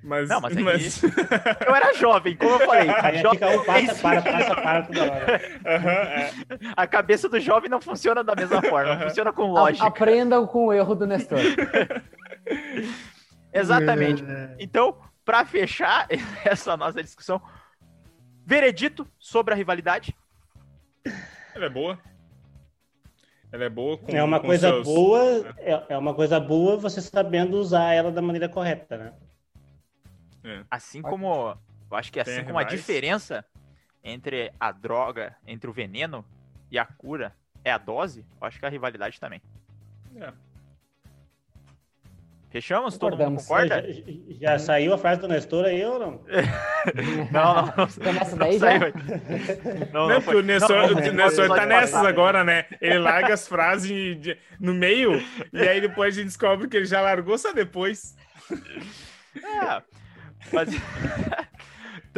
Mas, 0.01 0.29
não, 0.29 0.39
mas, 0.39 0.55
é 0.55 0.61
mas... 0.61 1.03
eu 1.03 1.75
era 1.75 1.93
jovem, 1.93 2.35
como 2.35 2.51
eu 2.51 2.59
falei. 2.59 2.89
Aí 2.89 3.21
jovem... 3.21 3.39
fica 3.39 3.49
um 3.49 3.65
passa, 3.65 3.95
para, 3.95 4.21
passa, 4.21 4.55
para 4.55 4.81
toda 4.83 5.03
hora. 5.03 5.41
Uhum, 5.65 5.89
é. 5.89 6.31
A 6.75 6.87
cabeça 6.87 7.27
do 7.27 7.39
jovem 7.39 7.69
não 7.69 7.81
funciona 7.81 8.23
da 8.23 8.33
mesma 8.33 8.61
forma, 8.61 8.95
não 8.95 9.07
funciona 9.07 9.33
com 9.33 9.51
lógica. 9.51 9.85
Aprendam 9.85 10.47
com 10.47 10.67
o 10.67 10.73
erro 10.73 10.95
do 10.95 11.05
Nestor. 11.05 11.39
Exatamente. 13.53 14.23
Então, 14.57 14.95
para 15.29 15.45
fechar 15.45 16.07
essa 16.43 16.75
nossa 16.75 17.03
discussão, 17.03 17.39
veredito 18.43 19.05
sobre 19.19 19.53
a 19.53 19.57
rivalidade? 19.57 20.17
Ela 21.53 21.65
é 21.65 21.69
boa. 21.69 21.99
Ela 23.51 23.65
é 23.65 23.69
boa 23.69 23.95
com, 23.99 24.11
É 24.11 24.23
uma 24.23 24.39
coisa 24.39 24.69
seus... 24.69 24.83
boa, 24.83 25.21
é, 25.59 25.85
é 25.89 25.97
uma 25.99 26.15
coisa 26.15 26.39
boa 26.39 26.77
você 26.77 26.99
sabendo 26.99 27.57
usar 27.57 27.93
ela 27.93 28.11
da 28.11 28.23
maneira 28.23 28.49
correta, 28.49 28.97
né? 28.97 29.13
É. 30.43 30.63
Assim 30.71 30.99
como, 30.99 31.55
eu 31.91 31.97
acho 31.97 32.11
que 32.11 32.19
assim 32.19 32.43
como 32.43 32.57
a 32.57 32.63
diferença 32.63 33.45
entre 34.03 34.51
a 34.59 34.71
droga, 34.71 35.35
entre 35.45 35.69
o 35.69 35.73
veneno 35.73 36.25
e 36.71 36.79
a 36.79 36.85
cura 36.85 37.35
é 37.63 37.71
a 37.71 37.77
dose, 37.77 38.25
eu 38.41 38.47
acho 38.47 38.59
que 38.59 38.65
a 38.65 38.69
rivalidade 38.69 39.19
também. 39.19 39.43
É. 40.15 40.33
Fechamos? 42.49 42.97
Todo 42.97 43.15
mundo 43.15 43.37
concorda? 43.41 43.85
Já, 44.39 44.53
já, 44.53 44.59
saiu 44.59 44.93
a 44.93 44.97
frase 44.97 45.21
do 45.21 45.27
Nestor 45.27 45.65
aí 45.65 45.85
ou 45.85 45.99
não? 45.99 46.21
não, 47.31 47.55
não. 47.55 47.65
não 47.77 47.87
Começa 47.87 48.35
daí 48.35 48.57
já? 48.57 48.79
Não, 49.93 50.07
não, 50.07 50.19
não 50.19 50.35
o 50.35 50.41
Nestor, 50.41 50.91
não, 50.91 50.97
o 50.97 51.13
Nestor 51.13 51.55
tá 51.55 51.65
nessas 51.67 52.03
agora, 52.03 52.43
né? 52.43 52.65
Ele 52.81 52.97
larga 52.97 53.35
as 53.35 53.47
frases 53.47 54.19
de, 54.19 54.37
no 54.59 54.73
meio 54.73 55.23
e 55.53 55.61
aí 55.61 55.79
depois 55.79 56.15
a 56.15 56.17
gente 56.17 56.27
descobre 56.27 56.67
que 56.67 56.77
ele 56.77 56.85
já 56.85 57.01
largou 57.01 57.37
só 57.37 57.53
depois. 57.53 58.15
É, 59.35 59.81
mas... 60.51 60.69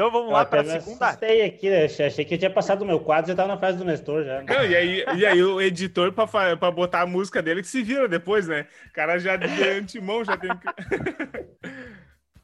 Então 0.02 0.10
vamos 0.10 0.34
lá 0.34 0.44
para 0.44 0.62
a 0.62 0.66
segunda. 0.66 1.06
Assustei 1.06 1.46
aqui, 1.46 1.70
né? 1.70 1.86
Achei 1.86 2.26
que 2.26 2.34
eu 2.34 2.38
tinha 2.40 2.50
passado 2.50 2.82
o 2.82 2.86
meu 2.86 3.00
quadro, 3.00 3.28
já 3.28 3.34
estava 3.34 3.54
na 3.54 3.60
fase 3.60 3.78
do 3.78 3.86
Nestor 3.86 4.24
já. 4.24 4.42
Não, 4.42 4.66
e, 4.66 4.76
aí, 4.76 5.06
e 5.16 5.24
aí 5.24 5.44
o 5.44 5.62
editor, 5.62 6.12
para 6.12 6.72
botar 6.72 7.02
a 7.02 7.06
música 7.06 7.40
dele, 7.40 7.62
que 7.62 7.68
se 7.68 7.84
vira 7.84 8.08
depois, 8.08 8.48
né? 8.48 8.66
O 8.88 8.94
cara 8.94 9.20
já 9.20 9.36
de 9.36 9.46
antemão 9.64 10.26
já 10.26 10.36
tem 10.36 10.50
que. 10.58 10.68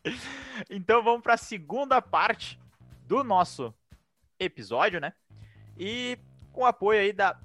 então 0.69 1.03
vamos 1.03 1.23
para 1.23 1.33
a 1.33 1.37
segunda 1.37 1.99
parte 1.99 2.59
do 3.07 3.23
nosso 3.23 3.73
episódio, 4.39 5.01
né? 5.01 5.13
E 5.79 6.19
com 6.53 6.63
apoio 6.63 6.99
aí 6.99 7.11
da 7.11 7.39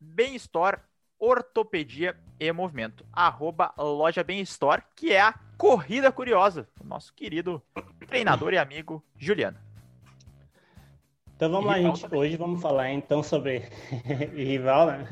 Bem 0.00 0.36
Store 0.36 0.78
Ortopedia 1.18 2.16
e 2.38 2.52
Movimento, 2.52 3.04
arroba 3.12 3.74
loja 3.76 4.22
Bem 4.22 4.40
Store, 4.42 4.84
que 4.94 5.12
é 5.12 5.20
a 5.20 5.34
Corrida 5.62 6.10
Curiosa, 6.10 6.66
do 6.76 6.84
nosso 6.84 7.14
querido 7.14 7.62
treinador 8.08 8.52
e 8.52 8.58
amigo 8.58 9.00
Juliano. 9.16 9.56
Então 11.36 11.48
vamos 11.48 11.66
lá, 11.66 11.80
gente. 11.80 12.00
Também. 12.00 12.18
Hoje 12.18 12.36
vamos 12.36 12.60
falar 12.60 12.90
então 12.90 13.22
sobre 13.22 13.62
rival, 14.34 14.88
né? 14.88 15.06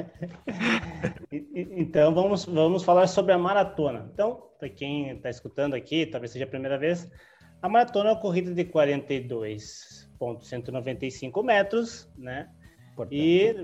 então 1.55 2.13
vamos, 2.13 2.47
vamos 2.47 2.83
falar 2.83 3.07
sobre 3.07 3.33
a 3.33 3.39
maratona. 3.39 4.11
Então, 4.13 4.43
para 4.59 4.69
quem 4.69 5.11
está 5.11 5.31
escutando 5.31 5.75
aqui, 5.75 6.05
talvez 6.05 6.33
seja 6.33 6.47
a 6.47 6.49
primeira 6.49 6.77
vez, 6.77 7.09
a 7.63 7.69
maratona 7.69 8.11
é 8.11 8.15
uma 8.15 8.21
corrida 8.21 8.53
de 8.53 8.65
42,195 8.65 11.45
metros, 11.45 12.11
né? 12.19 12.51
E 13.09 13.55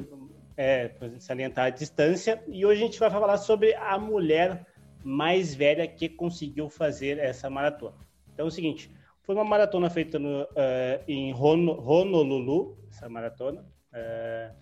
é, 0.56 0.92
salientar 1.18 1.64
a 1.64 1.70
distância. 1.70 2.40
E 2.46 2.64
hoje 2.64 2.80
a 2.80 2.86
gente 2.86 3.00
vai 3.00 3.10
falar 3.10 3.38
sobre 3.38 3.74
a 3.74 3.98
mulher 3.98 4.64
mais 5.06 5.54
velha 5.54 5.86
que 5.86 6.08
conseguiu 6.08 6.68
fazer 6.68 7.18
essa 7.18 7.48
maratona. 7.48 7.94
Então 8.34 8.46
é 8.46 8.48
o 8.48 8.50
seguinte, 8.50 8.90
foi 9.22 9.36
uma 9.36 9.44
maratona 9.44 9.88
feita 9.88 10.18
no, 10.18 10.42
uh, 10.42 11.04
em 11.06 11.32
Honolulu, 11.32 12.76
essa 12.90 13.08
maratona. 13.08 13.64
Uh, 13.92 14.52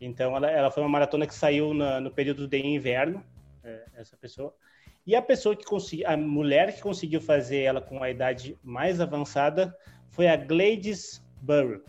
então 0.00 0.34
ela, 0.34 0.50
ela, 0.50 0.70
foi 0.70 0.82
uma 0.82 0.88
maratona 0.88 1.26
que 1.26 1.34
saiu 1.34 1.74
na, 1.74 2.00
no 2.00 2.10
período 2.10 2.48
de 2.48 2.58
inverno, 2.58 3.18
uh, 3.18 3.90
essa 3.94 4.16
pessoa. 4.16 4.54
E 5.06 5.14
a 5.14 5.20
pessoa 5.20 5.54
que 5.54 5.64
conseguiu, 5.66 6.08
a 6.08 6.16
mulher 6.16 6.74
que 6.74 6.80
conseguiu 6.80 7.20
fazer 7.20 7.60
ela 7.60 7.82
com 7.82 8.02
a 8.02 8.08
idade 8.08 8.58
mais 8.62 8.98
avançada 8.98 9.76
foi 10.08 10.26
a 10.26 10.36
Gladys 10.36 11.22
Burr. 11.42 11.82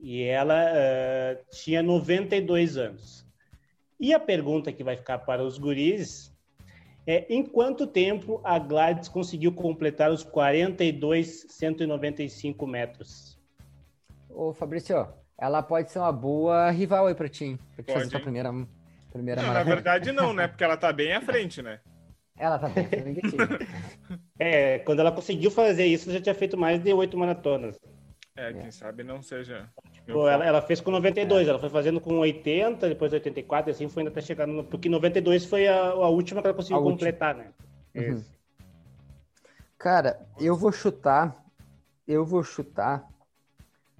E 0.00 0.22
ela 0.22 0.54
tinha 1.50 1.82
92 1.82 2.76
anos. 2.76 3.26
E 3.98 4.14
a 4.14 4.20
pergunta 4.20 4.72
que 4.72 4.84
vai 4.84 4.96
ficar 4.96 5.18
para 5.18 5.42
os 5.42 5.58
guris 5.58 6.32
é, 7.08 7.26
em 7.30 7.42
quanto 7.42 7.86
tempo 7.86 8.38
a 8.44 8.58
Gladys 8.58 9.08
conseguiu 9.08 9.50
completar 9.50 10.10
os 10.10 10.22
42,195 10.22 12.66
metros? 12.66 13.40
Ô, 14.28 14.52
Fabrício, 14.52 15.08
ela 15.38 15.62
pode 15.62 15.90
ser 15.90 16.00
uma 16.00 16.12
boa 16.12 16.70
rival 16.70 17.06
aí 17.06 17.14
para 17.14 17.30
ti, 17.30 17.58
para 17.74 17.82
te 17.82 17.94
fazer 17.94 18.14
a 18.14 18.20
primeira, 18.20 18.52
primeira 19.10 19.40
não, 19.40 19.54
Na 19.54 19.62
verdade, 19.62 20.12
não, 20.12 20.34
né? 20.34 20.46
Porque 20.48 20.62
ela 20.62 20.76
tá 20.76 20.92
bem 20.92 21.14
à 21.14 21.22
frente, 21.22 21.62
né? 21.62 21.80
Ela 22.36 22.58
tá 22.58 22.68
bem 22.68 22.84
à 22.84 22.88
frente. 22.88 23.22
é, 24.38 24.78
quando 24.80 25.00
ela 25.00 25.10
conseguiu 25.10 25.50
fazer 25.50 25.86
isso, 25.86 26.12
já 26.12 26.20
tinha 26.20 26.34
feito 26.34 26.58
mais 26.58 26.78
de 26.78 26.92
oito 26.92 27.16
maratonas. 27.16 27.80
É, 28.36 28.52
quem 28.52 28.66
é. 28.66 28.70
sabe 28.70 29.02
não 29.02 29.22
seja. 29.22 29.66
Pô, 30.10 30.28
ela, 30.28 30.44
ela, 30.44 30.62
fez 30.62 30.80
com 30.80 30.90
92, 30.90 31.46
é. 31.46 31.50
ela 31.50 31.58
foi 31.58 31.68
fazendo 31.68 32.00
com 32.00 32.18
80, 32.18 32.88
depois 32.88 33.12
84, 33.12 33.70
assim 33.70 33.88
foi 33.88 34.02
ainda 34.02 34.10
até 34.10 34.22
chegando. 34.22 34.52
No, 34.52 34.64
porque 34.64 34.88
92 34.88 35.44
foi 35.44 35.68
a, 35.68 35.88
a 35.88 36.08
última 36.08 36.40
que 36.40 36.46
ela 36.46 36.56
conseguiu 36.56 36.78
a 36.78 36.82
completar, 36.82 37.36
última. 37.36 37.54
né? 37.94 38.08
Uhum. 38.08 38.24
Cara, 39.76 40.26
eu 40.40 40.56
vou 40.56 40.72
chutar. 40.72 41.36
Eu 42.06 42.24
vou 42.24 42.42
chutar. 42.42 43.06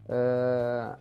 Uh... 0.06 0.96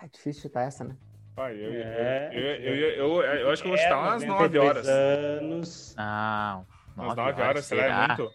É 0.00 0.08
difícil 0.12 0.42
chutar 0.42 0.62
essa, 0.62 0.84
né? 0.84 0.96
Pai, 1.34 1.54
eu, 1.54 1.72
é, 1.72 2.30
eu, 2.32 2.40
eu, 2.40 2.76
eu, 2.76 3.22
eu, 3.22 3.50
acho 3.50 3.62
que 3.62 3.68
eu 3.68 3.72
vou 3.72 3.78
chutar 3.78 3.98
umas 3.98 4.24
9 4.24 4.58
horas. 4.58 4.88
Anos. 4.88 5.94
Não. 5.96 6.66
Umas 6.96 7.16
9 7.16 7.42
horas, 7.42 7.64
será? 7.64 8.04
É 8.04 8.06
muito? 8.06 8.32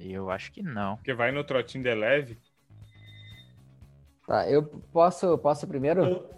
Eu 0.00 0.30
acho 0.30 0.50
que 0.50 0.62
não. 0.62 0.96
Porque 0.96 1.12
vai 1.12 1.30
no 1.30 1.44
trotinho 1.44 1.84
de 1.84 1.94
leve. 1.94 2.38
Tá, 4.26 4.48
eu 4.48 4.62
posso, 4.92 5.36
posso 5.38 5.66
primeiro? 5.66 6.28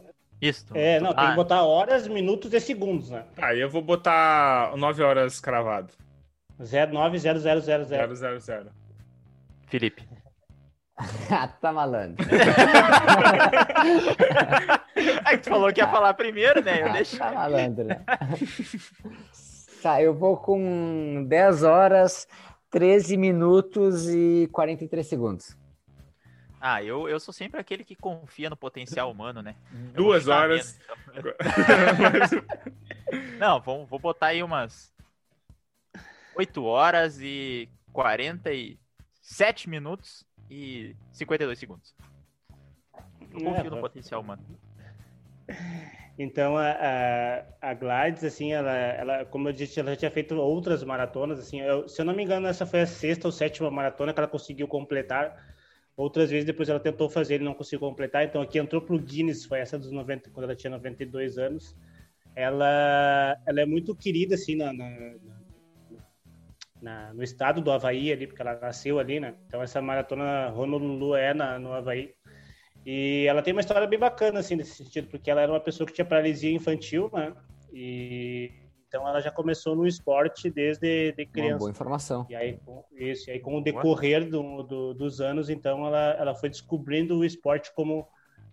Isso. 0.41 0.67
É, 0.75 0.99
não, 0.99 1.11
ah. 1.11 1.15
tem 1.15 1.31
que 1.31 1.37
botar 1.37 1.63
horas, 1.63 2.09
minutos 2.09 2.53
e 2.53 2.59
segundos, 2.59 3.11
né? 3.11 3.25
Aí 3.37 3.61
eu 3.61 3.71
vou 3.71 3.81
botar 3.81 4.77
9 4.77 5.03
horas 5.03 5.39
cravado. 5.39 5.93
090000. 6.59 8.67
Felipe. 9.69 10.09
ah, 11.31 11.47
tá 11.61 11.73
malandro. 11.73 12.27
Aí 15.25 15.39
tu 15.39 15.49
falou 15.49 15.73
que 15.73 15.81
ia 15.81 15.89
falar 15.89 16.13
primeiro, 16.15 16.63
né? 16.63 16.83
Eu 16.83 16.87
ah, 16.87 16.93
deixo. 16.93 17.17
Tá 17.17 17.33
malandro, 17.33 17.85
né? 17.85 18.05
tá, 19.83 20.03
eu 20.03 20.13
vou 20.13 20.37
com 20.37 21.25
10 21.29 21.63
horas, 21.63 22.27
13 22.71 23.17
minutos 23.17 24.09
e 24.09 24.49
43 24.53 25.07
segundos. 25.07 25.57
Ah, 26.65 26.81
eu, 26.81 27.09
eu 27.09 27.19
sou 27.19 27.35
sempre 27.35 27.61
aquele 27.61 27.85
que 27.85 27.97
confia 27.97 28.49
no 28.49 28.57
potencial 28.57 29.11
humano, 29.11 29.43
né? 29.43 29.57
Eu 29.93 30.05
Duas 30.05 30.29
horas. 30.29 30.79
Menos, 31.09 32.33
então. 32.33 32.45
Não, 33.37 33.61
vou, 33.61 33.85
vou 33.85 33.99
botar 33.99 34.27
aí 34.27 34.45
umas 34.45 34.95
8 36.37 36.65
horas 36.65 37.21
e 37.21 37.69
47 37.93 39.69
minutos 39.69 40.25
e 40.49 40.95
52 41.11 41.59
segundos. 41.59 41.97
Eu 43.33 43.41
confio 43.41 43.67
é, 43.67 43.71
no 43.71 43.81
potencial 43.81 44.21
humano. 44.21 44.45
Então 46.17 46.57
a, 46.57 46.71
a, 46.71 47.71
a, 47.71 47.75
Gladys, 47.75 48.23
assim, 48.23 48.53
ela, 48.53 48.71
ela, 48.71 49.25
como 49.25 49.49
eu 49.49 49.53
disse, 49.53 49.81
ela 49.81 49.91
já 49.91 49.97
tinha 49.97 50.11
feito 50.13 50.37
outras 50.37 50.85
maratonas, 50.85 51.41
assim, 51.41 51.61
eu, 51.61 51.89
se 51.89 52.01
eu 52.01 52.05
não 52.05 52.15
me 52.15 52.23
engano, 52.23 52.47
essa 52.47 52.65
foi 52.65 52.83
a 52.83 52.87
sexta 52.87 53.27
ou 53.27 53.33
sétima 53.33 53.69
maratona 53.69 54.13
que 54.15 54.21
ela 54.21 54.29
conseguiu 54.29 54.69
completar. 54.69 55.52
Outras 55.97 56.31
vezes 56.31 56.47
depois 56.47 56.69
ela 56.69 56.81
tentou 56.81 57.09
fazer, 57.09 57.35
ele 57.35 57.45
não 57.45 57.55
conseguiu 57.55 57.81
completar. 57.81 58.25
Então 58.25 58.41
aqui 58.41 58.59
entrou 58.59 58.81
pro 58.81 58.99
Guinness, 58.99 59.45
foi 59.45 59.61
essa 59.61 59.79
dos 59.79 59.93
90, 59.93 60.31
quando 60.31 60.45
ela 60.45 60.57
tinha 60.57 60.71
92 60.71 61.39
anos. 61.39 61.77
Ela, 62.35 63.37
ela 63.47 63.61
é 63.61 63.67
muito 63.67 63.95
querida 63.95 64.35
assim 64.35 64.57
na, 64.57 64.73
na, 64.73 65.15
na, 66.81 67.15
no 67.15 67.23
estado 67.23 67.61
do 67.61 67.71
Havaí 67.71 68.11
ali, 68.11 68.27
porque 68.27 68.41
ela 68.41 68.59
nasceu 68.59 68.99
ali, 68.99 69.21
né? 69.21 69.35
Então 69.47 69.63
essa 69.63 69.83
maratona 69.83 70.51
Honolulu 70.51 71.15
é 71.15 71.35
na, 71.35 71.59
no 71.59 71.73
Havaí. 71.73 72.15
E 72.87 73.27
ela 73.29 73.43
tem 73.43 73.53
uma 73.53 73.61
história 73.61 73.87
bem 73.87 73.99
bacana, 73.99 74.41
assim, 74.41 74.57
nesse 74.57 74.83
sentido, 74.83 75.09
porque 75.09 75.31
ela 75.31 75.43
era 75.43 75.53
uma 75.53 75.61
pessoa 75.61 75.87
que 75.87 75.93
tinha 75.93 76.05
paralisia 76.05 76.51
infantil, 76.51 77.11
né? 77.13 77.33
E 77.73 78.51
então 78.93 79.09
ela 79.09 79.23
já 79.23 79.31
começou 79.31 79.75
no 79.75 79.87
esporte 79.87 80.51
desde 80.51 81.13
de 81.13 81.25
criança. 81.25 81.55
Uma 81.55 81.59
boa 81.61 81.71
informação. 81.71 82.27
E 82.29 82.37
aí, 82.37 82.59
com, 82.63 82.85
isso, 82.95 83.31
e 83.31 83.33
aí 83.33 83.41
com 83.41 83.57
o 83.57 83.63
decorrer 83.63 84.29
do, 84.29 84.63
do, 84.63 84.93
dos 84.93 85.19
anos, 85.19 85.49
então 85.49 85.87
ela, 85.87 86.11
ela 86.19 86.35
foi 86.35 86.51
descobrindo 86.51 87.17
o 87.17 87.25
esporte 87.25 87.73
como, 87.75 88.07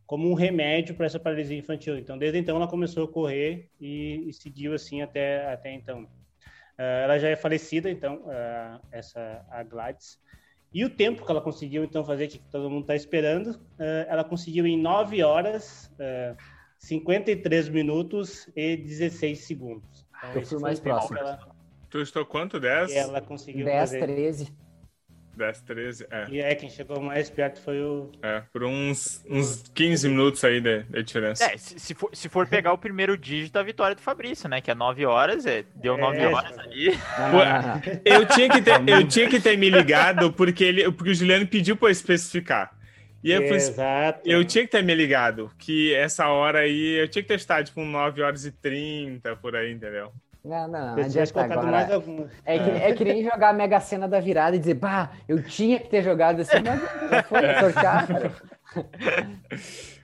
como 0.07 0.31
um 0.31 0.33
remédio 0.33 0.95
para 0.95 1.07
essa 1.07 1.19
paralisia 1.19 1.57
infantil. 1.57 1.97
Então, 1.97 2.17
desde 2.17 2.37
então 2.37 2.55
ela 2.55 2.69
começou 2.69 3.03
a 3.03 3.07
correr 3.11 3.69
e, 3.81 4.29
e 4.29 4.33
seguiu 4.33 4.73
assim 4.73 5.01
até, 5.01 5.51
até 5.51 5.73
então. 5.73 6.03
Uh, 6.03 7.03
ela 7.03 7.19
já 7.19 7.27
é 7.27 7.35
falecida, 7.35 7.91
então, 7.91 8.21
uh, 8.21 8.79
essa 8.93 9.45
a 9.51 9.61
Gladys. 9.63 10.17
E 10.73 10.85
o 10.85 10.89
tempo 10.89 11.25
que 11.25 11.29
ela 11.29 11.41
conseguiu, 11.41 11.83
então, 11.83 12.05
fazer, 12.05 12.29
que 12.29 12.39
todo 12.49 12.69
mundo 12.69 12.83
está 12.83 12.95
esperando, 12.95 13.47
uh, 13.47 14.07
ela 14.07 14.23
conseguiu 14.23 14.65
em 14.65 14.79
9 14.79 15.21
horas, 15.21 15.91
uh, 15.95 16.37
53 16.77 17.67
minutos 17.67 18.49
e 18.55 18.77
16 18.77 19.39
segundos. 19.39 20.07
Então, 20.19 20.41
eu 20.41 20.45
fui 20.45 20.59
mais 20.59 20.79
próximo. 20.79 21.17
Ela... 21.17 21.39
Tu 21.89 22.01
estou 22.01 22.25
quanto? 22.25 22.59
10? 22.59 22.91
ela 22.91 23.21
conseguiu 23.21 23.65
10, 23.65 23.79
fazer. 23.79 23.99
13. 23.99 24.53
10, 25.35 25.61
13, 25.61 26.07
é. 26.11 26.27
E 26.29 26.41
é, 26.41 26.53
quem 26.53 26.69
chegou 26.69 27.01
mais 27.01 27.29
perto 27.29 27.61
foi 27.61 27.81
o. 27.81 28.11
É, 28.21 28.43
por 28.51 28.63
uns, 28.65 29.23
uns 29.29 29.63
15 29.73 30.09
minutos 30.09 30.43
aí 30.43 30.59
de, 30.59 30.83
de 30.83 31.01
diferença. 31.01 31.45
É, 31.45 31.57
se, 31.57 31.79
se, 31.79 31.93
for, 31.95 32.09
se 32.13 32.27
for 32.27 32.45
pegar 32.45 32.73
o 32.73 32.77
primeiro 32.77 33.17
dígito, 33.17 33.57
a 33.57 33.63
vitória 33.63 33.95
do 33.95 34.01
Fabrício, 34.01 34.49
né? 34.49 34.59
Que 34.59 34.69
é 34.69 34.75
9 34.75 35.05
horas, 35.05 35.45
é, 35.45 35.63
deu 35.75 35.97
9 35.97 36.17
É, 36.17 36.27
horas 36.27 36.55
cara. 36.55 36.63
ali. 36.63 36.91
Ah, 37.17 37.79
Eu 38.03 38.25
tinha 38.25 38.49
que 38.49 38.61
ter, 38.61 38.89
eu 38.89 39.07
tinha 39.07 39.29
que 39.29 39.39
ter 39.39 39.57
me 39.57 39.69
ligado 39.69 40.33
porque, 40.33 40.63
ele, 40.65 40.91
porque 40.91 41.11
o 41.11 41.15
Juliano 41.15 41.47
pediu 41.47 41.77
para 41.77 41.87
eu 41.87 41.91
especificar. 41.93 42.77
E 43.23 43.31
eu, 43.31 43.43
assim, 43.43 43.53
Exato. 43.55 44.21
eu 44.23 44.45
tinha 44.45 44.63
que 44.63 44.71
ter 44.71 44.83
me 44.83 44.95
ligado 44.95 45.51
que 45.57 45.93
essa 45.93 46.27
hora 46.29 46.59
aí, 46.59 47.01
eu 47.01 47.07
tinha 47.07 47.21
que 47.21 47.27
ter 47.27 47.35
estado 47.35 47.65
tipo 47.65 47.81
9 47.81 48.21
horas 48.21 48.45
e 48.45 48.51
30 48.51 49.35
por 49.35 49.55
aí, 49.55 49.71
entendeu? 49.71 50.11
não, 50.43 50.67
não, 50.67 50.95
não 50.95 50.95
tivesse 50.95 51.19
adianta 51.19 51.33
colocado 51.33 51.59
agora. 51.59 51.71
mais 51.71 51.91
algum. 51.91 52.27
É 52.45 52.59
que, 52.59 52.69
é 52.69 52.93
que 52.93 53.03
nem 53.03 53.23
jogar 53.23 53.49
a 53.49 53.53
Mega 53.53 53.79
Sena 53.79 54.07
da 54.07 54.19
virada 54.19 54.55
e 54.55 54.59
dizer, 54.59 54.75
bah, 54.75 55.11
eu 55.27 55.43
tinha 55.43 55.79
que 55.79 55.89
ter 55.89 56.01
jogado 56.01 56.41
assim, 56.41 56.57
mas 56.63 56.81
já 57.09 57.23
foi 57.23 57.59
sortear, 57.59 58.07
cara. 58.07 58.31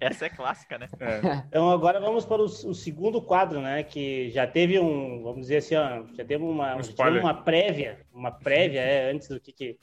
Essa 0.00 0.26
é 0.26 0.28
clássica, 0.28 0.76
né? 0.76 0.88
É. 0.98 1.44
Então 1.48 1.70
agora 1.70 2.00
vamos 2.00 2.24
para 2.26 2.42
o, 2.42 2.44
o 2.44 2.74
segundo 2.74 3.22
quadro, 3.22 3.60
né? 3.60 3.82
Que 3.82 4.28
já 4.30 4.46
teve 4.46 4.78
um, 4.78 5.22
vamos 5.22 5.42
dizer 5.42 5.58
assim, 5.58 5.76
ó, 5.76 6.04
já 6.14 6.24
teve 6.24 6.42
uma, 6.42 6.76
Um 6.76 7.20
uma 7.20 7.34
prévia, 7.34 8.00
uma 8.12 8.30
prévia 8.30 8.80
é, 8.80 9.12
antes 9.12 9.28
do 9.28 9.40
que, 9.40 9.52
que 9.52 9.78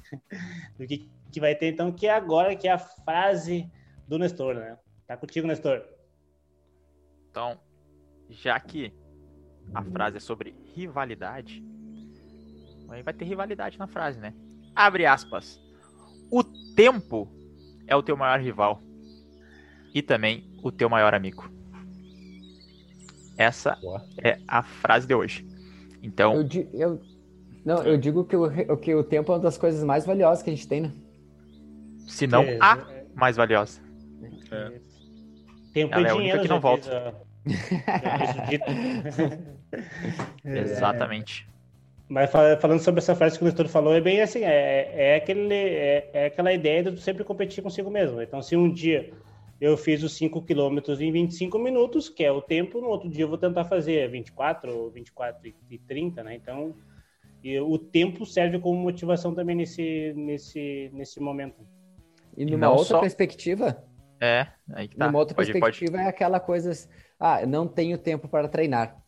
do 0.78 0.86
que, 0.86 1.10
que 1.36 1.40
vai 1.42 1.54
ter, 1.54 1.74
então, 1.74 1.92
que 1.92 2.08
é 2.08 2.12
agora 2.12 2.56
que 2.56 2.66
é 2.66 2.72
a 2.72 2.78
frase 2.80 3.70
do 4.08 4.18
Nestor, 4.18 4.56
né? 4.56 4.78
Tá 5.06 5.18
contigo, 5.18 5.46
Nestor. 5.46 5.84
Então, 7.30 7.60
já 8.30 8.58
que 8.58 8.94
a 9.74 9.84
frase 9.84 10.16
é 10.16 10.20
sobre 10.22 10.56
rivalidade, 10.74 11.62
aí 12.88 13.04
vai 13.04 13.14
ter 13.14 13.26
rivalidade 13.26 13.78
na 13.78 13.86
frase, 13.86 14.18
né? 14.18 14.34
Abre 14.74 15.06
aspas. 15.06 15.60
O 16.32 16.42
tempo 16.74 17.28
é 17.86 17.94
o 17.98 18.02
teu 18.02 18.16
maior 18.16 18.40
rival 18.40 18.82
e 19.94 20.02
também 20.02 20.50
o 20.64 20.72
teu 20.72 20.90
maior 20.90 21.14
amigo. 21.14 21.52
Essa 23.38 23.76
Boa. 23.82 24.08
é 24.24 24.40
a 24.48 24.64
frase 24.64 25.06
de 25.06 25.14
hoje. 25.14 25.46
Então, 26.02 26.34
Eu, 26.34 26.48
eu- 26.74 27.02
não, 27.66 27.84
eu 27.84 27.98
digo 27.98 28.24
que 28.24 28.38
o, 28.38 28.78
que 28.78 28.96
o 28.96 29.04
tempo 29.04 29.34
é 29.34 29.36
uma 29.36 29.42
das 29.42 29.58
coisas 29.58 29.84
mais 29.84 30.06
valiosas 30.06 30.42
que 30.42 30.50
a 30.50 30.56
gente 30.56 30.66
tem, 30.66 30.80
né? 30.80 30.94
Se 32.06 32.28
não 32.28 32.44
É, 32.44 32.58
a 32.60 32.78
mais 33.16 33.36
valiosa. 33.36 33.82
É. 34.52 34.80
Tempo 35.74 35.94
Ela 35.94 36.04
e 36.04 36.06
é 36.06 36.10
a 36.10 36.16
única 36.16 36.20
dinheiro, 36.20 36.42
que 36.42 36.48
não 36.48 36.60
volta. 36.60 37.16
É. 40.46 40.46
Exatamente. 40.46 41.48
Mas 42.08 42.32
fala- 42.32 42.58
falando 42.58 42.80
sobre 42.80 43.00
essa 43.00 43.16
frase 43.16 43.38
que 43.38 43.44
o 43.44 43.46
Nestor 43.46 43.68
falou, 43.68 43.94
é 43.94 44.02
bem 44.02 44.22
assim, 44.22 44.44
é, 44.44 44.92
é, 44.96 45.16
aquele, 45.16 45.54
é, 45.54 46.10
é 46.14 46.26
aquela 46.28 46.54
ideia 46.54 46.84
de 46.84 46.92
tu 46.92 47.00
sempre 47.00 47.24
competir 47.24 47.64
consigo 47.64 47.90
mesmo. 47.90 48.22
Então, 48.22 48.42
se 48.42 48.56
um 48.56 48.72
dia 48.72 49.12
eu 49.60 49.76
fiz 49.76 50.04
os 50.04 50.16
5 50.16 50.42
quilômetros 50.44 51.02
em 51.02 51.12
25 51.12 51.58
minutos, 51.58 52.08
que 52.10 52.24
é 52.24 52.32
o 52.32 52.42
tempo, 52.42 52.80
no 52.80 52.88
outro 52.88 53.10
dia 53.10 53.24
eu 53.24 53.30
vou 53.30 53.38
tentar 53.38 53.66
fazer 53.66 54.08
24 54.10 54.76
ou 54.78 54.92
24 54.92 55.48
e- 55.48 55.56
e 55.72 55.80
30, 55.80 56.24
né? 56.24 56.36
Então, 56.36 56.76
e 57.44 57.60
o 57.60 57.78
tempo 57.78 58.26
serve 58.26 58.60
como 58.60 58.80
motivação 58.80 59.34
também 59.34 59.56
nesse, 59.56 60.14
nesse, 60.16 60.90
nesse 60.94 61.20
momento. 61.20 61.56
E 62.38 62.46
numa 62.46 62.58
não 62.68 62.72
outra 62.74 62.86
só- 62.96 63.00
perspectiva, 63.02 63.84
É, 64.20 64.48
aí 64.74 64.88
que 64.88 64.96
tá. 64.98 65.06
numa 65.08 65.20
outra 65.20 65.36
Pode- 65.36 65.48
pode- 65.52 65.62
perspectiva 65.62 66.02
é 66.02 66.08
aquela 66.08 66.40
coisa, 66.40 66.72
ah, 67.20 67.42
eu 67.42 67.48
não 67.48 67.68
tenho 67.68 67.98
tempo 67.98 68.28
para 68.28 68.48
treinar. 68.48 69.02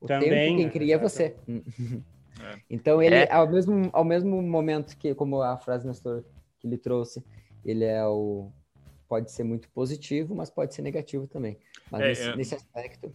O 0.00 0.06
Também, 0.06 0.30
tempo 0.30 0.56
quem 0.56 0.66
né? 0.66 0.72
cria 0.72 0.94
é 0.94 0.98
você. 0.98 1.36
Então 2.68 3.00
ele, 3.00 3.14
É. 3.14 3.32
ao, 3.32 3.48
mesmo, 3.48 3.88
ao 3.92 4.04
mesmo 4.04 4.42
momento 4.42 4.96
que, 4.96 5.14
como 5.14 5.40
a 5.40 5.56
frase 5.56 5.86
Nestor 5.86 6.24
que 6.58 6.66
ele 6.66 6.76
trouxe, 6.76 7.24
ele 7.64 7.84
é 7.84 8.04
o 8.06 8.50
pode 9.08 9.30
ser 9.30 9.44
muito 9.44 9.68
positivo, 9.70 10.34
mas 10.34 10.50
pode 10.50 10.74
ser 10.74 10.82
negativo 10.82 11.26
também. 11.28 11.56
Mas 11.90 12.00
É, 12.02 12.08
nesse, 12.08 12.28
é. 12.30 12.36
nesse 12.36 12.54
aspecto, 12.56 13.14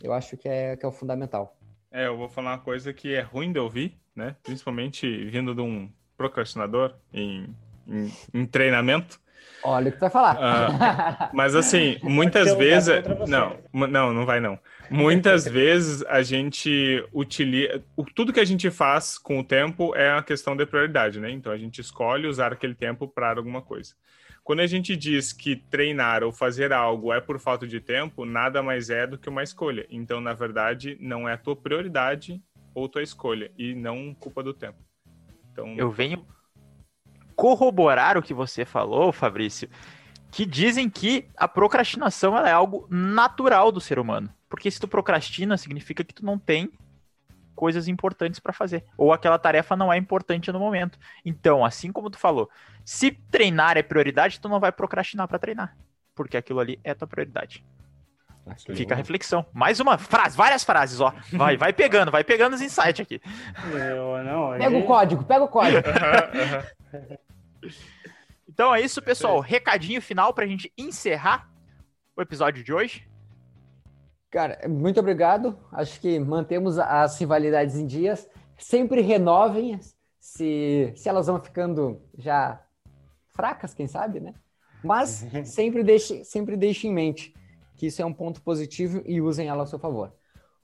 eu 0.00 0.12
acho 0.12 0.36
que 0.36 0.48
é, 0.48 0.76
que 0.76 0.84
é 0.84 0.88
o 0.88 0.92
fundamental. 0.92 1.56
É, 1.90 2.06
eu 2.06 2.16
vou 2.16 2.28
falar 2.28 2.52
uma 2.52 2.58
coisa 2.60 2.92
que 2.92 3.12
é 3.12 3.20
ruim 3.20 3.52
de 3.52 3.58
ouvir, 3.58 3.98
né? 4.14 4.36
Principalmente 4.44 5.24
vindo 5.28 5.52
de 5.54 5.60
um 5.60 5.90
procrastinador 6.16 6.94
em, 7.12 7.52
em, 7.86 8.12
em 8.34 8.46
treinamento. 8.46 9.20
Olha 9.62 9.88
o 9.88 9.92
que 9.92 9.98
tu 9.98 10.00
vai 10.00 10.10
falar. 10.10 10.36
Ah, 10.40 11.30
Mas 11.34 11.54
assim, 11.54 11.98
muitas 12.02 12.54
vezes. 12.56 12.94
Não, 13.28 13.58
não, 13.72 14.12
não 14.12 14.24
vai 14.24 14.40
não. 14.40 14.58
Muitas 14.90 15.44
vezes 15.48 16.02
a 16.06 16.22
gente 16.22 17.04
utiliza. 17.12 17.82
o- 17.94 18.04
Tudo 18.04 18.32
que 18.32 18.40
a 18.40 18.44
gente 18.44 18.70
faz 18.70 19.18
com 19.18 19.38
o 19.38 19.44
tempo 19.44 19.94
é 19.94 20.12
a 20.12 20.22
questão 20.22 20.56
de 20.56 20.64
prioridade, 20.64 21.20
né? 21.20 21.30
Então 21.30 21.52
a 21.52 21.58
gente 21.58 21.80
escolhe 21.80 22.26
usar 22.26 22.52
aquele 22.52 22.74
tempo 22.74 23.06
para 23.06 23.36
alguma 23.36 23.60
coisa. 23.60 23.94
Quando 24.42 24.60
a 24.60 24.66
gente 24.66 24.96
diz 24.96 25.32
que 25.32 25.54
treinar 25.54 26.24
ou 26.24 26.32
fazer 26.32 26.72
algo 26.72 27.12
é 27.12 27.20
por 27.20 27.38
falta 27.38 27.66
de 27.66 27.78
tempo, 27.80 28.24
nada 28.24 28.62
mais 28.62 28.88
é 28.88 29.06
do 29.06 29.18
que 29.18 29.28
uma 29.28 29.42
escolha. 29.42 29.86
Então, 29.90 30.20
na 30.22 30.32
verdade, 30.32 30.96
não 30.98 31.28
é 31.28 31.34
a 31.34 31.38
tua 31.38 31.54
prioridade 31.54 32.42
ou 32.74 32.88
tua 32.88 33.02
escolha, 33.02 33.50
e 33.58 33.74
não 33.74 34.14
culpa 34.14 34.42
do 34.42 34.54
tempo. 34.54 34.78
Então, 35.52 35.74
Eu 35.76 35.90
venho 35.90 36.24
corroborar 37.40 38.18
o 38.18 38.22
que 38.22 38.34
você 38.34 38.66
falou, 38.66 39.10
Fabrício, 39.12 39.66
que 40.30 40.44
dizem 40.44 40.90
que 40.90 41.26
a 41.34 41.48
procrastinação 41.48 42.36
ela 42.36 42.50
é 42.50 42.52
algo 42.52 42.86
natural 42.90 43.72
do 43.72 43.80
ser 43.80 43.98
humano. 43.98 44.28
Porque 44.46 44.70
se 44.70 44.78
tu 44.78 44.86
procrastina, 44.86 45.56
significa 45.56 46.04
que 46.04 46.12
tu 46.12 46.22
não 46.22 46.38
tem 46.38 46.70
coisas 47.56 47.88
importantes 47.88 48.38
para 48.38 48.52
fazer. 48.52 48.84
Ou 48.94 49.10
aquela 49.10 49.38
tarefa 49.38 49.74
não 49.74 49.90
é 49.90 49.96
importante 49.96 50.52
no 50.52 50.58
momento. 50.60 50.98
Então, 51.24 51.64
assim 51.64 51.90
como 51.90 52.10
tu 52.10 52.18
falou, 52.18 52.50
se 52.84 53.10
treinar 53.30 53.78
é 53.78 53.82
prioridade, 53.82 54.38
tu 54.38 54.46
não 54.46 54.60
vai 54.60 54.70
procrastinar 54.70 55.26
para 55.26 55.38
treinar. 55.38 55.74
Porque 56.14 56.36
aquilo 56.36 56.60
ali 56.60 56.78
é 56.84 56.92
tua 56.92 57.08
prioridade. 57.08 57.64
Fica 58.74 58.92
a 58.94 58.96
reflexão. 58.96 59.46
Mais 59.52 59.80
uma 59.80 59.96
frase, 59.96 60.36
várias 60.36 60.62
frases, 60.62 61.00
ó. 61.00 61.14
Vai, 61.32 61.56
vai 61.56 61.72
pegando, 61.72 62.10
vai 62.10 62.22
pegando 62.22 62.52
os 62.54 62.60
insights 62.60 63.00
aqui. 63.00 63.18
Eu, 63.72 64.22
não, 64.24 64.50
Pega 64.58 64.66
ele- 64.66 64.82
o 64.84 64.86
código, 64.86 65.24
pega 65.24 65.44
o 65.44 65.48
código. 65.48 65.82
Então 68.48 68.74
é 68.74 68.80
isso, 68.80 69.00
pessoal. 69.00 69.40
Recadinho 69.40 70.02
final 70.02 70.34
pra 70.34 70.46
gente 70.46 70.72
encerrar 70.76 71.50
o 72.16 72.22
episódio 72.22 72.64
de 72.64 72.72
hoje. 72.72 73.08
Cara, 74.30 74.68
muito 74.68 75.00
obrigado. 75.00 75.58
Acho 75.72 76.00
que 76.00 76.18
mantemos 76.18 76.78
as 76.78 77.18
rivalidades 77.18 77.76
em 77.76 77.86
dias. 77.86 78.28
Sempre 78.58 79.00
renovem 79.00 79.78
se, 80.18 80.92
se 80.94 81.08
elas 81.08 81.26
vão 81.26 81.40
ficando 81.40 82.00
já 82.16 82.62
fracas, 83.28 83.74
quem 83.74 83.88
sabe, 83.88 84.20
né? 84.20 84.34
Mas 84.84 85.26
sempre 85.44 85.82
deixe, 85.82 86.24
sempre 86.24 86.56
deixe 86.56 86.86
em 86.86 86.92
mente 86.92 87.34
que 87.76 87.86
isso 87.86 88.02
é 88.02 88.04
um 88.04 88.12
ponto 88.12 88.42
positivo 88.42 89.02
e 89.06 89.20
usem 89.20 89.48
ela 89.48 89.62
a 89.62 89.66
seu 89.66 89.78
favor. 89.78 90.12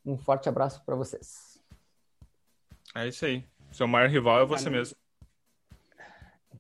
Um 0.05 0.17
forte 0.17 0.49
abraço 0.49 0.85
para 0.85 0.95
vocês. 0.95 1.59
É 2.95 3.09
isso 3.09 3.25
aí. 3.25 3.45
Seu 3.73 3.89
maior 3.89 4.09
rival 4.09 4.41
é 4.41 4.45
você 4.45 4.71
mesmo. 4.71 4.97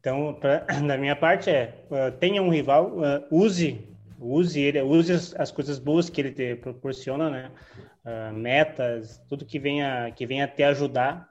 Então, 0.06 0.34
pra, 0.34 0.58
da 0.86 0.96
minha 0.96 1.16
parte 1.16 1.50
é, 1.50 1.74
uh, 1.90 2.16
tenha 2.16 2.40
um 2.40 2.48
rival, 2.48 2.92
uh, 2.92 3.26
use, 3.28 3.84
use 4.20 4.60
ele, 4.60 4.80
use 4.80 5.12
as, 5.12 5.34
as 5.34 5.50
coisas 5.50 5.80
boas 5.80 6.08
que 6.08 6.20
ele 6.20 6.30
te 6.30 6.54
proporciona, 6.54 7.28
né? 7.28 7.50
Uh, 8.04 8.32
metas, 8.32 9.20
tudo 9.28 9.44
que 9.44 9.58
venha, 9.58 10.12
que 10.12 10.24
venha 10.24 10.46
te 10.46 10.62
ajudar. 10.62 11.28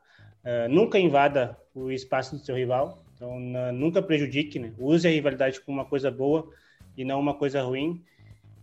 Nunca 0.69 0.99
invada 0.99 1.57
o 1.73 1.89
espaço 1.89 2.35
do 2.35 2.45
seu 2.45 2.55
rival, 2.55 3.03
então 3.15 3.39
nunca 3.73 3.99
prejudique, 3.99 4.59
né? 4.59 4.71
Use 4.77 5.07
a 5.07 5.09
rivalidade 5.09 5.59
como 5.59 5.79
uma 5.79 5.85
coisa 5.85 6.11
boa 6.11 6.47
e 6.95 7.03
não 7.03 7.19
uma 7.19 7.33
coisa 7.33 7.63
ruim. 7.63 8.03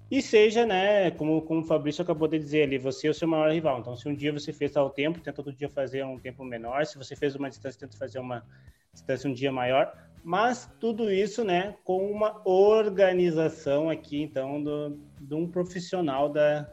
e 0.09 0.23
seja, 0.23 0.65
né, 0.65 1.11
como, 1.11 1.43
como 1.43 1.63
o 1.63 1.65
Fabrício 1.65 2.03
acabou 2.03 2.29
de 2.29 2.39
dizer 2.39 2.63
ali, 2.63 2.79
você 2.79 3.09
é 3.09 3.11
o 3.11 3.15
seu 3.15 3.27
maior 3.27 3.51
rival. 3.51 3.81
Então, 3.81 3.97
se 3.97 4.09
um 4.09 4.15
dia 4.15 4.33
você 4.33 4.53
fez 4.53 4.71
tal 4.71 4.91
tempo, 4.91 5.19
tenta 5.19 5.41
outro 5.41 5.53
dia 5.53 5.69
fazer 5.69 6.05
um 6.05 6.21
tempo 6.21 6.45
menor. 6.45 6.87
Se 6.87 6.97
você 6.97 7.17
fez 7.17 7.35
uma 7.35 7.51
distância, 7.51 7.81
tenta 7.81 7.97
fazer 7.99 8.21
uma 8.21 8.45
distância 8.93 9.29
um 9.29 9.35
dia 9.35 9.51
maior. 9.51 9.93
Mas 10.25 10.71
tudo 10.79 11.11
isso, 11.11 11.43
né, 11.45 11.75
com 11.83 12.11
uma 12.11 12.41
organização 12.49 13.91
aqui, 13.91 14.23
então, 14.23 14.63
do, 14.63 15.01
de 15.21 15.35
um 15.35 15.51
profissional 15.51 16.29
da, 16.29 16.71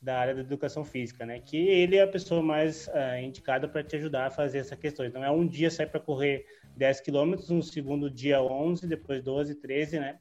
da 0.00 0.18
área 0.18 0.34
da 0.34 0.40
educação 0.42 0.84
física, 0.84 1.24
né, 1.24 1.40
que 1.40 1.56
ele 1.56 1.96
é 1.96 2.02
a 2.02 2.06
pessoa 2.06 2.42
mais 2.42 2.88
uh, 2.88 3.18
indicada 3.22 3.66
para 3.66 3.82
te 3.82 3.96
ajudar 3.96 4.26
a 4.26 4.30
fazer 4.30 4.58
essa 4.58 4.76
questão. 4.76 5.06
Então, 5.06 5.24
é 5.24 5.30
um 5.30 5.46
dia 5.46 5.70
sai 5.70 5.86
para 5.86 6.00
correr 6.00 6.44
10 6.76 7.00
quilômetros, 7.00 7.50
um 7.50 7.62
segundo 7.62 8.10
dia 8.10 8.42
11, 8.42 8.86
depois 8.86 9.22
12, 9.22 9.54
13, 9.54 9.98
né, 9.98 10.18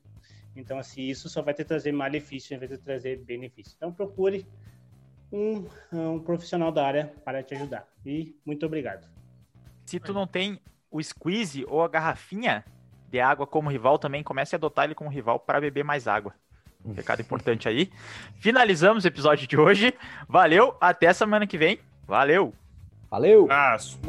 então, 0.56 0.78
assim, 0.78 1.04
isso 1.04 1.30
só 1.30 1.42
vai 1.42 1.54
te 1.54 1.64
trazer 1.64 1.92
malefício 1.92 2.56
em 2.56 2.60
vez 2.60 2.72
de 2.72 2.78
trazer 2.78 3.18
benefício. 3.24 3.74
Então, 3.76 3.92
procure 3.92 4.46
um, 5.32 5.66
um 5.94 6.20
profissional 6.20 6.72
da 6.72 6.86
área 6.86 7.14
para 7.24 7.42
te 7.42 7.56
ajudar. 7.56 7.88
E 8.06 8.36
muito 8.46 8.66
obrigado. 8.66 9.08
Se 9.86 10.00
tu 10.00 10.14
não 10.14 10.28
tem 10.28 10.60
o 10.92 11.02
squeeze 11.02 11.66
ou 11.68 11.84
a 11.84 11.88
garrafinha 11.88 12.64
de 13.10 13.20
água 13.20 13.48
como 13.48 13.70
rival, 13.70 13.98
também 13.98 14.24
comece 14.24 14.56
a 14.56 14.58
adotar 14.58 14.86
ele 14.86 14.96
como 14.96 15.10
rival 15.10 15.40
para 15.40 15.60
beber 15.60 15.84
mais 15.84 16.08
água. 16.08 16.34
Um 16.84 16.94
recado 16.94 17.22
importante 17.22 17.68
aí. 17.68 17.92
Finalizamos 18.36 19.04
o 19.04 19.08
episódio 19.08 19.48
de 19.48 19.58
hoje. 19.58 19.94
Valeu, 20.28 20.76
até 20.82 21.14
semana 21.14 21.46
que 21.46 21.58
vem. 21.58 21.80
Valeu. 22.08 22.54
Valeu. 23.10 23.44
Abraço. 23.44 24.00